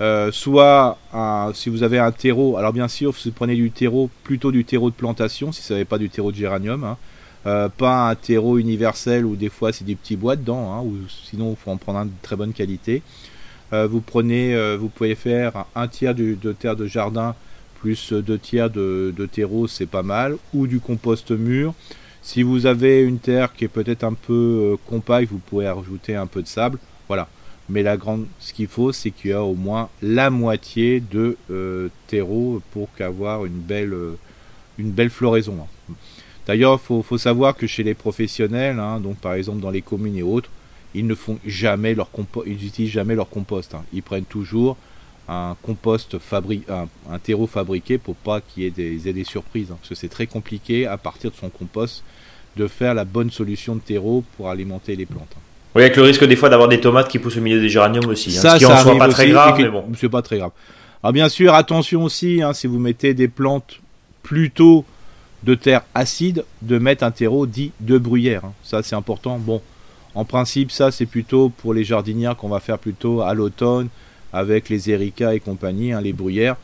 euh, 0.00 0.32
soit 0.32 0.98
si 1.54 1.68
vous 1.68 1.82
avez 1.82 1.98
un 1.98 2.10
terreau, 2.10 2.56
alors 2.56 2.72
bien 2.72 2.88
sûr, 2.88 3.12
vous 3.12 3.30
prenez 3.30 3.54
du 3.54 3.70
terreau, 3.70 4.10
plutôt 4.24 4.50
du 4.50 4.64
terreau 4.64 4.90
de 4.90 4.94
plantation, 4.94 5.52
si 5.52 5.62
ce 5.62 5.74
n'est 5.74 5.84
pas 5.84 5.98
du 5.98 6.08
terreau 6.08 6.32
de 6.32 6.36
géranium. 6.36 6.82
Hein. 6.84 6.96
Euh, 7.46 7.68
pas 7.68 8.08
un 8.08 8.14
terreau 8.14 8.56
universel 8.56 9.26
où 9.26 9.36
des 9.36 9.50
fois 9.50 9.70
c'est 9.70 9.84
des 9.84 9.96
petits 9.96 10.16
bois 10.16 10.34
dedans, 10.34 10.72
hein, 10.72 10.80
ou 10.82 10.96
sinon 11.08 11.50
il 11.50 11.56
faut 11.56 11.70
en 11.70 11.76
prendre 11.76 11.98
un 11.98 12.06
de 12.06 12.10
très 12.22 12.36
bonne 12.36 12.54
qualité. 12.54 13.02
Euh, 13.72 13.86
vous 13.86 14.00
prenez, 14.00 14.54
euh, 14.54 14.78
vous 14.80 14.88
pouvez 14.88 15.14
faire 15.14 15.66
un 15.74 15.88
tiers 15.88 16.14
de 16.14 16.52
terre 16.52 16.76
de 16.76 16.86
jardin 16.86 17.34
plus 17.80 18.14
deux 18.14 18.38
tiers 18.38 18.70
de, 18.70 19.28
terreau, 19.30 19.66
c'est 19.66 19.84
pas 19.84 20.02
mal, 20.02 20.36
ou 20.54 20.66
du 20.66 20.80
compost 20.80 21.32
mûr. 21.32 21.74
Si 22.22 22.42
vous 22.42 22.64
avez 22.64 23.02
une 23.02 23.18
terre 23.18 23.52
qui 23.52 23.66
est 23.66 23.68
peut-être 23.68 24.04
un 24.04 24.14
peu 24.14 24.78
compacte, 24.86 25.30
vous 25.30 25.38
pouvez 25.38 25.68
rajouter 25.68 26.16
un 26.16 26.26
peu 26.26 26.40
de 26.40 26.46
sable. 26.46 26.78
Voilà. 27.08 27.28
Mais 27.68 27.82
la 27.82 27.98
grande, 27.98 28.26
ce 28.40 28.54
qu'il 28.54 28.68
faut, 28.68 28.92
c'est 28.92 29.10
qu'il 29.10 29.32
y 29.32 29.34
a 29.34 29.42
au 29.42 29.54
moins 29.54 29.90
la 30.00 30.30
moitié 30.30 31.00
de 31.00 31.36
terreau 32.06 32.62
pour 32.72 32.88
qu'avoir 32.96 33.44
une 33.44 33.60
belle, 33.60 33.94
une 34.78 34.90
belle 34.90 35.10
floraison. 35.10 35.58
Hein. 35.60 35.94
D'ailleurs, 36.46 36.80
il 36.90 37.02
faut, 37.02 37.18
savoir 37.18 37.56
que 37.56 37.66
chez 37.66 37.82
les 37.82 37.94
professionnels, 37.94 38.78
hein, 38.78 39.00
donc 39.00 39.16
par 39.16 39.34
exemple 39.34 39.60
dans 39.60 39.70
les 39.70 39.82
communes 39.82 40.16
et 40.16 40.22
autres, 40.22 40.50
ils 40.94 41.06
ne 41.06 41.14
font 41.14 41.38
jamais 41.46 41.94
leur 41.94 42.08
ils 42.46 42.66
utilisent 42.66 42.92
jamais 42.92 43.14
leur 43.14 43.28
compost. 43.28 43.74
Hein. 43.74 43.82
Ils 43.92 44.02
prennent 44.02 44.24
toujours 44.24 44.76
un 45.28 45.56
compost 45.62 46.18
fabriqué, 46.18 46.66
un, 46.70 47.18
terreau 47.18 47.46
fabriqué 47.46 47.96
pour 47.98 48.14
pas 48.14 48.40
qu'il 48.40 48.62
y 48.62 48.66
ait 48.66 48.70
des, 48.70 48.98
des 48.98 49.24
surprises. 49.24 49.70
Hein. 49.70 49.76
parce 49.80 49.88
que 49.88 49.94
c'est 49.94 50.08
très 50.08 50.26
compliqué 50.26 50.86
à 50.86 50.98
partir 50.98 51.30
de 51.30 51.36
son 51.36 51.48
compost 51.48 52.04
de 52.56 52.68
faire 52.68 52.94
la 52.94 53.04
bonne 53.04 53.30
solution 53.30 53.74
de 53.74 53.80
terreau 53.80 54.22
pour 54.36 54.48
alimenter 54.48 54.94
les 54.96 55.06
plantes. 55.06 55.34
Oui, 55.74 55.82
avec 55.82 55.96
le 55.96 56.02
risque 56.02 56.24
des 56.24 56.36
fois 56.36 56.50
d'avoir 56.50 56.68
des 56.68 56.80
tomates 56.80 57.08
qui 57.08 57.18
poussent 57.18 57.38
au 57.38 57.40
milieu 57.40 57.60
des 57.60 57.68
géraniums 57.68 58.06
aussi. 58.06 58.30
Ça, 58.30 58.52
ce 58.52 58.58
qui 58.58 58.64
ça 58.64 58.74
en 58.74 58.76
soit 58.76 58.96
pas 58.96 59.08
très 59.08 59.28
grave, 59.28 59.56
mais 59.58 59.68
bon. 59.68 59.84
C'est 59.98 60.08
pas 60.08 60.22
très 60.22 60.38
grave. 60.38 60.52
Alors 61.02 61.12
bien 61.12 61.28
sûr, 61.28 61.52
attention 61.54 62.04
aussi, 62.04 62.40
si 62.52 62.66
vous 62.66 62.78
mettez 62.78 63.12
des 63.12 63.28
plantes 63.28 63.80
plutôt 64.22 64.84
de 65.44 65.54
terre 65.54 65.82
acide, 65.94 66.44
de 66.62 66.78
mettre 66.78 67.04
un 67.04 67.10
terreau 67.10 67.46
dit 67.46 67.72
de 67.80 67.98
bruyère. 67.98 68.44
Hein. 68.44 68.52
Ça, 68.62 68.82
c'est 68.82 68.96
important. 68.96 69.38
Bon, 69.38 69.60
en 70.14 70.24
principe, 70.24 70.70
ça, 70.70 70.90
c'est 70.90 71.06
plutôt 71.06 71.50
pour 71.50 71.74
les 71.74 71.84
jardinières 71.84 72.36
qu'on 72.36 72.48
va 72.48 72.60
faire 72.60 72.78
plutôt 72.78 73.20
à 73.20 73.34
l'automne 73.34 73.88
avec 74.32 74.68
les 74.68 74.90
éricas 74.90 75.34
et 75.34 75.40
compagnie, 75.40 75.92
hein, 75.92 76.00
les 76.00 76.12
bruyères. 76.12 76.56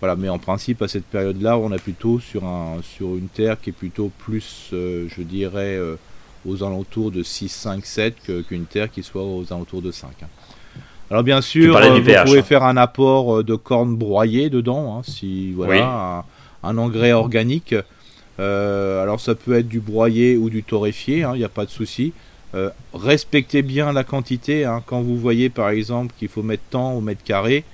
Voilà, 0.00 0.14
mais 0.14 0.28
en 0.28 0.38
principe, 0.38 0.82
à 0.82 0.88
cette 0.88 1.06
période-là, 1.06 1.58
on 1.58 1.72
est 1.72 1.82
plutôt 1.82 2.20
sur, 2.20 2.44
un, 2.44 2.76
sur 2.82 3.16
une 3.16 3.28
terre 3.28 3.60
qui 3.60 3.70
est 3.70 3.72
plutôt 3.72 4.12
plus, 4.18 4.70
euh, 4.72 5.08
je 5.08 5.22
dirais, 5.22 5.76
euh, 5.76 5.96
aux 6.46 6.62
alentours 6.62 7.10
de 7.10 7.24
6, 7.24 7.48
5, 7.48 7.84
7 7.84 8.14
qu'une 8.46 8.66
terre 8.66 8.90
qui 8.90 9.02
soit 9.02 9.24
aux 9.24 9.44
alentours 9.50 9.82
de 9.82 9.90
5. 9.90 10.10
Hein. 10.22 10.26
Alors 11.10 11.22
bien 11.24 11.40
sûr, 11.40 11.76
euh, 11.76 11.98
vous 11.98 12.24
pouvez 12.26 12.42
faire 12.42 12.62
un 12.62 12.76
apport 12.76 13.42
de 13.42 13.54
cornes 13.56 13.96
broyées 13.96 14.50
dedans, 14.50 15.02
si 15.02 15.52
voilà, 15.52 16.24
un, 16.62 16.78
engrais 16.78 17.12
organique. 17.12 17.74
Alors 18.38 19.20
ça 19.20 19.34
peut 19.34 19.54
être 19.54 19.68
du 19.68 19.80
broyé 19.80 20.36
ou 20.36 20.50
du 20.50 20.62
torréfié, 20.62 21.24
il 21.34 21.38
n'y 21.38 21.44
a 21.44 21.48
pas 21.48 21.64
de 21.64 21.70
souci. 21.70 22.12
Euh, 22.54 22.70
respectez 22.94 23.62
bien 23.62 23.92
la 23.92 24.04
quantité. 24.04 24.64
Hein. 24.64 24.82
Quand 24.86 25.02
vous 25.02 25.16
voyez 25.16 25.50
par 25.50 25.68
exemple 25.68 26.14
qu'il 26.18 26.28
faut 26.28 26.42
mettre 26.42 26.62
tant 26.70 26.92
au 26.92 27.00
mètre 27.00 27.22
carré, 27.22 27.64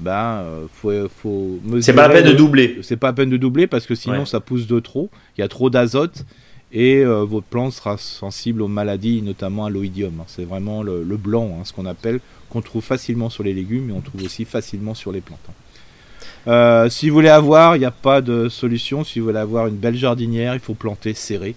ben 0.00 0.42
euh, 0.44 0.66
faut, 0.72 1.08
faut 1.08 1.60
C'est 1.80 1.92
pas 1.92 2.08
la 2.08 2.14
peine 2.14 2.26
de 2.26 2.32
doubler. 2.32 2.78
C'est 2.82 2.96
pas 2.96 3.08
la 3.08 3.12
peine 3.12 3.30
de 3.30 3.36
doubler 3.36 3.66
parce 3.66 3.86
que 3.86 3.94
sinon 3.94 4.24
ça 4.24 4.40
pousse 4.40 4.66
de 4.66 4.80
trop. 4.80 5.10
Il 5.36 5.42
y 5.42 5.44
a 5.44 5.48
trop 5.48 5.68
d'azote 5.68 6.24
et 6.72 7.04
euh, 7.04 7.24
votre 7.24 7.46
plante 7.46 7.72
sera 7.72 7.98
sensible 7.98 8.62
aux 8.62 8.68
maladies, 8.68 9.22
notamment 9.22 9.66
à 9.66 9.70
l'oïdium. 9.70 10.20
Hein. 10.20 10.24
C'est 10.26 10.44
vraiment 10.44 10.82
le, 10.82 11.04
blanc, 11.16 11.58
hein, 11.58 11.64
ce 11.64 11.72
qu'on 11.72 11.86
appelle, 11.86 12.20
qu'on 12.48 12.62
trouve 12.62 12.82
facilement 12.82 13.30
sur 13.30 13.44
les 13.44 13.54
légumes, 13.54 13.86
mais 13.86 13.92
on 13.92 14.00
trouve 14.00 14.24
aussi 14.24 14.44
facilement 14.44 14.94
sur 14.94 15.12
les 15.12 15.20
plantes. 15.20 15.38
Si 16.90 17.08
vous 17.08 17.14
voulez 17.14 17.28
avoir, 17.28 17.76
il 17.76 17.80
n'y 17.80 17.84
a 17.84 17.90
pas 17.90 18.20
de 18.20 18.48
solution. 18.48 19.04
Si 19.04 19.18
vous 19.18 19.26
voulez 19.26 19.38
avoir 19.38 19.66
une 19.66 19.76
belle 19.76 19.96
jardinière, 19.96 20.54
il 20.54 20.60
faut 20.60 20.74
planter 20.74 21.14
serré. 21.14 21.54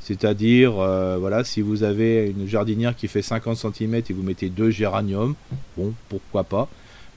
C'est-à-dire, 0.00 0.80
euh, 0.80 1.18
voilà, 1.20 1.44
si 1.44 1.60
vous 1.60 1.82
avez 1.82 2.34
une 2.36 2.48
jardinière 2.48 2.96
qui 2.96 3.06
fait 3.06 3.22
50 3.22 3.56
cm 3.56 3.94
et 3.94 4.12
vous 4.12 4.22
mettez 4.22 4.48
deux 4.48 4.70
géraniums, 4.70 5.34
bon, 5.76 5.92
pourquoi 6.08 6.42
pas. 6.42 6.68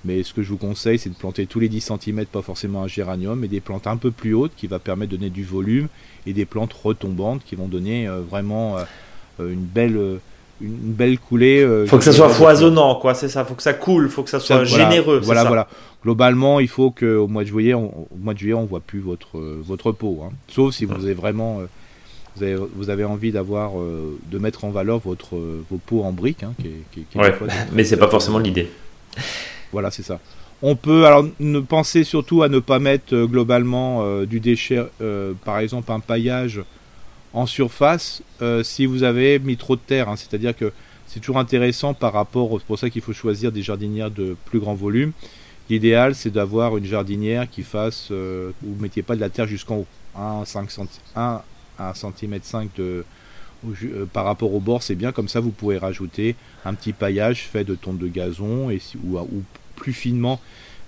Mais 0.05 0.21
ce 0.21 0.33
que 0.33 0.43
je 0.43 0.49
vous 0.49 0.57
conseille, 0.57 0.99
c'est 0.99 1.09
de 1.09 1.15
planter 1.15 1.47
tous 1.47 1.61
les 1.61 1.69
10 1.69 1.93
cm, 1.99 2.25
pas 2.25 2.41
forcément 2.41 2.83
un 2.83 2.87
géranium, 2.87 3.39
mais 3.39 3.47
des 3.47 3.61
plantes 3.61 3.87
un 3.87 3.95
peu 3.95 4.11
plus 4.11 4.33
hautes 4.33 4.51
qui 4.55 4.67
va 4.67 4.79
permettre 4.79 5.13
de 5.13 5.17
donner 5.17 5.29
du 5.29 5.45
volume 5.45 5.87
et 6.27 6.33
des 6.33 6.45
plantes 6.45 6.73
retombantes 6.73 7.41
qui 7.45 7.55
vont 7.55 7.67
donner 7.67 8.07
euh, 8.07 8.19
vraiment 8.19 8.77
euh, 8.77 9.51
une 9.51 9.63
belle 9.63 10.19
une 10.63 10.93
belle 10.93 11.19
coulée. 11.19 11.67
faut 11.87 11.97
que 11.97 12.03
ça 12.03 12.13
soit 12.13 12.29
foisonnant, 12.29 12.95
quoi, 12.95 13.13
c'est 13.13 13.29
ça. 13.29 13.45
Faut 13.45 13.55
que 13.55 13.63
ça 13.63 13.73
coule, 13.73 14.09
faut 14.09 14.23
que 14.23 14.29
ça 14.29 14.39
soit 14.39 14.63
généreux. 14.63 15.19
Voilà, 15.23 15.43
voilà. 15.43 15.67
Globalement, 16.03 16.59
il 16.59 16.67
faut 16.67 16.91
qu'au 16.91 17.27
mois 17.27 17.43
de 17.43 17.47
juillet, 17.49 17.73
on, 17.73 17.87
au 17.87 18.17
mois 18.21 18.33
de 18.33 18.39
juillet, 18.39 18.53
on 18.53 18.65
voit 18.65 18.81
plus 18.81 18.99
votre 18.99 19.39
votre 19.39 19.91
peau, 19.91 20.23
hein. 20.25 20.33
sauf 20.47 20.73
si 20.73 20.85
vous 20.85 21.05
avez 21.05 21.13
vraiment 21.13 21.61
vous 22.75 22.89
avez, 22.89 23.03
envie 23.03 23.31
d'avoir, 23.31 23.79
euh, 23.79 24.17
de 24.31 24.37
mettre 24.37 24.65
en 24.65 24.71
valeur 24.71 24.99
votre, 24.99 25.35
vos 25.69 25.77
pots 25.77 26.03
en 26.03 26.11
briques. 26.11 26.43
Hein, 26.43 26.53
qui, 26.61 27.05
mais 27.71 27.83
c'est 27.83 27.97
pas 27.97 28.07
forcément 28.07 28.39
l'idée. 28.39 28.69
Voilà, 29.71 29.91
c'est 29.91 30.03
ça. 30.03 30.19
On 30.61 30.75
peut 30.75 31.05
alors 31.05 31.25
ne 31.39 31.59
penser 31.59 32.03
surtout 32.03 32.41
à 32.41 32.49
ne 32.49 32.59
pas 32.59 32.79
mettre 32.79 33.13
euh, 33.13 33.27
globalement 33.27 34.03
euh, 34.03 34.25
du 34.25 34.39
déchet, 34.39 34.79
par 35.43 35.59
exemple 35.59 35.91
un 35.91 35.99
paillage 35.99 36.61
en 37.33 37.45
surface, 37.45 38.21
si 38.63 38.85
vous 38.85 39.03
avez 39.03 39.39
mis 39.39 39.57
trop 39.57 39.75
de 39.75 39.81
terre. 39.81 40.09
Hein. 40.09 40.15
C'est-à-dire 40.15 40.55
que 40.55 40.71
c'est 41.07 41.19
toujours 41.19 41.39
intéressant 41.39 41.93
par 41.93 42.13
rapport, 42.13 42.59
c'est 42.59 42.65
pour 42.65 42.77
ça 42.77 42.89
qu'il 42.89 43.01
faut 43.01 43.13
choisir 43.13 43.51
des 43.51 43.61
jardinières 43.61 44.11
de 44.11 44.35
plus 44.45 44.59
grand 44.59 44.75
volume. 44.75 45.11
L'idéal, 45.69 46.13
c'est 46.13 46.29
d'avoir 46.29 46.77
une 46.77 46.85
jardinière 46.85 47.49
qui 47.49 47.63
fasse, 47.63 48.09
où 48.11 48.13
vous 48.61 48.75
ne 48.75 48.81
mettiez 48.81 49.01
pas 49.01 49.15
de 49.15 49.21
la 49.21 49.29
terre 49.29 49.47
jusqu'en 49.47 49.77
haut, 49.77 49.87
1, 50.15 50.45
5 50.45 50.71
cm, 50.71 50.87
1 51.15 51.41
à 51.79 51.89
1 51.89 51.93
cm 51.93 52.39
5 52.41 52.69
de, 52.77 53.05
euh, 53.65 54.05
par 54.11 54.25
rapport 54.25 54.53
au 54.53 54.59
bord, 54.59 54.83
c'est 54.83 54.95
bien 54.95 55.11
comme 55.11 55.27
ça 55.27 55.39
vous 55.39 55.51
pouvez 55.51 55.77
rajouter 55.77 56.35
un 56.65 56.73
petit 56.73 56.93
paillage 56.93 57.43
fait 57.43 57.63
de 57.63 57.75
tonte 57.75 57.97
de 57.97 58.07
gazon 58.07 58.69
et, 58.69 58.81
ou 59.03 59.43
plus 59.75 59.93
finement 59.93 60.39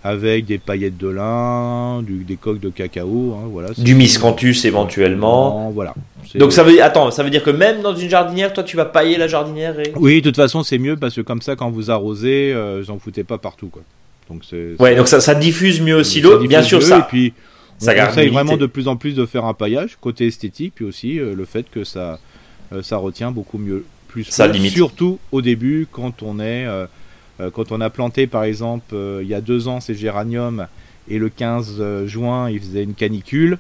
avec 0.05 0.45
des 0.45 0.59
paillettes 0.59 0.97
de 0.97 1.07
lin, 1.07 2.03
du, 2.03 2.23
des 2.23 2.35
coques 2.35 2.59
de 2.59 2.69
cacao, 2.69 3.33
hein, 3.33 3.49
voilà. 3.51 3.69
Du 3.75 3.95
miscanthus 3.95 4.65
éventuellement. 4.65 5.71
voilà. 5.71 5.95
Donc 6.35 6.53
ça 6.53 6.61
veut 6.61 6.81
attends, 6.83 7.09
ça 7.09 7.23
veut 7.23 7.31
dire 7.31 7.43
que 7.43 7.49
même 7.49 7.81
dans 7.81 7.95
une 7.95 8.09
jardinière, 8.09 8.53
toi 8.53 8.63
tu 8.63 8.77
vas 8.77 8.85
pailler 8.85 9.17
la 9.17 9.27
jardinière 9.27 9.79
et... 9.79 9.93
Oui, 9.95 10.21
de 10.21 10.29
toute 10.29 10.35
façon 10.35 10.61
c'est 10.61 10.77
mieux 10.77 10.95
parce 10.95 11.15
que 11.15 11.21
comme 11.21 11.41
ça 11.41 11.55
quand 11.55 11.71
vous 11.71 11.89
arrosez, 11.89 12.53
euh, 12.53 12.83
vous 12.83 12.91
en 12.91 12.99
foutez 12.99 13.23
pas 13.23 13.39
partout 13.39 13.67
quoi. 13.67 13.81
Donc 14.29 14.43
c'est. 14.47 14.75
Ouais, 14.79 14.95
donc 14.95 15.07
ça, 15.07 15.19
ça 15.21 15.33
diffuse 15.33 15.81
mieux 15.81 15.95
aussi 15.95 16.21
l'eau, 16.21 16.39
bien 16.39 16.61
sûr 16.61 16.83
ça. 16.83 16.99
Et 16.99 17.01
puis 17.09 17.33
on 17.81 18.05
conseille 18.05 18.29
vraiment 18.29 18.57
de 18.57 18.65
plus 18.67 18.87
en 18.87 18.95
plus 18.97 19.15
de 19.15 19.25
faire 19.25 19.45
un 19.45 19.55
paillage 19.55 19.97
côté 19.99 20.27
esthétique, 20.27 20.73
puis 20.75 20.85
aussi 20.85 21.19
euh, 21.19 21.33
le 21.33 21.45
fait 21.45 21.65
que 21.69 21.83
ça, 21.83 22.19
euh, 22.73 22.83
ça 22.83 22.97
retient 22.97 23.31
beaucoup 23.31 23.57
mieux, 23.57 23.85
plus. 24.07 24.25
Ça 24.25 24.45
limite. 24.47 24.73
Surtout 24.73 25.17
au 25.31 25.41
début, 25.41 25.87
quand 25.91 26.21
on 26.21 26.39
est, 26.39 26.65
euh, 26.65 26.85
quand 27.54 27.71
on 27.71 27.82
a 27.82 27.89
planté 27.89 28.28
par 28.28 28.43
exemple 28.43 28.95
il 29.21 29.28
y 29.28 29.34
a 29.34 29.41
deux 29.41 29.67
ans 29.67 29.82
ces 29.82 29.95
géraniums 29.95 30.67
et 31.10 31.19
le 31.19 31.30
15 31.30 32.06
juin 32.06 32.50
il 32.50 32.60
faisait 32.60 32.84
une 32.84 32.93
canicule. 32.93 33.58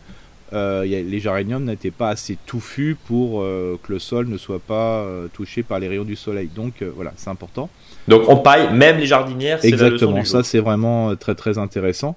les 0.53 1.19
géraniums 1.19 1.65
n'étaient 1.65 1.91
pas 1.91 2.09
assez 2.09 2.37
touffus 2.45 2.95
pour 3.07 3.41
que 3.41 3.91
le 3.91 3.99
sol 3.99 4.27
ne 4.27 4.37
soit 4.37 4.59
pas 4.59 5.05
touché 5.33 5.61
par 5.61 5.79
les 5.79 5.89
rayons 5.89 6.05
du 6.05 6.15
soleil. 6.15 6.49
Donc 6.55 6.83
voilà, 6.95 7.11
c'est 7.17 7.29
important. 7.29 7.69
Donc 8.07 8.23
on 8.29 8.37
paille 8.37 8.73
même 8.73 8.97
les 8.97 9.07
jardinières. 9.07 9.59
Exactement, 9.63 10.23
ça 10.23 10.43
c'est 10.43 10.59
vraiment 10.59 11.15
très 11.17 11.35
très 11.35 11.57
intéressant. 11.57 12.15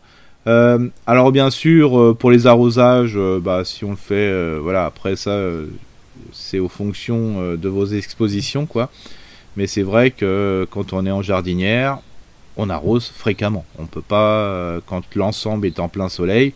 Euh, 0.49 0.89
alors 1.07 1.31
bien 1.31 1.51
sûr, 1.51 1.99
euh, 1.99 2.15
pour 2.15 2.31
les 2.31 2.47
arrosages, 2.47 3.15
euh, 3.17 3.39
bah, 3.41 3.63
si 3.65 3.85
on 3.85 3.91
le 3.91 3.97
fait, 3.97 4.59
voilà, 4.61 4.87
après 4.87 5.17
ça, 5.17 5.39
c'est 6.33 6.59
aux 6.59 6.69
fonctions 6.69 7.55
de 7.57 7.69
vos 7.69 7.87
expositions, 7.87 8.67
quoi. 8.67 8.91
Mais 9.59 9.67
c'est 9.67 9.83
vrai 9.83 10.11
que 10.11 10.67
quand 10.71 10.93
on 10.93 11.05
est 11.05 11.11
en 11.11 11.21
jardinière, 11.21 11.99
on 12.57 12.71
arrose 12.71 13.13
fréquemment. 13.15 13.65
On 13.79 13.87
peut 13.87 14.03
pas, 14.03 14.81
quand 14.87 15.03
l'ensemble 15.17 15.67
est 15.67 15.81
en 15.81 15.89
plein 15.89 16.09
soleil, 16.09 16.55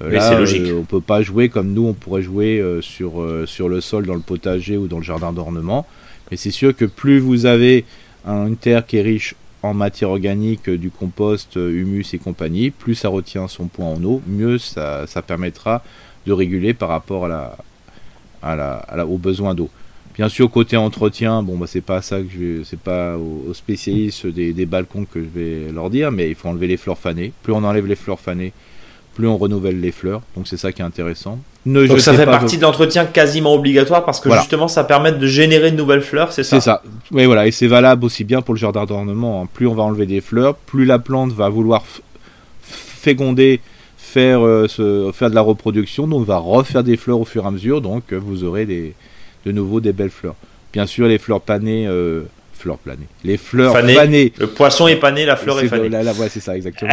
là, 0.00 0.38
logique. 0.38 0.70
on 0.78 0.84
peut 0.84 1.00
pas 1.00 1.22
jouer 1.22 1.48
comme 1.48 1.72
nous, 1.72 1.86
on 1.86 1.94
pourrait 1.94 2.22
jouer 2.22 2.62
sur, 2.82 3.12
sur 3.46 3.68
le 3.70 3.80
sol 3.80 4.04
dans 4.04 4.14
le 4.14 4.20
potager 4.20 4.76
ou 4.76 4.88
dans 4.88 4.98
le 4.98 5.02
jardin 5.02 5.32
d'ornement. 5.32 5.86
Mais 6.30 6.36
c'est 6.36 6.50
sûr 6.50 6.76
que 6.76 6.84
plus 6.84 7.18
vous 7.18 7.46
avez 7.46 7.84
une 8.26 8.56
terre 8.56 8.86
qui 8.86 8.98
est 8.98 9.02
riche 9.02 9.34
en 9.64 9.72
matière 9.72 10.10
organique, 10.10 10.68
du 10.68 10.90
compost, 10.90 11.56
euh, 11.56 11.70
humus 11.70 12.12
et 12.12 12.18
compagnie, 12.18 12.70
plus 12.70 12.94
ça 12.94 13.08
retient 13.08 13.48
son 13.48 13.66
poids 13.66 13.86
en 13.86 14.04
eau, 14.04 14.20
mieux 14.26 14.58
ça, 14.58 15.06
permettra 15.26 15.82
de 16.26 16.32
réguler 16.32 16.74
par 16.74 16.90
rapport 16.90 17.24
à 17.24 17.28
la, 17.28 17.56
à 18.42 18.54
la, 18.94 19.06
aux 19.06 19.16
besoins 19.16 19.54
d'eau. 19.54 19.70
Bien 20.14 20.28
sûr, 20.28 20.48
côté 20.48 20.76
entretien, 20.76 21.42
bon, 21.42 21.56
bah, 21.56 21.66
c'est 21.68 21.80
pas 21.80 22.00
ça 22.00 22.20
que 22.20 22.28
je 22.30 22.62
c'est 22.62 22.78
pas 22.78 23.16
aux, 23.16 23.52
spécialistes 23.52 24.26
des, 24.26 24.52
des, 24.52 24.64
balcons 24.64 25.06
que 25.12 25.20
je 25.20 25.26
vais 25.38 25.72
leur 25.72 25.90
dire, 25.90 26.12
mais 26.12 26.28
il 26.28 26.36
faut 26.36 26.48
enlever 26.48 26.68
les 26.68 26.76
fleurs 26.76 26.98
fanées. 26.98 27.32
Plus 27.42 27.52
on 27.52 27.64
enlève 27.64 27.86
les 27.86 27.96
fleurs 27.96 28.20
fanées, 28.20 28.52
plus 29.16 29.26
on 29.26 29.36
renouvelle 29.36 29.80
les 29.80 29.90
fleurs. 29.90 30.22
Donc 30.36 30.46
c'est 30.46 30.56
ça 30.56 30.70
qui 30.70 30.82
est 30.82 30.84
intéressant. 30.84 31.40
donc 31.66 31.98
ça 31.98 32.14
fait 32.14 32.26
partie 32.26 32.58
de 32.58 32.62
l'entretien 32.62 33.06
quasiment 33.06 33.54
obligatoire 33.54 34.04
parce 34.04 34.20
que 34.20 34.30
justement 34.30 34.68
ça 34.68 34.84
permet 34.84 35.10
de 35.10 35.26
générer 35.26 35.72
de 35.72 35.76
nouvelles 35.76 36.02
fleurs, 36.02 36.30
c'est 36.30 36.44
ça? 36.44 36.60
C'est 36.60 36.64
ça. 36.64 36.82
Oui 37.10 37.24
voilà, 37.24 37.48
et 37.48 37.50
c'est 37.50 37.66
valable 37.66 38.04
aussi 38.04 38.22
bien 38.22 38.40
pour 38.40 38.54
le 38.54 38.60
jardin 38.60 38.84
d'ornement. 38.84 39.42
Hein. 39.42 39.48
Plus 39.52 39.66
on 39.66 39.74
va 39.74 39.82
enlever 39.82 40.06
des 40.06 40.20
fleurs, 40.20 40.54
plus 40.54 40.84
la 40.84 41.00
plante 41.00 41.32
va 41.32 41.48
vouloir 41.48 41.82
féconder, 42.62 43.60
faire, 43.96 44.46
euh, 44.46 45.12
faire 45.12 45.28
de 45.28 45.34
la 45.34 45.40
reproduction, 45.40 46.06
donc 46.06 46.24
va 46.24 46.36
refaire 46.36 46.84
des 46.84 46.96
fleurs 46.96 47.18
au 47.18 47.24
fur 47.24 47.42
et 47.42 47.48
à 47.48 47.50
mesure, 47.50 47.80
donc 47.80 48.12
vous 48.12 48.44
aurez 48.44 48.64
des, 48.64 48.94
de 49.44 49.52
nouveau 49.52 49.80
des 49.80 49.92
belles 49.92 50.10
fleurs. 50.10 50.36
Bien 50.72 50.86
sûr, 50.86 51.06
les 51.06 51.18
fleurs 51.18 51.40
panées, 51.40 51.86
euh, 51.86 52.22
fleurs 52.52 52.78
planées. 52.78 53.06
Les 53.22 53.36
fleurs 53.36 53.72
fanées. 53.72 54.32
Le 54.38 54.46
poisson 54.48 54.88
est 54.88 54.96
pané, 54.96 55.24
la 55.24 55.36
fleur 55.36 55.60
est, 55.60 55.68
fanée. 55.68 55.88
Là, 55.88 56.12
ouais, 56.12 56.28
c'est 56.28 56.40
ça, 56.40 56.56
exactement. 56.56 56.92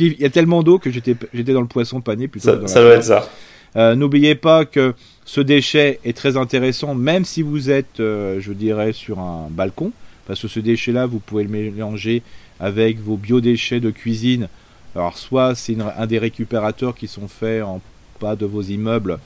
Il 0.00 0.20
y 0.20 0.24
a 0.24 0.30
tellement 0.30 0.62
d'eau 0.62 0.78
que 0.78 0.90
j'étais 0.90 1.52
dans 1.52 1.60
le 1.60 1.66
poisson 1.66 2.00
pané 2.00 2.28
plutôt. 2.28 2.62
Ça, 2.62 2.66
ça 2.66 2.80
doit 2.80 2.94
être 2.94 3.04
ça. 3.04 3.28
Euh, 3.76 3.94
n'oubliez 3.94 4.34
pas 4.34 4.64
que 4.64 4.94
ce 5.24 5.40
déchet 5.40 5.98
est 6.04 6.16
très 6.16 6.36
intéressant, 6.36 6.94
même 6.94 7.24
si 7.24 7.42
vous 7.42 7.70
êtes, 7.70 7.98
euh, 7.98 8.40
je 8.40 8.52
dirais, 8.52 8.92
sur 8.92 9.18
un 9.18 9.48
balcon, 9.50 9.90
parce 10.26 10.40
que 10.40 10.48
ce 10.48 10.60
déchet-là, 10.60 11.06
vous 11.06 11.18
pouvez 11.18 11.44
le 11.44 11.50
mélanger 11.50 12.22
avec 12.60 13.00
vos 13.00 13.16
biodéchets 13.16 13.80
de 13.80 13.90
cuisine. 13.90 14.48
Alors, 14.94 15.18
soit 15.18 15.54
c'est 15.56 15.76
un 15.98 16.06
des 16.06 16.18
récupérateurs 16.18 16.94
qui 16.94 17.08
sont 17.08 17.26
faits 17.26 17.62
en 17.62 17.80
bas 18.20 18.36
de 18.36 18.46
vos 18.46 18.62
immeubles, 18.62 19.18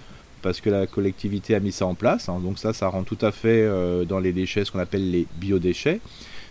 parce 0.43 0.61
que 0.61 0.71
la 0.71 0.87
collectivité 0.87 1.55
a 1.55 1.61
mis 1.61 1.73
ça 1.73 1.87
en 1.87 1.95
place. 1.95 2.29
Hein. 2.29 2.41
donc 2.43 2.59
ça, 2.59 2.73
ça 2.73 2.89
rend 2.89 3.03
tout 3.03 3.19
à 3.21 3.33
fait 3.33 3.63
euh, 3.63 4.05
dans 4.05 4.19
les 4.19 4.33
déchets 4.33 4.65
ce 4.65 4.73
qu'on 4.73 4.79
appelle 4.79 5.11
les 5.11 5.27
biodéchets. 5.37 6.01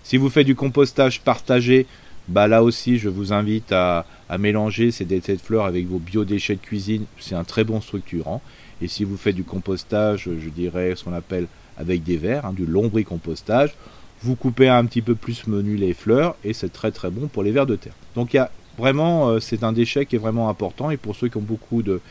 Si 0.04 0.18
vous 0.18 0.30
faites 0.30 0.46
du 0.46 0.56
compostage 0.56 1.22
partagé, 1.22 1.86
bah 2.28 2.48
là 2.48 2.64
aussi, 2.64 2.98
je 2.98 3.10
vous 3.10 3.34
invite 3.34 3.72
à, 3.72 4.06
mélanger 4.38 4.92
ces 4.92 5.06
déchets 5.06 5.36
de 5.36 5.42
fleurs 5.42 5.66
avec 5.66 5.88
vos 5.88 6.00
biodéchets 6.00 6.56
de 6.56 6.62
cuisine. 6.62 7.06
C'est 7.20 7.36
un 7.36 7.44
très 7.44 7.64
bon 7.64 7.80
structurant. 7.82 8.42
Et 8.82 8.88
si 8.88 9.04
vous 9.04 9.18
faites 9.18 9.36
du 9.36 9.44
compostage, 9.44 10.30
je 10.40 10.50
dirais 10.50 10.94
ce 10.96 11.04
qu'on 11.04 11.14
appelle 11.14 11.48
avec 11.78 12.04
des 12.04 12.18
verres, 12.18 12.46
hein, 12.46 12.54
du 12.54 12.66
lombricompostage. 12.66 13.74
Vous 14.22 14.36
coupez 14.36 14.68
un 14.68 14.86
petit 14.86 15.02
peu 15.02 15.16
plus 15.16 15.48
menu 15.48 15.76
les 15.76 15.94
fleurs 15.94 16.36
et 16.44 16.54
c'est 16.54 16.72
très 16.72 16.92
très 16.92 17.10
bon 17.10 17.28
pour 17.28 17.44
les 17.44 17.52
vers 17.52 17.66
de 17.66 17.76
terre. 17.76 17.94
Donc 18.16 18.34
il 18.34 18.38
y 18.38 18.40
a 18.40 18.52
vraiment, 18.78 19.30
euh, 19.30 19.40
c'est 19.40 19.64
un 19.64 19.72
déchet 19.72 20.06
qui 20.06 20.16
est 20.16 20.20
vraiment 20.20 20.50
important 20.50 20.90
et 20.90 20.98
pour 20.98 21.16
ceux 21.16 21.28
qui 21.28 21.38
ont 21.38 21.42
beaucoup 21.42 21.84
de, 21.84 22.02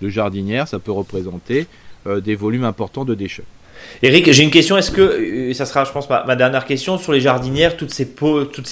de 0.00 0.08
jardinières, 0.08 0.68
ça 0.68 0.78
peut 0.78 0.92
représenter 0.92 1.66
euh, 2.06 2.20
des 2.20 2.34
volumes 2.34 2.64
importants 2.64 3.04
de 3.04 3.14
déchets. 3.14 3.44
Eric, 4.02 4.30
j'ai 4.32 4.42
une 4.42 4.50
question. 4.50 4.76
Est-ce 4.76 4.90
que 4.90 5.00
euh, 5.00 5.54
ça 5.54 5.66
sera, 5.66 5.84
je 5.84 5.92
pense, 5.92 6.08
ma, 6.08 6.36
dernière 6.36 6.64
question 6.64 6.98
sur 6.98 7.12
les 7.12 7.20
jardinières, 7.20 7.76
toutes 7.76 7.92
ces 7.92 8.06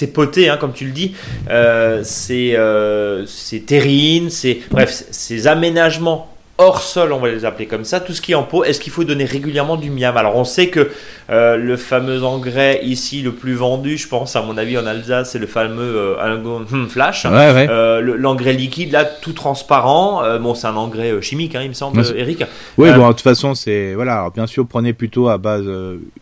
potées, 0.07 0.49
hein, 0.49 0.57
comme 0.57 0.73
tu 0.73 0.85
le 0.85 0.91
dis, 0.91 1.15
euh, 1.49 2.03
ces, 2.03 3.63
terrines, 3.65 4.29
bref, 4.71 5.03
ces 5.11 5.47
aménagements 5.47 6.34
hors 6.57 6.81
sol, 6.81 7.11
on 7.11 7.19
va 7.19 7.29
les 7.29 7.43
appeler 7.43 7.65
comme 7.65 7.83
ça, 7.83 7.99
tout 7.99 8.13
ce 8.13 8.21
qui 8.21 8.31
est 8.31 8.35
en 8.35 8.43
pot, 8.43 8.63
est-ce 8.63 8.79
qu'il 8.79 8.93
faut 8.93 9.03
donner 9.03 9.25
régulièrement 9.25 9.75
du 9.75 9.89
miam? 9.89 10.15
Alors 10.15 10.37
on 10.37 10.45
sait 10.45 10.69
que 10.69 10.89
euh, 11.29 11.57
le 11.57 11.75
fameux 11.75 12.23
engrais 12.23 12.79
ici 12.83 13.21
le 13.21 13.33
plus 13.33 13.55
vendu, 13.55 13.97
je 13.97 14.07
pense 14.07 14.35
à 14.37 14.41
mon 14.41 14.57
avis 14.57 14.77
en 14.77 14.85
Alsace, 14.85 15.31
c'est 15.31 15.39
le 15.39 15.47
fameux 15.47 15.97
euh, 15.97 16.87
Flash, 16.87 17.25
ouais, 17.25 17.31
ouais. 17.31 17.67
Euh, 17.69 17.99
l'engrais 18.01 18.53
liquide 18.53 18.91
là, 18.93 19.03
tout 19.03 19.33
transparent. 19.33 20.23
Euh, 20.23 20.39
bon, 20.39 20.55
c'est 20.55 20.67
un 20.67 20.75
engrais 20.75 21.21
chimique, 21.21 21.55
hein, 21.55 21.61
il 21.63 21.69
me 21.69 21.73
semble, 21.73 22.01
Eric. 22.15 22.43
Oui, 22.77 22.89
bon, 22.93 23.07
de 23.07 23.11
toute 23.13 23.21
façon, 23.21 23.53
c'est 23.53 23.93
voilà. 23.93 24.13
alors, 24.13 24.31
bien 24.31 24.47
sûr, 24.47 24.65
prenez 24.65 24.93
plutôt 24.93 25.27
à 25.27 25.37
base 25.37 25.65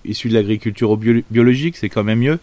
issue 0.04 0.30
de 0.30 0.34
l'agriculture 0.34 0.98
bio- 0.98 1.22
biologique, 1.30 1.78
c'est 1.78 1.90
quand 1.90 2.04
même 2.04 2.20
mieux. 2.20 2.40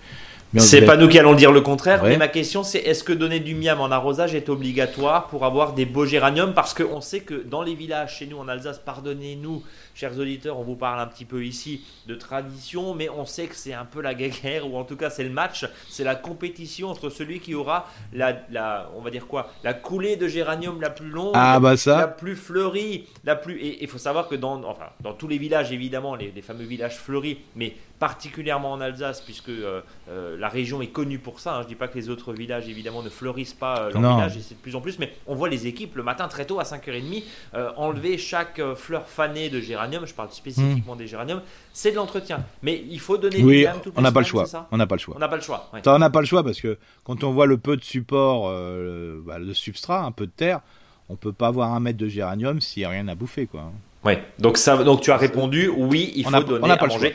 C'est 0.59 0.85
pas 0.85 0.97
nous 0.97 1.07
qui 1.09 1.19
allons 1.19 1.35
dire 1.35 1.53
le 1.53 1.61
contraire, 1.61 2.03
Ouais. 2.03 2.09
mais 2.11 2.17
ma 2.17 2.27
question 2.29 2.63
c'est 2.65 2.79
est-ce 2.81 3.05
que 3.05 3.13
donner 3.13 3.39
du 3.39 3.55
miam 3.55 3.81
en 3.81 3.91
arrosage 3.93 4.35
est 4.35 4.49
obligatoire 4.49 5.29
pour 5.29 5.45
avoir 5.45 5.75
des 5.75 5.87
beaux 5.87 6.07
géraniums? 6.07 6.55
Parce 6.55 6.75
qu'on 6.75 7.01
sait 7.01 7.21
que 7.21 7.35
dans 7.35 7.63
les 7.63 7.75
villages, 7.75 8.17
chez 8.19 8.27
nous 8.27 8.37
en 8.39 8.49
Alsace, 8.49 8.81
pardonnez-nous, 8.85 9.63
chers 9.95 10.19
auditeurs, 10.19 10.59
on 10.59 10.63
vous 10.63 10.75
parle 10.75 10.99
un 11.01 11.07
petit 11.07 11.25
peu 11.25 11.45
ici 11.45 11.83
de 12.09 12.15
tradition, 12.17 12.95
mais 12.95 13.09
on 13.09 13.27
sait 13.27 13.47
que 13.47 13.55
c'est 13.55 13.75
un 13.75 13.85
peu 13.85 14.01
la 14.03 14.15
guerre, 14.15 14.69
ou 14.69 14.77
en 14.77 14.83
tout 14.85 14.97
cas 14.97 15.09
c'est 15.11 15.23
le 15.25 15.31
match, 15.31 15.67
c'est 15.89 16.05
la 16.05 16.17
compétition 16.17 16.89
entre 16.89 17.11
celui 17.11 17.39
qui 17.39 17.55
aura 17.55 17.87
la, 18.13 18.37
la 18.51 18.91
on 18.97 19.01
va 19.03 19.11
dire 19.11 19.29
quoi, 19.29 19.53
la 19.63 19.73
coulée 19.75 20.17
de 20.17 20.27
géranium 20.27 20.81
la 20.81 20.91
plus 20.91 21.09
longue, 21.11 21.33
Ah 21.35 21.61
bah 21.61 21.71
la 21.73 21.77
ça. 21.77 22.07
plus 22.09 22.35
fleurie, 22.35 23.07
la 23.25 23.37
plus. 23.37 23.57
Et 23.61 23.83
il 23.83 23.89
faut 23.89 23.99
savoir 23.99 24.27
que 24.27 24.35
dans, 24.35 24.63
enfin, 24.65 24.87
dans 25.01 25.13
tous 25.13 25.29
les 25.29 25.39
villages, 25.39 25.71
évidemment, 25.71 26.17
les, 26.17 26.33
les 26.35 26.43
fameux 26.43 26.65
villages 26.65 26.97
fleuris, 26.97 27.39
mais 27.55 27.75
particulièrement 28.01 28.73
en 28.73 28.81
Alsace, 28.81 29.21
puisque 29.21 29.51
euh, 29.51 29.83
euh, 30.09 30.37
la 30.39 30.49
région 30.49 30.81
est 30.83 30.89
connue 30.89 31.19
pour 31.19 31.39
ça. 31.39 31.57
hein. 31.59 31.63
Je 31.63 31.69
dis 31.69 31.75
pas 31.77 31.87
que 31.87 31.97
les 31.97 32.09
autres 32.09 32.33
villages, 32.33 32.67
évidemment, 32.69 33.03
ne 33.03 33.11
fleurissent 33.11 33.53
pas 33.55 33.79
euh, 33.79 33.91
leur 33.93 34.01
Non. 34.03 34.15
village, 34.17 34.37
et 34.39 34.41
c'est 34.41 34.55
de 34.57 34.61
plus 34.61 34.75
en 34.75 34.81
plus. 34.81 34.99
Mais 34.99 35.13
on 35.27 35.35
voit 35.35 35.49
les 35.51 35.67
équipes 35.69 35.95
le 35.97 36.03
matin 36.03 36.27
très 36.27 36.47
tôt 36.47 36.59
à 36.59 36.65
5h30 36.65 37.23
euh, 37.55 37.71
enlever 37.77 38.19
chaque 38.19 38.61
fleur 38.75 39.07
fanée 39.07 39.51
de 39.51 39.61
géranium. 39.61 40.07
Je 40.07 40.15
parle 40.15 40.31
spécifiquement 40.33 40.97
des 40.97 41.07
géraniums. 41.07 41.43
C'est 41.75 41.91
de 41.93 41.97
l'entretien. 41.97 42.43
Mais 42.63 42.83
il 42.91 42.99
faut 43.01 43.19
donner. 43.19 43.43
Oui, 43.45 43.67
on 43.95 44.01
n'a 44.03 44.11
pas 44.11 44.21
le 44.21 44.27
choix. 44.27 44.45
On 44.73 44.77
n'a 44.79 44.87
pas 44.87 44.97
le 44.97 45.01
choix. 45.01 45.15
On 45.17 45.21
n'a 45.21 45.29
pas 45.29 45.37
le 45.37 45.43
choix. 45.43 45.71
On 45.87 45.99
n'a 45.99 46.11
pas 46.11 46.21
le 46.21 46.27
choix 46.27 46.43
parce 46.43 46.61
que 46.61 46.79
quand 47.05 47.23
on 47.23 47.31
voit 47.33 47.47
le 47.47 47.59
peu 47.59 47.77
de 47.77 47.85
support, 47.85 48.45
bah, 49.27 49.39
le 49.39 49.53
substrat, 49.55 50.01
un 50.05 50.13
peu 50.13 50.27
de 50.27 50.33
terre, 50.33 50.61
on 51.11 51.17
peut 51.17 51.33
pas 51.33 51.49
avoir 51.49 51.75
un 51.75 51.81
mètre 51.81 51.99
de 51.99 52.09
géranium 52.09 52.61
s'il 52.63 52.81
n'y 52.81 52.87
a 52.87 52.89
rien 52.91 53.07
à 53.09 53.15
bouffer, 53.15 53.47
quoi. 53.47 53.71
Ouais. 54.05 54.23
Donc 54.39 54.57
ça, 54.57 54.83
donc 54.83 55.03
tu 55.03 55.11
as 55.11 55.19
répondu. 55.19 55.69
Oui, 55.69 56.13
il 56.17 56.27
On 56.27 56.31
faut 56.31 56.37
a- 56.37 56.43
donner 56.43 56.65
on 56.65 56.69
n'a 56.69 56.75
à 56.75 56.77
pas 56.79 56.87
le 56.87 56.93
manger. 56.93 57.15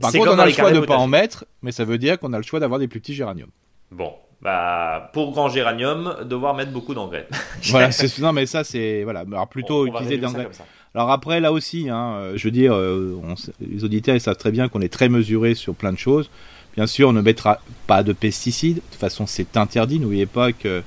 Par 0.00 0.12
contre, 0.12 0.32
on 0.32 0.38
a 0.38 0.46
le 0.46 0.52
choix 0.52 0.70
de 0.70 0.80
ne 0.80 0.86
pas 0.86 0.96
en 0.96 1.06
mettre, 1.06 1.44
mais 1.62 1.72
ça 1.72 1.84
veut 1.84 1.98
dire 1.98 2.18
qu'on 2.18 2.32
a 2.32 2.36
le 2.38 2.42
choix 2.44 2.60
d'avoir 2.60 2.78
des 2.80 2.88
plus 2.88 3.00
petits 3.00 3.14
géraniums. 3.14 3.50
Bon, 3.90 4.12
bah, 4.42 5.10
pour 5.12 5.32
grand 5.32 5.48
géranium, 5.48 6.14
devoir 6.24 6.54
mettre 6.54 6.72
beaucoup 6.72 6.94
d'engrais. 6.94 7.26
voilà, 7.70 7.90
c'est- 7.90 8.18
non 8.20 8.32
mais 8.32 8.46
ça 8.46 8.62
c'est 8.64 9.02
voilà, 9.04 9.20
alors 9.20 9.48
plutôt 9.48 9.82
On- 9.82 9.86
utiliser 9.86 10.16
des 10.18 10.26
résumer 10.26 10.26
ça 10.26 10.28
engrais. 10.30 10.44
comme 10.44 10.52
ça. 10.52 10.64
Alors 10.94 11.10
après, 11.10 11.40
là 11.40 11.52
aussi, 11.52 11.88
hein, 11.90 12.14
euh, 12.18 12.32
je 12.36 12.44
veux 12.44 12.50
dire, 12.50 12.72
euh, 12.74 13.18
on 13.22 13.34
les 13.60 13.84
auditeurs 13.84 14.14
ils 14.14 14.20
savent 14.20 14.36
très 14.36 14.50
bien 14.50 14.68
qu'on 14.68 14.80
est 14.80 14.92
très 14.92 15.08
mesuré 15.08 15.54
sur 15.54 15.74
plein 15.74 15.92
de 15.92 15.98
choses. 15.98 16.30
Bien 16.76 16.86
sûr, 16.86 17.08
on 17.08 17.12
ne 17.12 17.20
mettra 17.20 17.60
pas 17.86 18.02
de 18.02 18.12
pesticides. 18.12 18.76
De 18.76 18.80
toute 18.80 19.00
façon, 19.00 19.26
c'est 19.26 19.56
interdit. 19.56 19.98
N'oubliez 19.98 20.26
pas 20.26 20.52
que 20.52 20.82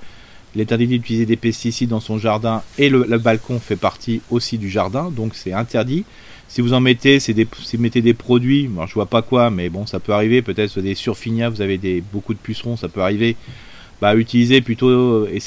l'interdit 0.55 0.87
d'utiliser 0.87 1.25
des 1.25 1.35
pesticides 1.37 1.89
dans 1.89 1.99
son 1.99 2.17
jardin 2.17 2.63
et 2.77 2.89
le, 2.89 3.05
le 3.07 3.17
balcon 3.17 3.59
fait 3.59 3.75
partie 3.75 4.21
aussi 4.31 4.57
du 4.57 4.69
jardin, 4.69 5.11
donc 5.11 5.35
c'est 5.35 5.53
interdit. 5.53 6.05
Si 6.51 6.59
vous 6.59 6.73
en 6.73 6.81
mettez, 6.81 7.21
c'est 7.21 7.33
des, 7.33 7.47
si 7.63 7.77
vous 7.77 7.81
mettez 7.83 8.01
des 8.01 8.13
produits, 8.13 8.67
bon, 8.67 8.85
je 8.85 8.93
vois 8.93 9.05
pas 9.05 9.21
quoi, 9.21 9.49
mais 9.49 9.69
bon, 9.69 9.85
ça 9.85 10.01
peut 10.01 10.11
arriver. 10.11 10.41
Peut-être 10.41 10.81
des 10.81 10.95
surfinia, 10.95 11.47
vous 11.47 11.61
avez 11.61 11.77
des 11.77 12.01
beaucoup 12.01 12.33
de 12.33 12.39
pucerons, 12.39 12.75
ça 12.75 12.89
peut 12.89 13.01
arriver. 13.01 13.37
Bah, 14.01 14.17
utilisez 14.17 14.59
plutôt 14.59 14.89
euh, 14.89 15.39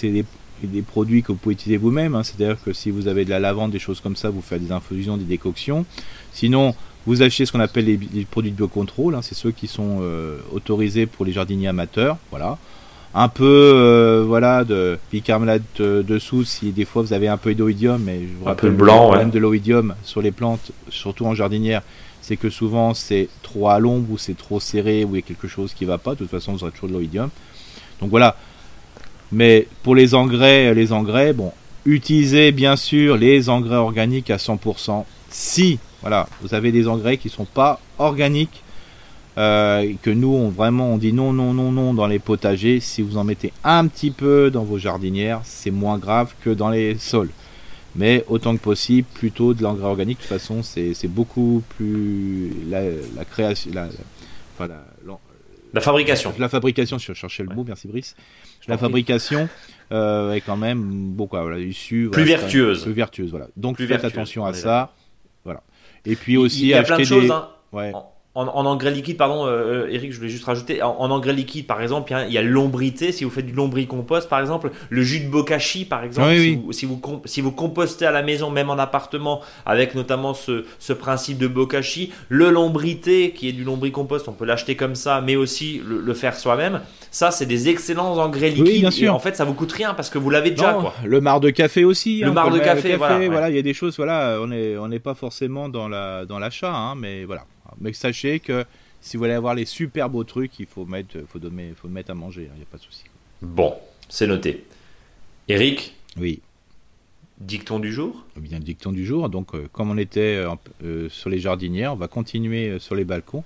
des, 0.63 0.81
produits 0.81 1.23
que 1.23 1.33
vous 1.33 1.37
pouvez 1.37 1.53
utiliser 1.53 1.77
vous-même. 1.77 2.15
hein. 2.15 2.23
C'est-à-dire 2.23 2.57
que 2.65 2.73
si 2.73 2.91
vous 2.91 3.07
avez 3.07 3.27
de 3.27 3.31
la 3.31 3.39
lavande, 3.39 3.71
des 3.71 3.79
choses 3.79 4.01
comme 4.01 4.17
ça, 4.17 4.31
vous 4.31 4.41
faites 4.41 4.65
des 4.65 4.73
infusions, 4.73 5.19
des 5.19 5.25
décoctions. 5.25 5.85
Sinon, 6.33 6.75
vous 7.05 7.21
achetez 7.21 7.45
ce 7.45 7.53
qu'on 7.53 7.61
appelle 7.61 7.85
les, 7.85 8.01
les 8.15 8.25
produits 8.25 8.53
de 8.53 8.57
biocontrôle. 8.57 9.15
hein. 9.15 9.21
C'est 9.21 9.35
ceux 9.35 9.51
qui 9.51 9.67
sont 9.67 9.99
euh, 10.01 10.39
autorisés 10.53 11.05
pour 11.05 11.27
les 11.27 11.33
jardiniers 11.33 11.69
amateurs. 11.69 12.17
Voilà. 12.31 12.57
Un 13.17 13.29
peu, 13.29 13.45
euh, 13.45 14.25
voilà, 14.27 14.65
de 14.65 14.99
bicarbonate 15.13 15.63
de, 15.79 16.03
de 16.03 16.19
soude 16.19 16.47
si 16.47 16.73
des 16.73 16.85
fois 16.85 17.03
vous 17.03 17.13
avez 17.13 17.29
un 17.29 17.37
peu 17.37 17.55
d'oïdium, 17.55 18.03
mais 18.03 18.21
je 18.23 18.43
vous 18.43 18.49
Un 18.49 18.55
peu 18.57 18.71
blanc, 18.71 18.95
le 18.95 19.01
ouais. 19.03 19.07
problème 19.09 19.31
de 19.31 19.39
l'oïdium 19.39 19.95
sur 20.03 20.21
les 20.21 20.33
plantes, 20.33 20.73
surtout 20.89 21.25
en 21.27 21.35
jardinière, 21.35 21.83
c'est 22.23 22.37
que 22.37 22.51
souvent 22.51 22.93
c'est 22.93 23.29
trop 23.43 23.69
à 23.69 23.79
l'ombre 23.79 24.11
ou 24.11 24.19
c'est 24.19 24.37
trop 24.37 24.59
serré 24.59 25.05
ou 25.05 25.11
il 25.15 25.17
y 25.17 25.19
a 25.19 25.23
quelque 25.23 25.47
chose 25.47 25.75
qui 25.75 25.85
va 25.85 25.99
pas. 25.99 26.13
De 26.15 26.17
toute 26.19 26.31
façon, 26.31 26.55
vous 26.55 26.65
aurez 26.65 26.73
toujours 26.73 26.89
de 26.89 26.95
l'oïdium. 26.95 27.31
Donc 28.01 28.11
voilà. 28.11 28.37
Mais 29.31 29.69
pour 29.85 29.95
les 29.95 30.15
engrais, 30.15 30.75
les 30.75 30.93
engrais, 30.93 31.33
bon, 31.33 31.53
utilisez 31.87 32.51
bien 32.51 32.75
sûr 32.75 33.17
les 33.17 33.49
engrais 33.49 33.77
organiques 33.77 34.31
à 34.31 34.39
100%. 34.39 35.05
Si, 35.31 35.79
voilà, 36.01 36.29
vous 36.43 36.53
avez 36.55 36.73
des 36.73 36.89
engrais 36.89 37.17
qui 37.17 37.29
sont 37.29 37.45
pas 37.45 37.79
organiques, 37.99 38.63
euh, 39.37 39.93
que 40.03 40.11
nous, 40.11 40.33
on 40.33 40.49
vraiment, 40.49 40.93
on 40.93 40.99
dit 40.99 41.13
non, 41.13 41.33
non, 41.33 41.53
non, 41.55 41.73
non 41.73 41.93
dans 41.95 42.07
les 42.07 42.19
potagers. 42.19 42.81
Si 42.81 43.03
vous 43.03 43.17
en 43.17 43.25
mettez 43.25 43.53
un 43.65 43.87
petit 43.89 44.11
peu 44.11 44.51
dans 44.51 44.65
vos 44.65 44.79
jardinières, 44.79 45.41
c'est 45.45 45.71
moins 45.73 45.99
grave 45.99 46.35
que 46.43 46.51
dans 46.51 46.71
les 46.71 46.97
sols. 46.99 47.31
Mais 47.97 48.25
autant 48.29 48.57
que 48.57 48.61
possible, 48.63 49.07
plutôt 49.15 49.55
de 49.55 49.63
l'engrais 49.63 49.87
organique. 49.87 50.19
De 50.19 50.23
toute 50.23 50.31
façon, 50.33 50.63
c'est 50.63 50.95
c'est 50.95 51.09
beaucoup 51.09 51.63
plus 51.77 52.53
la, 52.69 52.83
la 53.17 53.25
création, 53.25 53.71
la, 53.73 53.87
enfin, 54.55 54.67
la- 54.69 54.85
La 55.73 55.81
fabrication. 55.81 56.33
la 56.39 56.49
fabrication, 56.49 56.99
je 56.99 57.13
cherchais 57.13 57.43
le 57.43 57.55
mot, 57.55 57.65
merci 57.67 57.89
Brice. 57.89 58.15
Je 58.65 58.71
La 58.71 58.79
fabrication 58.79 59.49
euh, 59.93 60.33
est 60.33 60.41
quand 60.41 60.57
même 60.57 60.81
bon 61.13 61.27
quoi, 61.27 61.43
voilà, 61.43 61.59
issue 61.59 62.09
Plus 62.11 62.23
voilà, 62.25 62.39
vertueuse. 62.39 62.83
plus 62.85 62.93
vertueuse, 62.93 63.31
voilà. 63.31 63.49
Donc 63.57 63.77
Plus 63.77 63.87
faites 63.87 64.01
vertueuse, 64.01 64.13
attention 64.21 64.43
on 64.45 64.47
à 64.47 64.55
ça, 64.55 64.95
voilà. 65.45 65.63
Et 66.07 66.15
puis 66.17 66.37
aussi 66.37 66.63
il 66.63 66.67
y 66.69 66.75
a 66.75 66.83
plein 66.85 66.99
de 66.99 67.05
choses. 67.05 67.25
des, 67.25 67.31
hein. 67.31 67.49
ouais, 67.73 67.91
En, 67.93 68.11
en 68.37 68.67
engrais 68.67 68.91
liquide, 68.91 69.17
pardon, 69.17 69.47
euh, 69.47 69.87
Eric, 69.91 70.13
je 70.13 70.17
voulais 70.19 70.29
juste 70.29 70.45
rajouter, 70.45 70.83
en, 70.83 70.97
en 70.99 71.11
engrais 71.13 71.33
liquide, 71.33 71.67
par 71.69 71.81
exemple, 71.81 72.11
il 72.11 72.15
y 72.15 72.17
a- 72.17 72.27
il 72.27 72.33
y 72.33 72.39
a 72.39 72.43
l'ombrité. 72.43 73.13
Si 73.13 73.23
vous 73.23 73.31
faites 73.31 73.47
du 73.47 73.53
lombricompost, 73.53 74.29
par 74.29 74.41
exemple, 74.41 74.71
le 74.91 75.03
jus 75.03 75.21
de 75.21 75.29
bokashi, 75.29 75.85
par 75.85 76.03
exemple, 76.03 76.29
Oui, 76.31 76.35
si, 76.39 76.51
oui. 76.51 76.61
Vous, 76.65 76.73
si, 76.73 76.87
vous, 76.87 77.01
si 77.27 77.41
vous 77.41 77.53
compostez 77.53 78.07
à 78.07 78.11
la 78.11 78.23
maison, 78.23 78.51
même 78.51 78.71
en 78.71 78.79
appartement, 78.79 79.41
avec 79.67 79.95
notamment 79.95 80.35
ce, 80.35 80.65
ce 80.81 80.93
principe 80.93 81.39
de 81.39 81.47
bokashi, 81.47 82.13
le 82.29 82.51
lombrité, 82.51 83.31
qui 83.31 83.49
est 83.49 83.53
du 83.53 83.63
lombricompost, 83.63 84.27
on 84.29 84.33
peut 84.33 84.45
l'acheter 84.47 84.75
comme 84.75 84.97
ça, 84.97 85.21
mais 85.21 85.37
aussi 85.37 85.81
le, 85.87 86.01
le 86.01 86.15
faire 86.15 86.37
soi-même. 86.37 86.81
Ça, 87.13 87.31
c'est 87.31 87.47
des 87.47 87.69
excellents 87.69 88.17
engrais 88.19 88.51
Oui, 88.51 88.63
liquides. 88.63 88.81
bien 88.81 88.89
Et 88.89 88.93
sûr. 88.93 89.15
en 89.15 89.21
fait, 89.21 89.37
ça 89.37 89.45
vous 89.45 89.55
coûte 89.55 89.71
rien 89.71 89.95
parce 89.95 90.11
que 90.11 90.19
vous 90.19 90.31
l'avez 90.31 90.51
déjà, 90.51 90.73
Non, 90.73 90.81
quoi. 90.81 90.95
le 91.05 91.21
marc 91.21 91.41
de 91.41 91.51
café 91.51 91.85
aussi. 91.85 92.19
Le 92.21 92.29
hein, 92.29 92.33
marc 92.33 92.49
de 92.51 92.55
mettre 92.55 92.65
café, 92.65 92.97
voilà, 92.97 93.49
il 93.51 93.55
y 93.55 93.59
a 93.61 93.63
des 93.63 93.75
choses, 93.75 93.97
voilà, 93.97 94.39
on 94.41 94.51
est, 94.51 94.77
on 94.77 94.89
n'est 94.89 94.99
pas 94.99 95.15
forcément 95.15 95.69
dans 95.69 95.89
la, 95.89 96.25
dans 96.27 96.41
l'achat, 96.41 96.75
hein, 96.75 96.95
mais 96.97 97.25
voilà. 97.25 97.45
Mais 97.81 97.93
sachez 97.93 98.41
que 98.41 98.65
si 99.01 99.17
vous 99.17 99.23
voulez 99.23 99.35
avoir 99.35 99.55
les 99.55 99.65
super 99.67 100.09
beaux 100.09 100.25
trucs, 100.25 100.59
il 100.61 100.67
faut 100.67 100.85
mettre, 100.87 101.19
faut 101.29 101.39
donner, 101.39 101.73
faut 101.77 101.89
mettre 101.89 102.11
à 102.11 102.15
manger, 102.15 102.49
il 102.53 102.57
n'y 102.57 102.63
a 102.63 102.67
pas 102.71 102.79
de 102.79 102.83
souci. 102.83 103.05
Bon, 103.43 103.75
c'est 104.09 104.27
noté. 104.27 104.65
Eric, 105.49 105.95
Oui. 106.17 106.41
dicton 107.39 107.79
du 107.81 107.93
jour? 107.93 108.25
Eh 108.37 108.41
Bien 108.41 108.61
dicton 108.61 108.93
du 108.93 109.05
jour. 109.05 109.29
Donc, 109.29 109.55
euh, 109.55 109.69
comme 109.73 109.91
on 109.91 109.99
était 109.99 110.37
euh, 110.37 110.55
euh, 110.83 111.09
sur 111.11 111.29
les 111.29 111.39
jardinières, 111.39 111.93
on 111.93 111.97
va 111.97 112.09
continuer 112.09 112.69
euh, 112.71 112.79
sur 112.79 112.95
les 112.95 113.05
balcons. 113.05 113.45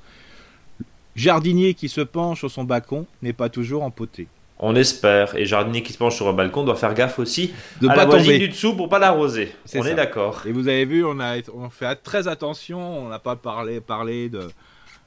Jardinier 1.16 1.74
qui 1.74 1.88
se 1.88 2.00
penche 2.02 2.38
sur 2.40 2.50
son 2.50 2.64
balcon 2.64 3.06
n'est 3.22 3.32
pas 3.32 3.48
toujours 3.48 3.82
empoté. 3.82 4.28
On 4.60 4.74
espère. 4.74 5.36
Et 5.36 5.46
jardinier 5.46 5.82
qui 5.82 5.92
se 5.92 5.98
penche 5.98 6.16
sur 6.16 6.26
un 6.28 6.32
balcon 6.32 6.64
doit 6.64 6.74
faire 6.76 6.94
gaffe 6.94 7.18
aussi 7.18 7.52
De 7.80 7.88
à 7.88 7.94
pas 7.94 8.04
la 8.06 8.10
tomber. 8.18 8.38
du 8.38 8.48
dessous 8.48 8.74
pour 8.74 8.88
pas 8.88 8.98
l'arroser. 8.98 9.52
On 9.74 9.82
ça. 9.82 9.90
est 9.90 9.94
d'accord. 9.94 10.42
Et 10.46 10.52
vous 10.52 10.66
avez 10.68 10.84
vu, 10.84 11.04
on 11.04 11.20
a, 11.20 11.36
on 11.54 11.70
fait 11.70 11.94
très 11.96 12.26
attention. 12.28 13.06
On 13.06 13.08
n'a 13.08 13.18
pas 13.20 13.36
parlé, 13.36 13.80
parlé 13.80 14.28
de, 14.28 14.48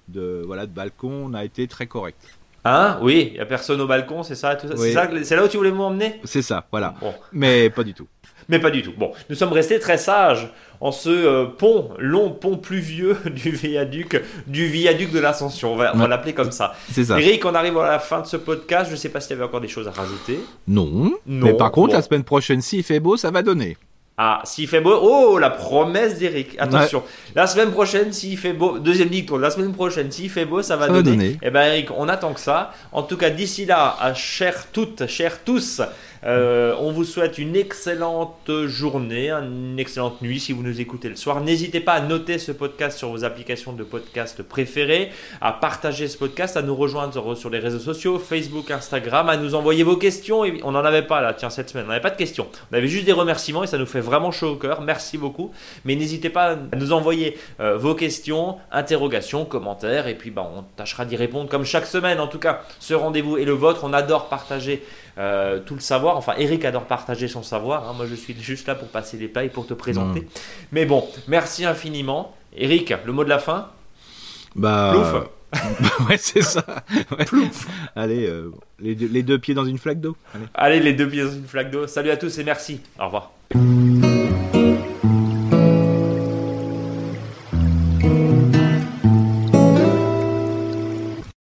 de, 0.07 0.43
voilà, 0.45 0.65
de 0.65 0.71
balcon. 0.71 1.25
On 1.29 1.33
a 1.33 1.43
été 1.43 1.67
très 1.67 1.85
correct. 1.87 2.17
Hein? 2.63 2.99
Oui, 3.01 3.29
il 3.33 3.37
y 3.37 3.39
a 3.41 3.45
personne 3.45 3.81
au 3.81 3.87
balcon, 3.87 4.21
c'est 4.23 4.35
ça, 4.35 4.55
tout 4.55 4.67
ça? 4.67 4.75
Oui. 4.77 4.93
C'est 5.23 5.35
là 5.35 5.43
où 5.43 5.47
tu 5.47 5.57
voulais 5.57 5.71
m'emmener? 5.71 6.21
C'est 6.25 6.43
ça, 6.43 6.67
voilà. 6.71 6.93
Bon, 7.01 7.11
Mais 7.33 7.71
pas 7.71 7.83
du 7.83 7.93
tout. 7.95 8.07
mais 8.47 8.59
pas 8.59 8.69
du 8.69 8.83
tout. 8.83 8.93
Bon, 8.95 9.11
nous 9.29 9.35
sommes 9.35 9.51
restés 9.51 9.79
très 9.79 9.97
sages 9.97 10.47
en 10.81 10.91
ce 10.91 11.09
euh, 11.09 11.45
pont, 11.45 11.91
long 11.99 12.31
pont 12.31 12.57
pluvieux 12.57 13.15
du 13.25 13.51
viaduc, 13.51 14.21
du 14.47 14.65
viaduc 14.65 15.11
de 15.11 15.19
l'Ascension. 15.19 15.73
On 15.73 15.75
va, 15.77 15.95
Ouais. 15.95 16.07
l'appeler 16.07 16.33
comme 16.33 16.51
ça. 16.51 16.73
C'est 16.91 17.05
ça. 17.05 17.19
Eric, 17.21 17.45
on 17.45 17.53
arrive 17.55 17.77
à 17.77 17.87
la 17.91 17.99
fin 17.99 18.21
de 18.21 18.27
ce 18.27 18.37
podcast. 18.37 18.89
Je 18.91 18.95
sais 18.95 19.09
pas 19.09 19.19
s'il 19.21 19.31
y 19.31 19.33
avait 19.35 19.43
encore 19.45 19.61
des 19.61 19.67
choses 19.67 19.87
à 19.87 19.91
rajouter. 19.91 20.39
Non. 20.67 21.13
Non. 21.25 21.45
Mais 21.45 21.53
par 21.53 21.71
contre, 21.71 21.89
Bon. 21.89 21.93
la 21.93 22.01
semaine 22.01 22.23
prochaine, 22.23 22.61
s'il 22.61 22.83
fait 22.83 22.99
beau, 22.99 23.15
ça 23.15 23.29
va 23.31 23.43
donner. 23.43 23.77
Ah, 24.17 24.41
s'il 24.43 24.67
fait 24.67 24.81
beau, 24.81 24.93
oh, 25.01 25.39
la 25.39 25.49
promesse 25.49 26.19
d'Eric. 26.19 26.55
Attention, 26.59 27.01
la 27.33 27.47
semaine 27.47 27.71
prochaine, 27.71 28.11
s'il 28.13 28.37
fait 28.37 28.53
beau, 28.53 28.77
deuxième 28.77 29.09
tour, 29.25 29.39
la 29.39 29.49
semaine 29.49 29.71
prochaine, 29.73 30.11
s'il 30.11 30.29
fait 30.29 30.45
beau, 30.45 30.61
ça 30.61 30.75
va 30.75 30.89
donner. 30.89 31.37
Eh 31.41 31.49
ben, 31.49 31.63
Eric, 31.63 31.89
on 31.97 32.07
attend 32.07 32.33
que 32.33 32.39
ça. 32.39 32.71
En 32.91 33.01
tout 33.03 33.17
cas, 33.17 33.29
d'ici 33.31 33.65
là, 33.65 33.95
à 33.99 34.13
chers 34.13 34.67
toutes, 34.71 35.07
chers 35.07 35.43
tous, 35.43 35.81
euh, 36.23 36.75
on 36.79 36.91
vous 36.91 37.03
souhaite 37.03 37.37
une 37.37 37.55
excellente 37.55 38.51
journée, 38.65 39.31
une 39.31 39.79
excellente 39.79 40.21
nuit 40.21 40.39
si 40.39 40.53
vous 40.53 40.61
nous 40.63 40.79
écoutez 40.79 41.09
le 41.09 41.15
soir. 41.15 41.41
N'hésitez 41.41 41.79
pas 41.79 41.93
à 41.93 42.01
noter 42.01 42.37
ce 42.37 42.51
podcast 42.51 42.97
sur 42.97 43.09
vos 43.09 43.23
applications 43.23 43.73
de 43.73 43.83
podcast 43.83 44.43
préférées, 44.43 45.11
à 45.41 45.51
partager 45.53 46.07
ce 46.07 46.17
podcast, 46.17 46.57
à 46.57 46.61
nous 46.61 46.75
rejoindre 46.75 47.35
sur 47.35 47.49
les 47.49 47.59
réseaux 47.59 47.79
sociaux, 47.79 48.19
Facebook, 48.19 48.69
Instagram, 48.69 49.29
à 49.29 49.37
nous 49.37 49.55
envoyer 49.55 49.83
vos 49.83 49.97
questions. 49.97 50.43
On 50.63 50.71
n'en 50.71 50.85
avait 50.85 51.01
pas 51.01 51.21
là, 51.21 51.33
tiens, 51.33 51.49
cette 51.49 51.69
semaine, 51.69 51.85
on 51.85 51.89
n'avait 51.89 52.01
pas 52.01 52.11
de 52.11 52.17
questions. 52.17 52.47
On 52.71 52.77
avait 52.77 52.87
juste 52.87 53.05
des 53.05 53.13
remerciements 53.13 53.63
et 53.63 53.67
ça 53.67 53.77
nous 53.77 53.85
fait 53.85 54.01
vraiment 54.01 54.31
chaud 54.31 54.51
au 54.51 54.55
cœur. 54.55 54.81
Merci 54.81 55.17
beaucoup. 55.17 55.51
Mais 55.85 55.95
n'hésitez 55.95 56.29
pas 56.29 56.51
à 56.51 56.75
nous 56.75 56.93
envoyer 56.93 57.37
euh, 57.59 57.77
vos 57.77 57.95
questions, 57.95 58.57
interrogations, 58.71 59.45
commentaires 59.45 60.07
et 60.07 60.15
puis 60.15 60.29
bah, 60.29 60.49
on 60.55 60.63
tâchera 60.75 61.05
d'y 61.05 61.15
répondre 61.15 61.49
comme 61.49 61.65
chaque 61.65 61.85
semaine. 61.85 62.19
En 62.19 62.27
tout 62.27 62.39
cas, 62.39 62.61
ce 62.79 62.93
rendez-vous 62.93 63.37
est 63.37 63.45
le 63.45 63.53
vôtre. 63.53 63.81
On 63.83 63.93
adore 63.93 64.29
partager 64.29 64.83
euh, 65.21 65.59
tout 65.59 65.75
le 65.75 65.81
savoir. 65.81 66.17
Enfin, 66.17 66.33
Eric 66.39 66.65
adore 66.65 66.85
partager 66.85 67.27
son 67.27 67.43
savoir. 67.43 67.87
Hein. 67.87 67.93
Moi, 67.95 68.07
je 68.09 68.15
suis 68.15 68.35
juste 68.41 68.67
là 68.67 68.73
pour 68.73 68.87
passer 68.87 69.17
les 69.17 69.27
plats 69.27 69.43
et 69.43 69.49
pour 69.49 69.67
te 69.67 69.73
présenter. 69.73 70.27
Mais 70.71 70.85
bon, 70.85 71.07
merci 71.27 71.63
infiniment. 71.63 72.35
Eric, 72.57 72.93
le 73.05 73.13
mot 73.13 73.23
de 73.23 73.29
la 73.29 73.39
fin 73.39 73.69
Bah. 74.55 74.91
Plouf. 74.93 75.27
ouais, 76.09 76.17
c'est 76.17 76.41
ça. 76.41 76.65
Plouf. 77.27 77.67
Allez, 77.95 78.25
euh, 78.25 78.51
les, 78.79 78.95
deux, 78.95 79.07
les, 79.07 79.21
deux, 79.21 79.37
pieds 79.37 79.53
dans 79.53 79.65
une 79.65 79.77
flaque 79.77 79.99
d'eau. 79.99 80.15
Allez. 80.33 80.45
Allez, 80.53 80.79
les 80.79 80.93
deux 80.93 81.07
pieds 81.07 81.23
dans 81.23 81.31
une 81.31 81.45
flaque 81.45 81.69
d'eau. 81.69 81.87
Salut 81.87 82.09
à 82.09 82.17
tous 82.17 82.39
et 82.39 82.43
merci. 82.43 82.81
Au 82.99 83.05
revoir. 83.05 83.31